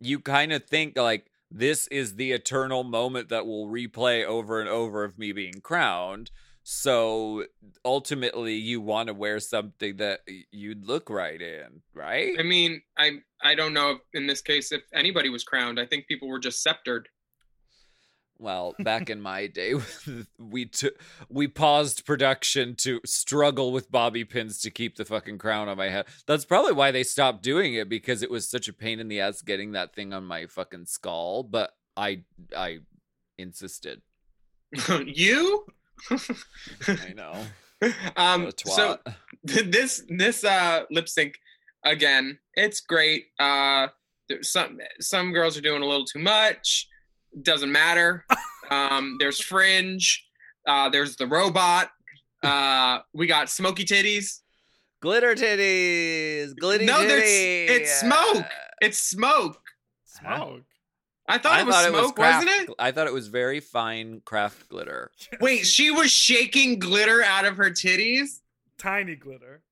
You 0.00 0.20
kind 0.20 0.52
of 0.52 0.64
think 0.64 0.96
like, 0.96 1.30
this 1.50 1.86
is 1.88 2.16
the 2.16 2.32
eternal 2.32 2.82
moment 2.82 3.28
that 3.28 3.46
will 3.46 3.68
replay 3.68 4.24
over 4.24 4.60
and 4.60 4.68
over 4.68 5.04
of 5.04 5.18
me 5.18 5.30
being 5.30 5.60
crowned. 5.62 6.30
So 6.66 7.44
ultimately, 7.84 8.54
you 8.54 8.80
want 8.80 9.08
to 9.08 9.14
wear 9.14 9.38
something 9.38 9.98
that 9.98 10.20
you'd 10.50 10.86
look 10.86 11.10
right 11.10 11.40
in, 11.40 11.82
right? 11.92 12.34
I 12.38 12.42
mean, 12.42 12.80
I 12.96 13.18
I 13.42 13.54
don't 13.54 13.74
know 13.74 13.90
if 13.90 13.98
in 14.14 14.26
this 14.26 14.40
case 14.40 14.72
if 14.72 14.80
anybody 14.94 15.28
was 15.28 15.44
crowned. 15.44 15.78
I 15.78 15.84
think 15.84 16.06
people 16.06 16.26
were 16.26 16.38
just 16.38 16.62
sceptered. 16.62 17.08
Well, 18.38 18.74
back 18.78 19.10
in 19.10 19.20
my 19.20 19.46
day, 19.46 19.74
we 20.38 20.64
took 20.64 20.94
we 21.28 21.48
paused 21.48 22.06
production 22.06 22.76
to 22.76 22.98
struggle 23.04 23.70
with 23.70 23.92
bobby 23.92 24.24
pins 24.24 24.62
to 24.62 24.70
keep 24.70 24.96
the 24.96 25.04
fucking 25.04 25.36
crown 25.36 25.68
on 25.68 25.76
my 25.76 25.90
head. 25.90 26.06
That's 26.26 26.46
probably 26.46 26.72
why 26.72 26.92
they 26.92 27.02
stopped 27.02 27.42
doing 27.42 27.74
it 27.74 27.90
because 27.90 28.22
it 28.22 28.30
was 28.30 28.48
such 28.48 28.68
a 28.68 28.72
pain 28.72 29.00
in 29.00 29.08
the 29.08 29.20
ass 29.20 29.42
getting 29.42 29.72
that 29.72 29.94
thing 29.94 30.14
on 30.14 30.24
my 30.24 30.46
fucking 30.46 30.86
skull. 30.86 31.42
But 31.42 31.74
I 31.94 32.22
I 32.56 32.78
insisted. 33.36 34.00
you? 35.04 35.66
I 36.88 37.12
know. 37.14 37.44
um. 38.16 38.50
So 38.66 38.98
this 39.44 40.02
this 40.08 40.44
uh 40.44 40.82
lip 40.90 41.08
sync 41.08 41.34
again. 41.84 42.38
It's 42.54 42.80
great. 42.80 43.26
Uh, 43.38 43.88
there's 44.28 44.50
some 44.52 44.78
some 45.00 45.32
girls 45.32 45.56
are 45.56 45.60
doing 45.62 45.82
a 45.82 45.86
little 45.86 46.04
too 46.06 46.18
much. 46.20 46.88
Doesn't 47.42 47.72
matter. 47.72 48.24
Um, 48.70 49.18
there's 49.20 49.42
fringe. 49.42 50.24
Uh, 50.66 50.88
there's 50.88 51.16
the 51.16 51.26
robot. 51.26 51.90
Uh, 52.42 53.00
we 53.12 53.26
got 53.26 53.50
smoky 53.50 53.84
titties. 53.84 54.40
glitter 55.02 55.34
titties, 55.34 56.54
glitty 56.54 56.86
No, 56.86 57.06
there's- 57.06 57.24
titty. 57.24 57.66
it's 57.74 58.00
smoke. 58.00 58.46
It's 58.80 58.98
smoke. 58.98 59.60
Smoke. 60.06 60.62
I 61.26 61.38
thought 61.38 61.52
I 61.52 61.60
it 61.62 61.66
was 61.66 61.74
thought 61.74 61.84
smoke, 61.88 61.94
it 61.98 62.02
was 62.02 62.12
craft. 62.12 62.44
wasn't 62.46 62.68
it? 62.70 62.74
I 62.78 62.90
thought 62.92 63.06
it 63.06 63.12
was 63.12 63.28
very 63.28 63.60
fine 63.60 64.20
craft 64.24 64.68
glitter. 64.68 65.10
Wait, 65.40 65.66
she 65.66 65.90
was 65.90 66.10
shaking 66.10 66.78
glitter 66.78 67.22
out 67.22 67.44
of 67.46 67.56
her 67.56 67.70
titties. 67.70 68.40
Tiny 68.78 69.14
glitter. 69.16 69.62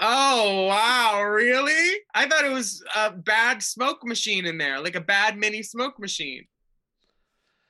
Oh 0.00 0.66
wow, 0.66 1.22
really? 1.24 1.98
I 2.14 2.28
thought 2.28 2.44
it 2.44 2.52
was 2.52 2.84
a 2.94 3.10
bad 3.10 3.62
smoke 3.62 4.04
machine 4.04 4.46
in 4.46 4.56
there, 4.56 4.80
like 4.80 4.94
a 4.94 5.00
bad 5.00 5.36
mini 5.36 5.62
smoke 5.64 5.98
machine. 5.98 6.44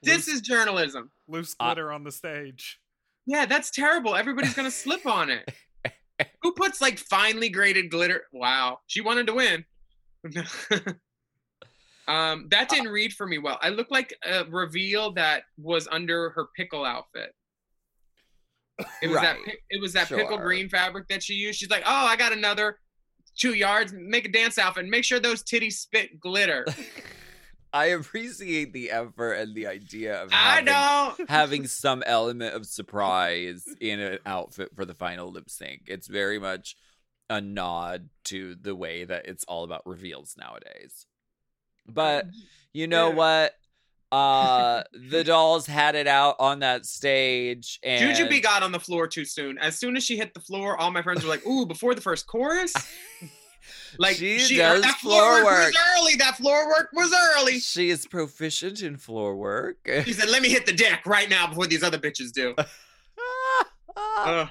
This 0.03 0.29
is 0.29 0.43
journalism. 0.43 1.11
Loose 1.27 1.57
Uh, 1.59 1.67
glitter 1.69 1.91
on 1.91 2.05
the 2.05 2.13
stage. 2.13 2.79
Yeah, 3.27 3.47
that's 3.47 3.71
terrible. 3.71 4.15
Everybody's 4.15 4.53
gonna 4.55 4.71
slip 4.71 5.07
on 5.07 5.31
it. 5.31 5.51
Who 6.43 6.53
puts 6.53 6.83
like 6.83 6.99
finely 6.99 7.49
graded 7.49 7.91
glitter? 7.91 8.25
Wow, 8.33 8.81
she 8.87 9.01
wanted 9.01 9.27
to 9.29 9.35
win. 9.35 9.65
um, 12.09 12.49
that 12.51 12.69
didn't 12.69 12.89
read 12.89 13.13
for 13.13 13.27
me 13.27 13.39
well. 13.39 13.59
I 13.63 13.69
look 13.69 13.91
like 13.91 14.15
a 14.25 14.45
reveal 14.47 15.13
that 15.13 15.43
was 15.59 15.87
under 15.93 16.31
her 16.31 16.47
pickle 16.57 16.85
outfit. 16.85 17.35
It 19.03 19.09
was 19.09 19.21
that 19.21 19.37
Right. 19.37 19.45
pi- 19.45 19.57
it 19.71 19.81
was 19.81 19.93
that 19.95 20.09
pickle 20.09 20.39
green 20.39 20.69
fabric 20.69 21.09
that 21.09 21.23
she 21.23 21.35
used. 21.35 21.59
She's 21.59 21.71
like, 21.71 21.83
oh, 21.85 22.07
I 22.07 22.17
got 22.17 22.33
another 22.33 22.79
two 23.37 23.55
yards. 23.55 23.93
Make 23.93 24.27
a 24.27 24.31
dance 24.31 24.57
outfit. 24.59 24.87
Make 24.87 25.05
sure 25.05 25.19
those 25.21 25.43
titties 25.43 25.75
spit 25.75 26.21
glitter. 26.21 26.65
I 27.73 27.87
appreciate 27.87 28.73
the 28.73 28.91
effort 28.91 29.33
and 29.35 29.55
the 29.55 29.67
idea 29.67 30.23
of 30.23 30.31
I 30.33 30.63
know. 30.63 31.15
having 31.29 31.67
some 31.67 32.03
element 32.07 32.55
of 32.55 32.65
surprise 32.65 33.65
in 33.81 34.01
an 34.01 34.19
outfit 34.25 34.71
for 34.75 34.87
the 34.87 34.95
final 34.95 35.31
lip 35.31 35.51
sync. 35.51 35.83
It's 35.87 36.07
very 36.09 36.39
much 36.39 36.77
a 37.29 37.43
nod 37.43 38.09
to 38.25 38.55
the 38.55 38.75
way 38.75 39.05
that 39.05 39.27
it's 39.27 39.45
all 39.45 39.65
about 39.65 39.87
reveals 39.87 40.35
nowadays. 40.39 41.05
But 41.89 42.27
you 42.73 42.87
know 42.87 43.11
what? 43.11 43.55
Uh 44.11 44.85
the 45.11 45.23
dolls 45.23 45.67
had 45.67 45.95
it 45.95 46.07
out 46.07 46.37
on 46.39 46.61
that 46.61 46.87
stage 46.87 47.79
and 47.83 48.17
Jujubee 48.17 48.43
got 48.43 48.63
on 48.63 48.73
the 48.73 48.81
floor 48.81 49.07
too 49.07 49.27
soon. 49.27 49.59
As 49.59 49.79
soon 49.79 49.99
as 49.99 50.05
she 50.05 50.17
hit 50.17 50.33
the 50.33 50.41
floor, 50.41 50.79
all 50.79 50.91
my 50.91 51.03
friends 51.03 51.23
were 51.23 51.29
like, 51.29 51.47
"Ooh!" 51.47 51.67
Before 51.67 51.95
the 51.95 52.01
first 52.01 52.27
chorus, 52.27 52.73
like 53.99 54.17
She 54.17 54.39
she, 54.39 54.57
does 54.57 54.81
that 54.81 54.97
floor 54.97 55.21
floor 55.21 55.45
work 55.45 55.75
was 55.75 55.77
early. 55.99 56.15
That 56.17 56.39
floor 56.39 56.67
work 56.69 56.89
was 56.95 57.13
early. 57.37 57.59
she 57.59 57.91
is 57.91 58.07
proficient 58.07 58.81
in 58.83 58.97
floor 58.97 59.37
work. 59.37 59.77
She 60.05 60.15
said, 60.15 60.31
"Let 60.31 60.41
me 60.41 60.49
hit 60.49 60.65
the 60.65 60.73
deck 60.73 61.05
right 61.05 61.29
now 61.29 61.47
before 61.47 61.67
these 61.67 61.83
other 61.83 61.99
bitches 61.99 62.33
do." 62.33 62.55
Ugh. 64.17 64.49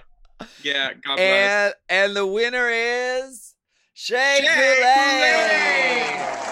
yeah, 0.62 0.94
God 0.94 1.16
bless. 1.16 1.20
and 1.20 1.74
and 1.90 2.16
the 2.16 2.28
winner 2.28 2.70
is 2.70 3.56
Shea 3.96 4.42
Couleé. 4.44 6.47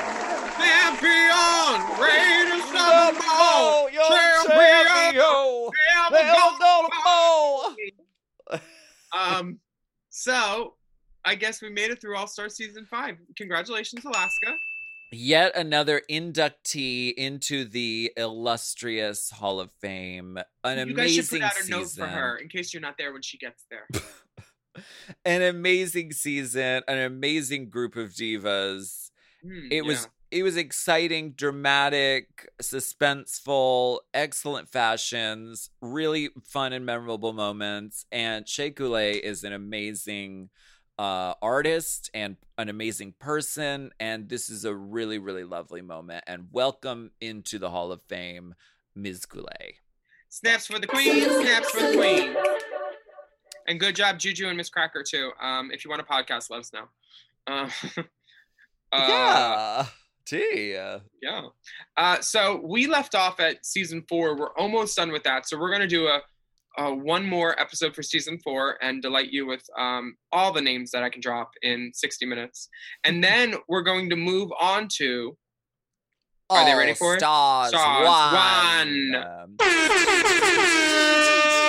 Champion, 0.99 2.01
Raiders 2.01 2.63
of 2.63 3.15
the 3.15 3.21
ball, 3.21 3.27
Oh, 3.27 3.89
yo, 3.91 4.01
champion, 4.07 4.85
champion. 4.87 5.69
never 6.11 6.23
Hell 6.25 6.57
no, 6.59 6.87
no. 8.51 8.59
Um, 9.17 9.59
so 10.09 10.75
I 11.25 11.35
guess 11.35 11.61
we 11.61 11.69
made 11.69 11.91
it 11.91 11.99
through 12.01 12.15
All 12.17 12.27
Star 12.27 12.47
Season 12.49 12.85
Five. 12.85 13.17
Congratulations, 13.37 14.05
Alaska. 14.05 14.55
Yet 15.11 15.55
another 15.55 16.01
inductee 16.09 17.13
into 17.13 17.65
the 17.65 18.11
illustrious 18.17 19.29
Hall 19.31 19.59
of 19.59 19.71
Fame. 19.81 20.37
An 20.63 20.87
you 20.87 20.93
guys 20.93 21.13
should 21.13 21.29
put 21.29 21.41
out 21.41 21.53
a 21.53 21.63
season. 21.63 21.79
note 21.79 21.89
for 21.91 22.07
her 22.07 22.37
in 22.37 22.47
case 22.49 22.73
you're 22.73 22.81
not 22.81 22.97
there 22.97 23.13
when 23.13 23.21
she 23.21 23.37
gets 23.37 23.65
there. 23.69 23.87
An 25.25 25.41
amazing 25.41 26.11
season. 26.11 26.83
An 26.87 26.99
amazing 26.99 27.69
group 27.69 27.95
of 27.95 28.09
divas. 28.11 29.09
Hmm, 29.43 29.67
It 29.71 29.85
was 29.85 30.07
it 30.35 30.43
was 30.43 30.57
exciting, 30.57 31.31
dramatic, 31.31 32.49
suspenseful, 32.61 33.99
excellent 34.13 34.67
fashions, 34.67 35.69
really 35.79 36.27
fun 36.43 36.73
and 36.73 36.85
memorable 36.85 37.31
moments. 37.31 38.05
And 38.11 38.45
Shea 38.45 38.69
Couleé 38.69 39.17
is 39.17 39.45
an 39.45 39.53
amazing 39.53 40.49
uh, 40.99 41.35
artist 41.41 42.11
and 42.13 42.35
an 42.57 42.67
amazing 42.67 43.13
person. 43.17 43.91
And 43.97 44.27
this 44.27 44.49
is 44.49 44.65
a 44.65 44.75
really, 44.75 45.19
really 45.19 45.45
lovely 45.45 45.81
moment. 45.81 46.25
And 46.27 46.49
welcome 46.51 47.11
into 47.21 47.57
the 47.57 47.69
Hall 47.69 47.93
of 47.93 48.01
Fame, 48.01 48.55
Ms. 48.93 49.25
Couleé. 49.25 49.75
Snaps 50.27 50.67
for 50.67 50.79
the 50.79 50.87
queen, 50.87 51.23
snaps 51.23 51.69
for 51.69 51.79
the 51.79 51.95
queen. 51.95 52.35
And 53.69 53.79
good 53.79 53.95
job, 53.95 54.19
Juju 54.19 54.49
and 54.49 54.57
Miz 54.57 54.69
Cracker 54.69 55.01
too. 55.01 55.31
Um, 55.39 55.71
if 55.71 55.85
you 55.85 55.89
want 55.89 56.01
a 56.01 56.05
podcast, 56.05 56.49
let 56.49 56.59
us 56.59 56.73
know. 56.73 56.89
Uh, 57.47 57.69
uh, 58.91 59.05
yeah. 59.07 59.85
Gee. 60.25 60.73
yeah. 61.21 61.41
Uh, 61.95 62.19
so 62.21 62.59
we 62.63 62.87
left 62.87 63.15
off 63.15 63.39
at 63.39 63.65
season 63.65 64.03
four. 64.09 64.35
We're 64.35 64.53
almost 64.57 64.95
done 64.95 65.11
with 65.11 65.23
that. 65.23 65.47
So 65.47 65.59
we're 65.59 65.71
gonna 65.71 65.87
do 65.87 66.07
a, 66.07 66.21
a 66.77 66.93
one 66.93 67.25
more 67.25 67.59
episode 67.59 67.95
for 67.95 68.03
season 68.03 68.39
four 68.43 68.77
and 68.81 69.01
delight 69.01 69.31
you 69.31 69.45
with 69.45 69.63
um, 69.77 70.15
all 70.31 70.51
the 70.51 70.61
names 70.61 70.91
that 70.91 71.03
I 71.03 71.09
can 71.09 71.21
drop 71.21 71.51
in 71.61 71.91
60 71.93 72.25
minutes. 72.25 72.69
And 73.03 73.23
then 73.23 73.55
we're 73.69 73.83
going 73.83 74.09
to 74.09 74.15
move 74.15 74.51
on 74.59 74.87
to 74.97 75.37
Are 76.49 76.65
they 76.65 76.75
ready 76.75 76.93
for 76.93 77.15
it? 77.15 77.19
Stars, 77.19 77.69
Stars 77.69 78.07
one. 78.07 79.57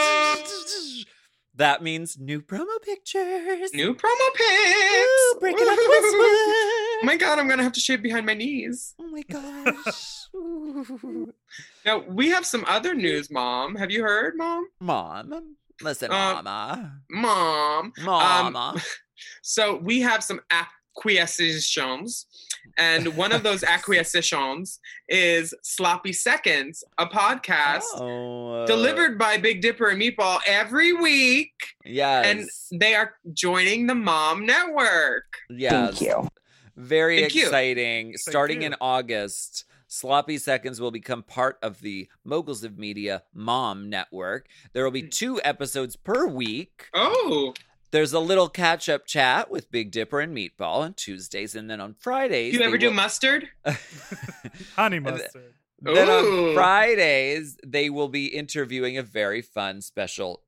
That 1.57 1.83
means 1.83 2.19
new 2.19 2.43
promo 2.43 2.67
pictures. 2.83 3.73
new 3.73 3.95
promo 3.95 4.35
pics. 4.35 5.07
Ooh, 5.35 5.37
breaking 5.41 5.67
up 5.69 5.79
Westwood. 5.79 6.13
Oh 6.99 7.01
my 7.05 7.17
god, 7.19 7.39
I'm 7.39 7.47
gonna 7.47 7.63
have 7.63 7.73
to 7.73 7.81
shave 7.81 8.03
behind 8.03 8.25
my 8.25 8.33
knees. 8.35 8.95
Oh 8.99 9.07
my 9.09 9.23
gosh. 9.31 10.27
Now 11.85 11.99
we 12.09 12.31
have 12.31 12.45
some 12.47 12.65
other 12.67 12.95
news, 12.95 13.31
Mom. 13.31 13.75
Have 13.77 13.91
you 13.91 14.03
heard, 14.03 14.35
Mom? 14.37 14.67
Mom, 14.81 15.57
Listen, 15.83 16.11
Um, 16.11 16.45
mama. 16.45 17.01
Mom. 17.11 17.93
Mama. 18.03 18.75
So 19.43 19.77
we 19.77 20.01
have 20.01 20.25
some 20.25 20.41
acquiesctions, 20.51 22.27
and 22.79 23.17
one 23.17 23.33
of 23.33 23.43
those 23.43 23.63
acquiesctions 23.65 24.79
is 25.09 25.55
Sloppy 25.63 26.13
Seconds, 26.13 26.85
a 26.99 27.07
podcast 27.07 27.83
Oh, 27.95 28.63
uh, 28.63 28.67
delivered 28.67 29.19
by 29.19 29.39
Big 29.39 29.61
Dipper 29.63 29.89
and 29.89 30.01
Meatball 30.01 30.41
every 30.47 30.93
week, 30.93 31.53
Yes. 31.85 32.27
and 32.71 32.81
they 32.81 32.95
are 32.95 33.15
joining 33.33 33.87
the 33.87 33.95
Mom 33.95 34.45
Network. 34.47 35.25
yes. 35.51 35.99
Thank 35.99 36.01
you. 36.01 36.29
Very 36.77 37.21
Thank 37.21 37.35
you. 37.35 37.45
exciting. 37.45 38.17
Starting 38.17 38.63
in 38.63 38.75
August, 38.81 39.65
Sloppy 39.89 40.37
Seconds 40.37 40.81
will 40.81 40.91
become 40.91 41.23
part 41.23 41.59
of 41.63 41.81
the 41.81 42.09
Moguls 42.25 42.65
of 42.65 42.77
Media 42.79 43.23
Mom 43.33 43.89
Network. 43.89 44.47
There 44.75 44.85
will 44.85 44.91
be 44.91 45.09
two 45.09 45.41
episodes 45.45 45.97
per 45.97 46.27
week. 46.27 46.87
Oh, 46.93 47.55
There's 47.91 48.13
a 48.13 48.21
little 48.21 48.49
catch 48.49 48.89
up 48.89 49.07
chat 49.07 49.51
with 49.51 49.71
Big 49.71 49.91
Dipper 49.91 50.21
and 50.21 50.37
Meatball 50.37 50.79
on 50.79 50.95
Tuesdays, 50.95 51.55
and 51.55 51.71
then 51.71 51.81
on 51.81 51.95
Fridays. 51.95 52.53
Do 52.53 52.57
you 52.57 52.59
they 52.61 52.67
ever 52.67 52.79
do 52.79 52.87
will- 52.89 52.95
mustard? 52.95 53.49
Honey 54.77 54.99
mustard. 54.99 55.55
Then 55.81 56.09
Ooh. 56.09 56.49
on 56.49 56.55
Fridays, 56.55 57.57
they 57.65 57.91
will 57.91 58.09
be 58.09 58.27
interviewing 58.27 58.97
a 58.97 59.03
very 59.03 59.43
fun 59.43 59.83
special 59.83 60.43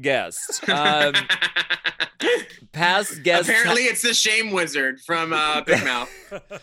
guest. 0.00 0.68
Um, 0.68 1.14
past 2.72 3.22
guests, 3.22 3.48
Apparently, 3.48 3.82
it's 3.82 4.02
the 4.02 4.14
Shame 4.14 4.50
Wizard 4.50 5.00
from 5.00 5.32
uh, 5.32 5.62
Big 5.62 5.84
Mouth. 5.84 6.10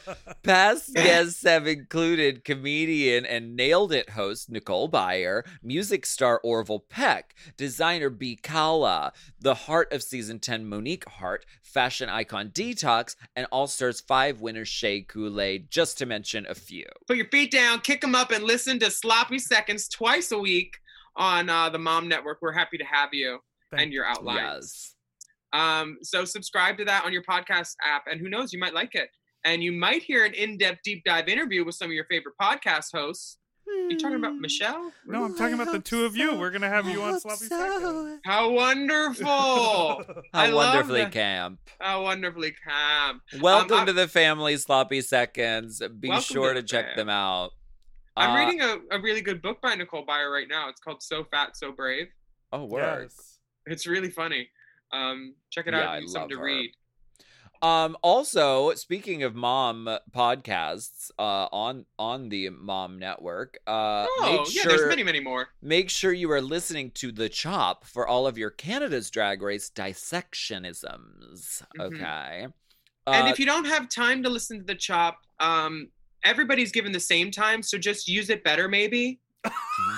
past 0.44 0.94
guests 0.94 1.44
have 1.44 1.68
included 1.68 2.44
comedian 2.44 3.26
and 3.26 3.56
nailed 3.56 3.92
it 3.92 4.12
host 4.12 4.50
Nicole 4.50 4.90
Byer, 4.90 5.44
music 5.64 6.06
star 6.06 6.40
Orville 6.44 6.80
Peck, 6.80 7.36
designer 7.58 8.10
Bcalla, 8.10 9.12
the 9.40 9.56
heart 9.56 9.92
of 9.94 10.04
season 10.04 10.40
10 10.40 10.68
Monique 10.68 11.08
Heart, 11.08 11.46
fashion 11.62 12.10
icon 12.10 12.50
Detox, 12.50 13.16
and 13.36 13.48
All 13.52 13.68
Stars 13.68 14.02
5 14.02 14.42
winner 14.42 14.66
Shea 14.66 15.04
Couleé, 15.04 15.70
just 15.70 15.98
to 16.00 16.06
mention 16.06 16.46
a 16.50 16.56
few. 16.56 16.86
Put 17.08 17.18
your 17.18 17.28
feet 17.28 17.52
down, 17.52 17.79
kick 17.80 18.02
them 18.02 18.16
up, 18.16 18.32
and 18.32 18.44
listen 18.44 18.80
to 18.80 18.92
Sloppy 18.92 19.40
Seconds 19.40 19.88
twice 19.88 20.32
a 20.32 20.38
week 20.40 20.74
on 21.16 21.50
uh, 21.50 21.70
the 21.70 21.80
Mom 21.80 22.08
Network. 22.08 22.40
We're 22.42 22.52
happy 22.54 22.78
to 22.78 22.86
have 22.86 23.10
you 23.14 23.40
Thank 23.72 23.84
and 23.84 23.94
your 23.94 24.06
outlines. 24.06 24.38
Yes. 24.42 24.96
Um, 25.52 25.98
so 26.04 26.26
subscribe 26.26 26.78
to 26.78 26.86
that 26.86 27.06
on 27.06 27.14
your 27.14 27.24
podcast 27.24 27.74
app, 27.84 28.04
and 28.10 28.20
who 28.20 28.30
knows, 28.30 28.54
you 28.54 28.60
might 28.60 28.74
like 28.74 28.96
it. 28.96 29.10
And 29.46 29.64
you 29.64 29.72
might 29.72 30.04
hear 30.04 30.26
an 30.26 30.34
in-depth 30.34 30.82
deep 30.84 31.04
dive 31.06 31.28
interview 31.30 31.64
with 31.64 31.76
some 31.76 31.88
of 31.88 31.94
your 31.94 32.06
favorite 32.06 32.36
podcast 32.42 32.88
hosts. 32.94 33.38
you 33.90 33.98
talking 33.98 34.18
about 34.18 34.36
Michelle? 34.36 34.92
No, 35.08 35.24
I'm 35.24 35.36
talking 35.38 35.54
about 35.54 35.72
the 35.72 35.80
two 35.80 36.04
of 36.06 36.18
you. 36.18 36.36
We're 36.36 36.50
gonna 36.52 36.68
have 36.70 36.88
you 36.88 37.02
on 37.02 37.20
Sloppy 37.20 37.46
Seconds. 37.46 38.20
How 38.26 38.50
wonderful! 38.50 39.26
How 39.26 40.04
I 40.34 40.54
wonderfully 40.54 41.06
camp. 41.06 41.60
How 41.80 42.04
wonderfully 42.04 42.54
camp. 42.68 43.22
Welcome 43.40 43.80
I- 43.80 43.86
to 43.86 43.94
the 43.94 44.08
family 44.08 44.58
sloppy 44.58 45.02
seconds. 45.02 45.82
Be 46.00 46.20
sure 46.20 46.54
to 46.54 46.62
to 46.62 46.68
check 46.68 46.88
fam. 46.88 46.96
them 46.98 47.10
out. 47.10 47.52
I'm 48.18 48.32
Uh, 48.32 48.40
reading 48.46 48.62
a, 48.62 48.78
a 48.98 49.02
really 49.02 49.22
good 49.22 49.42
book 49.42 49.62
by 49.62 49.76
Nicole 49.76 50.06
Byer 50.06 50.32
right 50.32 50.48
now. 50.50 50.70
It's 50.70 50.82
called 50.82 51.02
So 51.02 51.24
Fat, 51.24 51.56
So 51.56 51.72
Brave. 51.72 52.08
Oh, 52.52 52.66
work. 52.66 53.04
Yes. 53.04 53.40
It's 53.66 53.86
really 53.88 54.10
funny. 54.10 54.50
Um, 54.92 55.36
check 55.52 55.68
it 55.68 55.74
Yeah, 55.74 55.82
out. 55.82 55.90
I 55.90 55.96
if 55.98 56.02
you 56.02 56.08
need 56.08 56.12
something 56.14 56.30
to 56.32 56.38
her. 56.38 56.44
read. 56.44 56.72
Um. 57.62 57.98
Also, 58.02 58.74
speaking 58.76 59.24
of 59.24 59.36
mom 59.36 59.90
podcasts, 60.16 61.12
uh, 61.20 61.48
on 61.52 61.86
on 62.00 62.30
the 62.30 62.50
Mom 62.52 62.98
Network, 62.98 63.58
uh, 63.68 64.08
Oh, 64.10 64.44
make 64.46 64.56
yeah, 64.56 64.62
sure 64.62 64.72
there's 64.78 64.88
many, 64.90 65.04
many 65.04 65.20
more. 65.20 65.50
make 65.62 65.90
sure 65.90 66.14
you 66.14 66.32
are 66.32 66.42
listening 66.42 66.92
to 66.92 67.12
the 67.12 67.28
Chop 67.28 67.84
for 67.86 68.08
all 68.08 68.26
of 68.28 68.38
your 68.38 68.50
Canada's 68.50 69.10
Drag 69.10 69.42
Race 69.42 69.70
dissectionisms. 69.70 71.62
Mhm. 71.78 71.82
Okay. 71.82 72.48
and 73.08 73.28
Uh, 73.28 73.30
if 73.32 73.40
you 73.40 73.46
don't 73.46 73.66
have 73.66 73.90
time 73.90 74.24
to 74.24 74.30
listen 74.30 74.60
to 74.60 74.64
the 74.66 74.76
chop, 74.76 75.20
um, 75.40 75.90
everybody's 76.24 76.72
given 76.72 76.92
the 76.92 77.00
same 77.00 77.32
time, 77.32 77.62
so 77.64 77.78
just 77.78 78.08
use 78.08 78.30
it 78.30 78.44
better, 78.44 78.68
maybe. 78.68 79.20
oh 79.46 79.52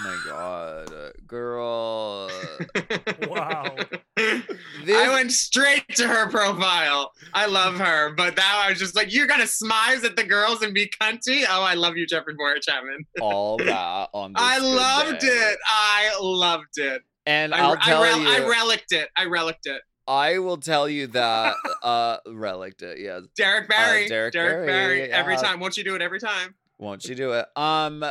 my 0.03 0.17
god, 0.25 0.93
uh, 0.93 1.09
girl. 1.27 2.29
Wow. 3.27 3.75
This- 4.15 4.95
I 4.95 5.09
went 5.13 5.31
straight 5.31 5.87
to 5.95 6.07
her 6.07 6.29
profile. 6.29 7.11
I 7.33 7.45
love 7.47 7.77
her, 7.79 8.13
but 8.13 8.35
now 8.37 8.59
I 8.59 8.69
was 8.69 8.77
just 8.79 8.95
like, 8.95 9.13
"You're 9.13 9.25
gonna 9.27 9.43
smize 9.45 10.03
at 10.03 10.15
the 10.15 10.23
girls 10.23 10.61
and 10.61 10.73
be 10.73 10.91
cunty." 11.01 11.43
Oh, 11.49 11.63
I 11.63 11.73
love 11.75 11.97
you, 11.97 12.05
Jeffrey 12.05 12.35
Bowyer-Chapman. 12.37 13.05
all 13.19 13.57
that 13.65 14.09
on 14.13 14.33
this 14.33 14.41
I 14.43 14.57
loved 14.59 15.19
day. 15.19 15.27
it. 15.27 15.59
I 15.65 16.11
loved 16.19 16.77
it. 16.77 17.01
And 17.25 17.53
I, 17.53 17.59
I'll 17.59 17.73
I, 17.73 17.85
tell 17.85 18.03
rel- 18.03 18.19
you, 18.19 18.27
I 18.29 18.37
relicked 18.47 18.91
it. 18.91 19.09
I 19.15 19.23
relicked 19.23 19.65
it. 19.67 19.81
I 20.07 20.39
will 20.39 20.57
tell 20.57 20.89
you 20.89 21.07
that 21.07 21.55
uh 21.83 22.17
relicked 22.27 22.81
it, 22.81 22.99
yes. 22.99 23.23
Derrick 23.35 23.69
Barry. 23.69 24.05
Uh, 24.05 24.09
Derrick 24.09 24.33
Derrick, 24.33 24.67
Barry, 24.67 24.97
Barry. 24.99 25.11
Every 25.11 25.37
time. 25.37 25.59
Won't 25.59 25.77
you 25.77 25.83
do 25.83 25.95
it 25.95 26.01
every 26.01 26.19
time? 26.19 26.55
Won't 26.79 27.05
you 27.05 27.15
do 27.15 27.33
it? 27.33 27.45
Um 27.55 28.03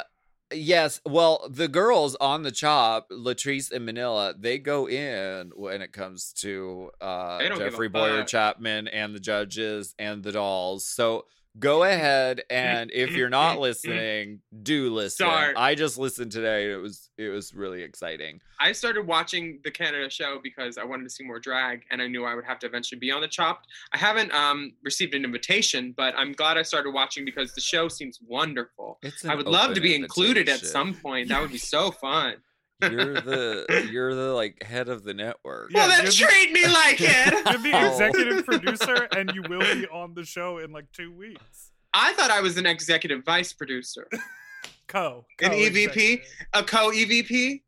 yes, 0.53 1.01
well, 1.05 1.47
the 1.49 1.69
girls 1.69 2.17
on 2.17 2.43
the 2.43 2.51
chop, 2.51 3.09
Latrice 3.11 3.71
and 3.71 3.85
Manila, 3.87 4.35
they 4.39 4.59
go 4.59 4.89
in 4.89 5.53
when 5.55 5.83
it 5.83 5.93
comes 5.93 6.33
to 6.39 6.91
uh 7.01 7.39
They 7.39 7.49
don't 7.49 7.59
give 7.59 7.69
a 7.69 7.71
Jeffrey 7.71 7.89
Bowyer. 7.89 8.25
Chapman 8.25 8.89
and 8.89 9.15
the 9.15 9.21
judges 9.21 9.95
and 9.99 10.23
the 10.23 10.33
dolls. 10.33 10.87
So 10.87 11.27
go 11.59 11.83
ahead 11.83 12.43
and 12.49 12.91
if 12.93 13.13
you're 13.13 13.29
not 13.29 13.59
listening, 13.59 14.41
do 14.63 14.93
listen. 14.93 15.27
Start. 15.27 15.57
I 15.57 15.75
just 15.75 15.99
listened 15.99 16.33
today. 16.33 16.73
It 16.73 16.77
was 16.77 17.11
it 17.19 17.29
was 17.29 17.55
really 17.55 17.83
exciting. 17.83 18.41
I 18.61 18.73
started 18.73 19.07
watching 19.07 19.61
the 19.65 19.71
Canada 19.71 20.11
show 20.11 20.39
because 20.43 20.79
I 20.79 20.85
wanted 20.85 21.05
to 21.05 21.11
see 21.11 21.25
more 21.25 21.39
drag, 21.39 21.83
and 21.91 22.01
I 22.03 22.07
knew 22.07 22.25
I 22.25 22.35
would 22.35 22.45
have 22.45 22.59
to 22.61 22.67
eventually 22.67 22.99
be 22.99 23.11
on 23.11 23.21
the 23.21 23.29
Chopped. 23.29 23.67
I 23.93 23.99
haven't 23.99 24.33
um, 24.33 24.73
received 24.85 25.15
an 25.15 25.25
invitation, 25.25 25.95
but 25.97 26.15
I'm 26.17 26.33
glad 26.33 26.59
I 26.59 26.63
started 26.63 26.91
watching 26.91 27.25
because 27.25 27.55
the 27.55 27.61
show 27.61 27.89
seems 27.89 28.19
wonderful. 28.27 28.99
I 29.27 29.35
would 29.35 29.47
love 29.47 29.75
to 29.75 29.81
be 29.81 29.95
included 29.95 30.49
at 30.49 30.61
some 30.61 30.95
point. 30.95 31.29
That 31.29 31.41
would 31.41 31.53
be 31.53 31.59
so 31.59 31.91
fun. 31.91 32.35
You're 32.83 33.15
the 33.21 33.89
you're 33.91 34.15
the 34.15 34.33
like 34.33 34.63
head 34.63 34.89
of 34.89 35.05
the 35.05 35.15
network. 35.15 35.71
Yeah, 35.73 35.81
well, 35.81 35.89
then 35.89 35.99
you're 36.13 36.29
the- 36.29 36.35
treat 36.35 36.53
me 36.53 36.67
like 36.67 37.01
it. 37.01 37.33
You're 37.47 37.59
the 37.63 37.71
Oh. 37.75 37.91
executive 37.93 38.45
producer, 38.47 39.09
and 39.17 39.31
you 39.35 39.43
will 39.49 39.61
be 39.61 39.87
on 39.89 40.15
the 40.15 40.25
show 40.25 40.59
in 40.59 40.73
like 40.73 40.87
two 40.93 41.13
weeks. 41.15 41.71
I 41.95 42.13
thought 42.15 42.31
I 42.31 42.41
was 42.41 42.57
an 42.57 42.67
executive 42.67 43.25
vice 43.25 43.53
producer, 43.53 44.07
Co. 44.89 45.25
An 45.43 45.51
EVP? 45.53 46.21
a 46.55 46.63
co 46.63 46.91
EVP, 46.91 47.63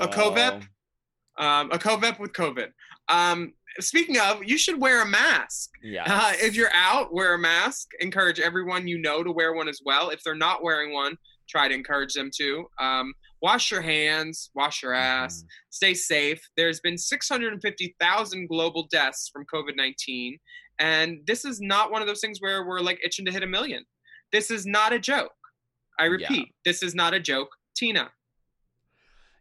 a 0.00 0.08
co-vep? 0.08 0.62
um, 1.38 1.70
a 1.72 1.78
co-vep 1.78 2.18
with 2.20 2.32
COVID. 2.32 2.68
Um, 3.08 3.52
speaking 3.80 4.18
of, 4.18 4.42
you 4.44 4.56
should 4.58 4.80
wear 4.80 5.02
a 5.02 5.06
mask. 5.06 5.70
Yeah. 5.82 6.04
Uh, 6.06 6.32
if 6.36 6.54
you're 6.56 6.72
out, 6.74 7.12
wear 7.14 7.34
a 7.34 7.38
mask. 7.38 7.88
Encourage 8.00 8.40
everyone 8.40 8.88
you 8.88 8.98
know 8.98 9.22
to 9.22 9.30
wear 9.32 9.52
one 9.54 9.68
as 9.68 9.80
well. 9.84 10.10
If 10.10 10.22
they're 10.24 10.34
not 10.34 10.62
wearing 10.62 10.92
one, 10.92 11.16
try 11.48 11.68
to 11.68 11.74
encourage 11.74 12.14
them 12.14 12.30
to. 12.38 12.64
Um, 12.80 13.12
wash 13.42 13.70
your 13.70 13.82
hands, 13.82 14.50
wash 14.54 14.82
your 14.82 14.92
ass, 14.94 15.44
stay 15.70 15.94
safe. 15.94 16.40
There's 16.56 16.80
been 16.80 16.96
650,000 16.98 18.48
global 18.48 18.86
deaths 18.90 19.28
from 19.32 19.44
COVID 19.52 19.76
19. 19.76 20.38
And 20.78 21.18
this 21.26 21.44
is 21.44 21.60
not 21.60 21.90
one 21.90 22.02
of 22.02 22.08
those 22.08 22.20
things 22.20 22.38
where 22.40 22.66
we're 22.66 22.80
like 22.80 23.00
itching 23.04 23.24
to 23.26 23.32
hit 23.32 23.42
a 23.42 23.46
million. 23.46 23.84
This 24.32 24.50
is 24.50 24.66
not 24.66 24.92
a 24.92 24.98
joke. 24.98 25.32
I 25.98 26.04
Yeah. 26.04 26.10
repeat, 26.10 26.54
this 26.64 26.82
is 26.82 26.94
not 26.94 27.14
a 27.14 27.20
joke. 27.20 27.48
Tina. 27.74 28.10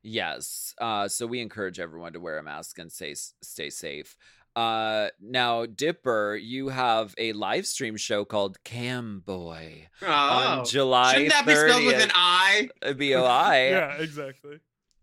Yes. 0.03 0.73
Uh, 0.79 1.07
so 1.07 1.25
we 1.25 1.41
encourage 1.41 1.79
everyone 1.79 2.13
to 2.13 2.19
wear 2.19 2.37
a 2.37 2.43
mask 2.43 2.77
and 2.79 2.91
stay 2.91 3.15
stay 3.15 3.69
safe. 3.69 4.15
Uh, 4.55 5.09
now, 5.19 5.65
Dipper, 5.65 6.39
you 6.41 6.69
have 6.69 7.13
a 7.17 7.33
live 7.33 7.67
stream 7.67 7.97
show 7.97 8.23
called 8.23 8.63
Cam 8.63 9.21
Boy 9.25 9.89
Oh. 10.01 10.07
on 10.07 10.63
July 10.65 11.11
Shouldn't 11.13 11.31
that 11.31 11.45
be 11.45 11.55
spelled 11.55 11.85
with 11.85 12.01
an 12.01 12.11
I? 12.15 12.69
B 12.97 13.13
O 13.15 13.25
I. 13.25 13.57
Yeah, 13.69 13.97
exactly. 13.97 14.59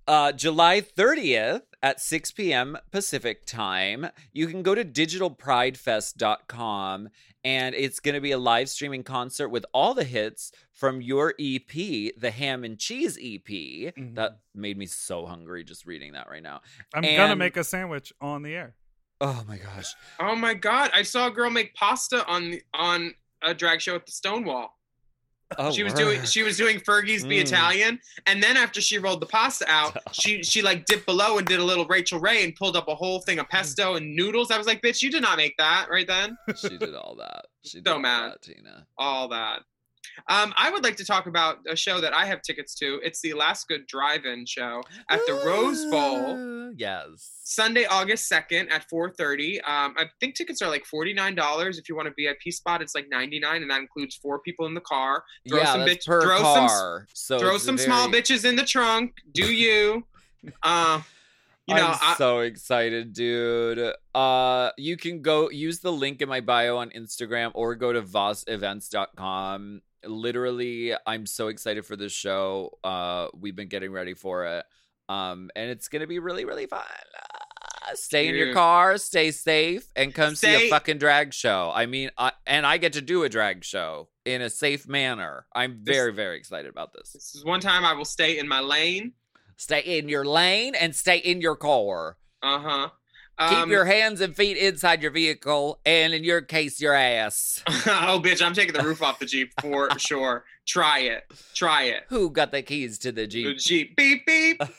Uh, 0.09 0.33
July 0.33 0.81
30th 0.81 1.61
at 1.83 2.01
6 2.01 2.33
p.m. 2.33 2.77
Pacific 2.91 3.45
time. 3.47 4.07
You 4.33 4.47
can 4.49 4.63
go 4.63 4.75
to 4.75 4.85
digitalpridefest.com 4.85 7.09
and 7.45 7.75
it's 7.75 7.99
going 8.01 8.15
to 8.15 8.21
be 8.21 8.31
a 8.33 8.39
live 8.39 8.69
streaming 8.69 9.03
concert 9.05 9.49
with 9.49 9.65
all 9.75 9.95
the 9.95 10.05
hits 10.05 10.53
from 10.73 11.01
your 11.01 11.35
EP, 11.41 12.13
the 12.17 12.31
Ham 12.33 12.63
and 12.65 12.79
Cheese 12.79 13.19
EP. 13.21 13.47
Mhm. 13.49 14.15
That 14.15 14.39
made 14.55 14.77
me 14.79 14.87
so 14.87 15.27
hungry 15.27 15.65
just 15.65 15.85
reading 15.87 16.13
that 16.13 16.29
right 16.29 16.43
now. 16.43 16.61
I'm 16.95 17.03
gonna 17.03 17.37
make 17.37 17.57
a 17.57 17.65
sandwich 17.65 18.13
on 18.21 18.43
the 18.43 18.55
air. 18.55 18.75
Oh 19.25 19.45
my 19.49 19.57
gosh. 19.57 19.95
Oh 20.21 20.35
my 20.35 20.53
god! 20.55 20.91
I 20.93 21.03
saw 21.03 21.29
a 21.29 21.31
girl 21.31 21.49
make 21.49 21.75
pasta 21.75 22.27
on 22.27 22.59
on 22.75 23.15
a 23.43 23.55
drag 23.55 23.81
show 23.81 23.95
at 23.95 24.05
the 24.05 24.13
Stonewall. 24.13 24.77
Oh, 25.59 25.71
she 25.71 25.83
was 25.83 25.93
doing 25.93 26.23
she 26.25 26.43
was 26.43 26.57
doing 26.57 26.81
Fergie's 26.81 27.25
Be 27.25 27.37
Mm. 27.37 27.43
Italian, 27.43 28.01
and 28.27 28.43
then 28.43 28.57
after 28.57 28.81
she 28.81 28.99
rolled 28.99 29.21
the 29.21 29.27
pasta 29.27 29.65
out, 29.69 29.97
she 30.13 30.43
she 30.43 30.61
like 30.63 30.87
dipped 30.87 31.07
below 31.07 31.39
and 31.39 31.47
did 31.47 31.61
a 31.61 31.65
little 31.65 31.85
Rachael 31.87 32.21
Ray 32.21 32.43
and 32.43 32.55
pulled 32.57 32.75
up 32.75 32.89
a 32.89 32.95
whole 32.95 33.21
thing 33.21 33.39
of 33.39 33.49
pesto 33.49 33.95
and 33.97 34.17
noodles. 34.17 34.51
I 34.51 34.59
was 34.59 34.67
like, 34.67 34.81
bitch, 34.83 35.03
you 35.03 35.11
did 35.11 35.23
not 35.23 35.37
make 35.37 35.55
that 35.59 35.89
right 35.91 36.07
then. 36.07 36.37
she 36.57 36.77
did 36.79 36.95
all 36.95 37.15
that. 37.19 37.47
She 37.65 37.79
did 37.83 37.87
So 37.87 37.99
mad. 37.99 38.33
that, 38.33 38.43
Tina. 38.43 38.87
All 38.99 39.29
that. 39.29 39.61
Um, 40.29 40.53
I 40.57 40.71
would 40.71 40.85
like 40.85 40.97
to 40.97 41.05
talk 41.05 41.27
about 41.27 41.59
a 41.69 41.77
show 41.77 42.01
that 42.01 42.15
I 42.15 42.27
have 42.27 42.43
tickets 42.43 42.75
to. 42.77 43.01
It's 43.03 43.21
the 43.21 43.31
Alaska 43.31 43.79
Drive-In 43.87 44.47
show 44.47 44.83
at 45.09 45.21
the 45.27 45.35
Rose 45.45 45.85
Bowl. 45.87 46.73
Yes. 46.77 47.41
Sunday, 47.45 47.85
August 47.87 48.31
2nd 48.31 48.71
at 48.71 48.87
4.30. 48.91 49.57
Um, 49.69 49.95
I 49.99 50.07
think 50.21 50.35
tickets 50.35 50.63
are 50.63 50.69
like 50.69 50.85
$49. 50.85 51.79
If 51.79 51.89
you 51.89 51.97
want 51.97 52.09
a 52.09 52.13
VIP 52.17 52.53
spot, 52.53 52.81
it's 52.83 52.95
like 52.95 53.09
99 53.11 53.63
and 53.63 53.71
that 53.71 53.81
includes 53.81 54.15
four 54.17 54.39
people 54.41 54.67
in 54.67 54.75
the 54.75 54.81
car. 54.81 55.25
Throw 55.49 55.59
yeah, 55.59 55.73
some 55.73 55.81
that's 55.81 56.07
bitch- 56.07 56.07
per 56.07 56.23
throw 56.23 56.43
some- 56.43 57.07
so 57.15 57.39
Throw 57.39 57.59
some 57.59 57.79
small 57.79 58.09
bitches 58.09 58.45
in 58.49 58.57
the 58.57 58.65
trunk. 58.65 59.15
Do 59.33 59.53
you? 59.53 60.05
Uh, 60.65 61.01
you 61.69 61.77
know, 61.77 61.87
I'm 61.87 61.99
I, 62.03 62.15
so 62.19 62.41
excited, 62.41 63.13
dude. 63.13 63.95
Uh, 64.13 64.71
you 64.77 64.97
can 64.97 65.23
go 65.23 65.49
use 65.51 65.79
the 65.79 65.93
link 65.93 66.21
in 66.21 66.29
my 66.29 66.41
bio 66.41 66.79
on 66.79 66.91
Instagram 66.91 67.53
or 67.55 67.77
go 67.77 67.93
to 67.93 68.03
vossevents.com. 68.03 69.83
Literally, 70.05 70.95
I'm 71.07 71.27
so 71.27 71.49
excited 71.49 71.85
for 71.87 71.97
this 71.97 72.13
show. 72.13 72.79
Uh, 72.85 73.29
we've 73.39 73.57
been 73.57 73.69
getting 73.69 73.93
ready 73.93 74.15
for 74.15 74.47
it. 74.47 74.65
Um, 75.09 75.51
and 75.57 75.71
it's 75.71 75.89
gonna 75.89 76.07
be 76.07 76.19
really, 76.19 76.45
really 76.45 76.67
fun. 76.67 76.81
Uh, 76.83 77.95
stay 77.95 78.29
in 78.29 78.35
your 78.35 78.55
car, 78.55 78.97
stay 78.97 79.31
safe, 79.31 79.87
and 79.97 80.15
come 80.15 80.35
see 80.37 80.67
a 80.67 80.71
fucking 80.71 80.99
drag 80.99 81.35
show. 81.35 81.71
I 81.75 81.87
mean, 81.87 82.11
I, 82.17 82.33
and 82.47 82.65
I 82.65 82.79
get 82.79 82.95
to 82.95 83.01
do 83.03 83.25
a 83.25 83.29
drag 83.29 83.65
show 83.65 84.09
in 84.25 84.41
a 84.41 84.49
safe 84.49 84.89
manner. 84.89 85.47
I'm 85.55 85.81
This- 85.83 85.97
very, 85.97 86.13
very 86.13 86.37
excited 86.39 86.71
about 86.71 86.93
this. 86.93 87.13
this 87.13 87.35
is 87.35 87.45
one 87.45 87.61
time 87.61 87.85
I 87.85 87.93
will 87.93 88.05
stay 88.05 88.39
in 88.39 88.47
my 88.49 88.61
lane. 88.61 89.13
Stay 89.57 89.81
in 89.99 90.09
your 90.09 90.25
lane 90.25 90.75
and 90.75 90.95
stay 90.95 91.19
in 91.19 91.41
your 91.41 91.57
car. 91.57 92.17
Uh-huh. 92.43 92.89
Keep 92.89 92.93
Um, 93.51 93.71
your 93.71 93.85
hands 93.85 94.21
and 94.21 94.35
feet 94.37 94.57
inside 94.57 95.03
your 95.03 95.11
vehicle, 95.11 95.81
and 95.85 96.13
in 96.15 96.25
your 96.25 96.41
case, 96.41 96.81
your 96.81 96.95
ass. 96.95 97.63
oh, 97.69 98.21
bitch, 98.23 98.45
I'm 98.45 98.55
taking 98.55 98.75
the 98.75 98.83
roof 98.83 99.03
off 99.03 99.19
the 99.19 99.27
Jeep 99.27 99.53
for 99.61 99.89
sure. 99.99 100.45
Try 100.67 101.01
it. 101.01 101.25
Try 101.55 101.85
it. 101.85 102.05
Who 102.09 102.31
got 102.31 102.53
the 102.53 102.63
keys 102.63 102.99
to 103.01 103.13
the 103.13 103.23
The 103.23 103.27
Jeep? 103.27 103.59
Jeep. 103.59 103.97
Beep, 103.97 104.27
beep. 104.27 104.63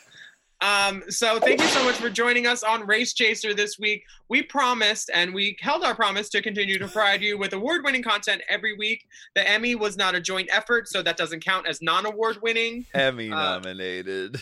Um, 0.60 1.02
so 1.10 1.38
thank 1.40 1.60
you 1.60 1.66
so 1.66 1.84
much 1.84 1.96
for 1.96 2.08
joining 2.08 2.46
us 2.46 2.62
on 2.62 2.86
Race 2.86 3.12
Chaser 3.12 3.52
this 3.52 3.78
week. 3.78 4.02
We 4.30 4.40
promised 4.42 5.10
and 5.12 5.34
we 5.34 5.58
held 5.60 5.84
our 5.84 5.94
promise 5.94 6.30
to 6.30 6.40
continue 6.40 6.78
to 6.78 6.86
provide 6.88 7.20
you 7.20 7.36
with 7.36 7.52
award-winning 7.52 8.02
content 8.02 8.40
every 8.48 8.74
week. 8.74 9.04
The 9.34 9.46
Emmy 9.46 9.74
was 9.74 9.98
not 9.98 10.14
a 10.14 10.20
joint 10.22 10.48
effort, 10.50 10.88
so 10.88 11.02
that 11.02 11.18
doesn't 11.18 11.44
count 11.44 11.66
as 11.66 11.82
non-award 11.82 12.38
winning. 12.40 12.86
Emmy 12.94 13.30
Uh, 13.30 13.34
nominated 13.58 14.40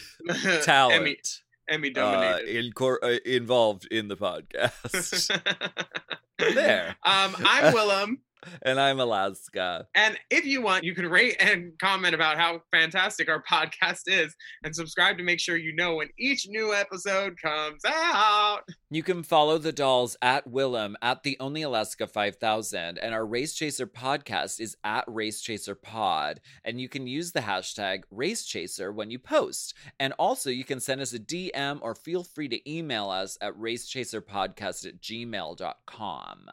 talent. 0.63 0.95
Emmy, 1.01 1.17
Emmy 1.69 1.91
uh, 1.91 1.93
dominated. 1.95 2.57
in 2.57 2.73
cor- 2.73 3.05
uh, 3.05 3.19
involved 3.25 3.87
in 3.91 4.09
the 4.09 4.17
podcast. 4.17 5.29
there. 6.55 6.97
um, 7.05 7.35
I'm 7.39 7.73
Willam. 7.75 8.19
And 8.63 8.81
I'm 8.81 9.01
Alaska. 9.01 9.87
And 9.95 10.19
if 10.31 10.45
you 10.45 10.63
want, 10.63 10.85
you 10.85 10.95
can 10.95 11.07
rate 11.07 11.37
and 11.41 11.73
comment 11.79 12.15
about 12.15 12.39
how 12.39 12.63
fantastic 12.71 13.29
our 13.29 13.43
podcast 13.43 14.03
is 14.07 14.35
and 14.65 14.75
subscribe 14.75 15.19
to 15.19 15.25
make 15.25 15.41
sure 15.41 15.57
you 15.57 15.75
know 15.75 15.97
when 15.97 16.09
each 16.19 16.47
new 16.49 16.75
episode 16.75 17.41
comes 17.41 17.83
out. 17.87 18.63
You 18.91 19.03
can 19.03 19.23
follow 19.23 19.59
the 19.59 19.73
dolls 19.73 20.17
at 20.21 20.49
Willam 20.49 20.95
at 21.01 21.23
the 21.23 21.37
Only 21.41 21.63
Alaska 21.63 22.07
5000, 22.07 22.99
and 22.99 23.15
our 23.15 23.25
Race 23.25 23.55
Chaser 23.55 23.87
podcast 23.87 24.61
is 24.61 24.77
at 24.85 25.05
Race 25.07 25.41
Chaser 25.41 25.75
Pod. 25.75 26.41
And 26.65 26.81
you 26.81 26.89
can 26.89 27.07
use 27.07 27.33
the 27.33 27.41
hashtag 27.41 28.03
Race 28.11 28.45
Chaser 28.45 28.93
when 28.93 29.11
you 29.11 29.19
post. 29.19 29.75
And 29.99 30.13
also, 30.19 30.51
you 30.51 30.65
can 30.65 30.81
send 30.81 31.01
us 31.01 31.13
a 31.13 31.19
DM 31.19 31.79
or 31.83 31.95
feel 31.95 32.23
free 32.23 32.49
to 32.49 32.71
email 32.71 33.09
us 33.09 33.39
at 33.41 33.55
racechaserpodcast 33.59 34.87
at 34.87 35.01
gmail.com. 35.01 36.51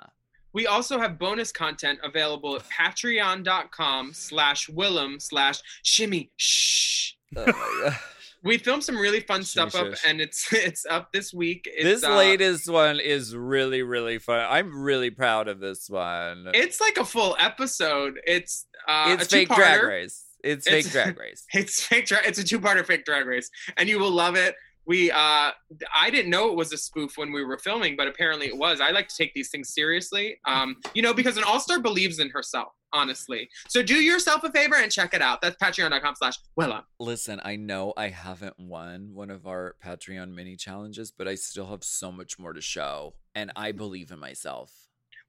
We 0.54 0.68
also 0.68 1.00
have 1.00 1.20
bonus 1.20 1.52
content 1.52 2.00
available 2.04 2.56
at 2.56 2.64
patreon.com 2.70 4.14
slash 4.14 4.68
Willam 4.68 5.22
slash 5.22 5.60
shimmy 5.84 6.32
shh. 6.38 7.14
Oh. 7.36 7.98
We 8.42 8.58
filmed 8.58 8.84
some 8.84 8.98
really 8.98 9.20
fun 9.20 9.44
Shimmy 9.44 9.70
stuff 9.70 9.76
up 9.76 9.94
and 10.08 10.22
it's 10.22 10.52
it's 10.54 10.86
up 10.86 11.12
this 11.12 11.34
week. 11.34 11.70
It's, 11.72 11.84
this 11.84 12.04
uh, 12.04 12.16
latest 12.16 12.70
one 12.70 13.00
is 13.00 13.36
really, 13.36 13.84
really 13.84 14.18
fun. 14.18 14.46
I'm 14.50 14.82
really 14.82 15.10
proud 15.10 15.48
of 15.48 15.60
this 15.60 15.90
one. 15.90 16.48
It's 16.54 16.80
like 16.80 16.98
a 16.98 17.06
full 17.06 17.36
episode. 17.38 18.20
It's 18.26 18.66
uh 18.88 19.16
it's 19.20 19.26
a 19.26 19.30
fake 19.30 19.50
drag 19.50 19.82
two-parter. 19.82 19.88
race. 19.90 20.24
It's, 20.42 20.66
It's- 20.68 20.86
fake 20.86 20.92
drag 20.94 21.20
race. 21.20 21.46
It's 21.54 21.84
fake 21.84 22.06
drag. 22.06 22.26
It's 22.26 22.40
a 22.40 22.44
two-parter 22.44 22.86
fake 22.86 23.04
drag 23.04 23.26
race, 23.26 23.50
and 23.76 23.90
you 23.90 24.00
will 24.00 24.12
love 24.12 24.36
it. 24.38 24.56
We, 24.90 25.12
uh, 25.12 25.52
I 25.96 26.10
didn't 26.10 26.32
know 26.32 26.50
it 26.50 26.56
was 26.56 26.74
a 26.74 26.78
spoof 26.78 27.16
when 27.16 27.32
we 27.32 27.44
were 27.46 27.60
filming, 27.60 27.96
but 27.96 28.08
apparently 28.08 28.48
it 28.48 28.58
was. 28.58 28.82
I 28.82 28.90
like 28.90 29.08
to 29.08 29.16
take 29.16 29.36
these 29.36 29.50
things 29.52 29.70
seriously, 29.72 30.40
um, 30.48 30.78
you 30.96 31.04
know, 31.04 31.14
because 31.14 31.38
an 31.38 31.44
all-star 31.44 31.80
believes 31.80 32.18
in 32.18 32.32
herself, 32.32 32.70
honestly. 32.92 33.48
So 33.68 33.84
do 33.84 33.94
yourself 33.94 34.44
a 34.44 34.52
favor 34.52 34.74
and 34.78 34.92
check 34.92 35.14
it 35.14 35.22
out. 35.22 35.42
That's 35.44 35.56
Patreon.com/slash 35.58 36.40
Willam. 36.60 36.82
Listen, 37.00 37.40
I 37.46 37.56
know 37.56 37.94
I 37.98 38.08
haven't 38.10 38.60
won 38.60 39.12
one 39.14 39.30
of 39.30 39.46
our 39.46 39.76
Patreon 39.86 40.34
mini 40.34 40.56
challenges, 40.56 41.12
but 41.12 41.28
I 41.28 41.36
still 41.36 41.68
have 41.68 41.84
so 41.84 42.12
much 42.12 42.40
more 42.40 42.54
to 42.54 42.62
show, 42.62 43.14
and 43.36 43.52
I 43.56 43.72
believe 43.74 44.10
in 44.10 44.18
myself. 44.18 44.74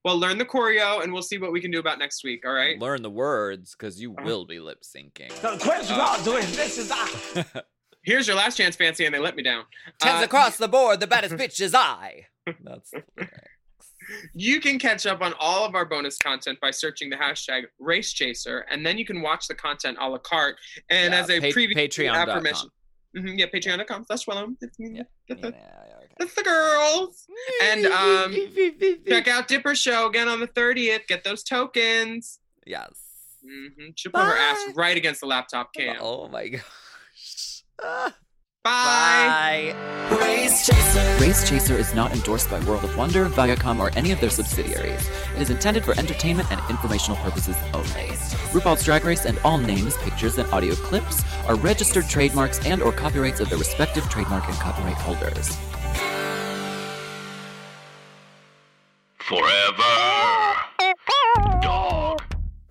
Well, 0.07 0.17
learn 0.19 0.39
the 0.39 0.47
choreo, 0.47 1.03
and 1.03 1.13
we'll 1.13 1.21
see 1.21 1.37
what 1.37 1.53
we 1.53 1.61
can 1.61 1.71
do 1.71 1.79
about 1.81 1.99
next 1.99 2.25
week. 2.25 2.47
All 2.47 2.55
right. 2.55 2.79
Learn 2.81 3.03
the 3.03 3.11
words 3.11 3.75
because 3.79 4.01
you 4.01 4.13
Uh-huh. 4.13 4.25
will 4.27 4.47
be 4.47 4.59
lip 4.59 4.81
syncing. 4.83 5.29
The 5.43 5.59
question 5.63 5.97
God 5.99 6.25
doing 6.25 6.47
this 6.53 6.79
is 6.79 6.91
I. 6.91 7.45
Here's 8.03 8.27
your 8.27 8.37
last 8.37 8.57
chance, 8.57 8.77
fancy, 8.77 9.05
and 9.05 9.15
they 9.15 9.19
let 9.19 9.37
me 9.37 9.43
down. 9.43 9.65
Tens 10.01 10.23
Uh, 10.23 10.25
across 10.25 10.57
the 10.57 10.69
board, 10.69 11.01
the 11.01 11.07
baddest 11.07 11.35
bitch 11.37 11.61
is 11.61 11.75
I. 11.75 12.27
That's. 12.63 12.93
You 14.35 14.61
can 14.61 14.81
catch 14.81 15.07
up 15.07 15.21
on 15.23 15.35
all 15.39 15.65
of 15.65 15.77
our 15.77 15.85
bonus 15.85 16.19
content 16.19 16.59
by 16.61 16.73
searching 16.73 17.11
the 17.11 17.17
hashtag 17.17 17.65
Race 17.79 18.13
Chaser, 18.13 18.67
and 18.69 18.85
then 18.85 18.99
you 18.99 19.05
can 19.05 19.23
watch 19.23 19.47
the 19.47 19.55
content 19.55 19.99
a 20.01 20.09
la 20.09 20.19
carte. 20.19 20.57
And 20.89 21.13
Yeah, 21.15 21.21
as 21.21 21.31
a 21.31 21.39
pa- 21.41 21.47
preview, 21.47 21.77
Patreon.com. 21.77 22.29
affirmation. 22.29 22.69
Mhm, 23.17 23.39
yeah, 23.39 23.47
patreon.com 23.47 24.05
slash 24.07 24.25
Willam. 24.27 24.57
Yeah, 24.81 25.03
That's, 25.29 25.41
the, 25.43 25.49
yeah, 25.51 25.95
that's 26.19 26.35
the 26.35 26.43
girls. 26.43 27.27
And 27.63 27.87
um, 27.87 28.35
check 29.07 29.29
out 29.29 29.47
Dipper 29.47 29.77
Show 29.77 30.09
again 30.09 30.27
on 30.29 30.41
the 30.41 30.49
30th. 30.49 31.07
Get 31.07 31.23
those 31.23 31.45
tokens. 31.45 32.41
Yes. 32.67 32.91
hmm 33.45 33.91
She'll 33.95 34.11
put 34.11 34.23
her 34.23 34.37
ass 34.37 34.59
right 34.75 34.97
against 34.97 35.21
the 35.21 35.27
laptop 35.27 35.73
cam. 35.73 35.99
Oh 36.01 36.27
my 36.29 36.49
gosh. 36.49 36.63
Bye. 37.83 38.13
Bye. 38.65 39.75
Race 40.21 40.67
Chaser. 40.67 41.25
Race 41.25 41.49
Chaser 41.49 41.75
is 41.75 41.95
not 41.95 42.13
endorsed 42.13 42.51
by 42.51 42.61
World 42.61 42.85
of 42.85 42.97
Wonder, 42.97 43.27
Viacom, 43.27 43.79
or 43.79 43.91
any 43.97 44.11
of 44.11 44.21
their 44.21 44.31
subsidiaries. 44.31 45.09
It 45.37 45.43
is 45.43 45.51
intended 45.51 45.85
for 45.85 45.99
entertainment 45.99 46.51
and 46.51 46.61
informational 46.69 47.17
purposes 47.19 47.57
only. 47.73 48.11
RuPaul's 48.53 48.85
Drag 48.85 49.05
Race 49.05 49.25
and 49.25 49.39
all 49.45 49.59
names, 49.59 49.97
pictures, 49.99 50.37
and 50.39 50.53
audio 50.53 50.75
clips 50.75 51.23
are 51.47 51.55
registered 51.57 52.09
trademarks 52.09 52.59
and 52.67 52.83
or 52.83 52.93
copyrights 52.93 53.41
of 53.41 53.49
their 53.49 53.59
respective 53.59 54.09
trademark 54.11 54.47
and 54.49 54.57
copyright 54.59 54.97
holders. 54.97 55.57
Forever. 59.19 59.91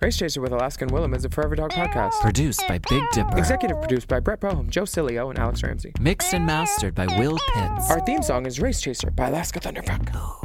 Race 0.01 0.15
Chaser 0.15 0.39
with 0.39 0.53
Alaska 0.53 0.85
and 0.85 0.93
Willam 0.93 1.13
is 1.13 1.25
a 1.25 1.29
Forever 1.29 1.55
Dog 1.57 1.71
podcast. 1.71 2.13
Produced 2.21 2.65
by 2.69 2.77
Big 2.89 3.03
Dipper. 3.11 3.37
Executive 3.37 3.81
produced 3.81 4.07
by 4.07 4.21
Brett 4.21 4.39
Boehm, 4.39 4.69
Joe 4.69 4.83
Cilio, 4.83 5.29
and 5.29 5.37
Alex 5.37 5.61
Ramsey. 5.61 5.91
Mixed 5.99 6.33
and 6.33 6.45
mastered 6.45 6.95
by 6.95 7.05
Will 7.17 7.37
Pitts. 7.53 7.91
Our 7.91 7.99
theme 8.05 8.23
song 8.23 8.45
is 8.45 8.61
Race 8.61 8.79
Chaser 8.79 9.11
by 9.11 9.27
Alaska 9.27 9.59
Thunderfuck. 9.59 10.39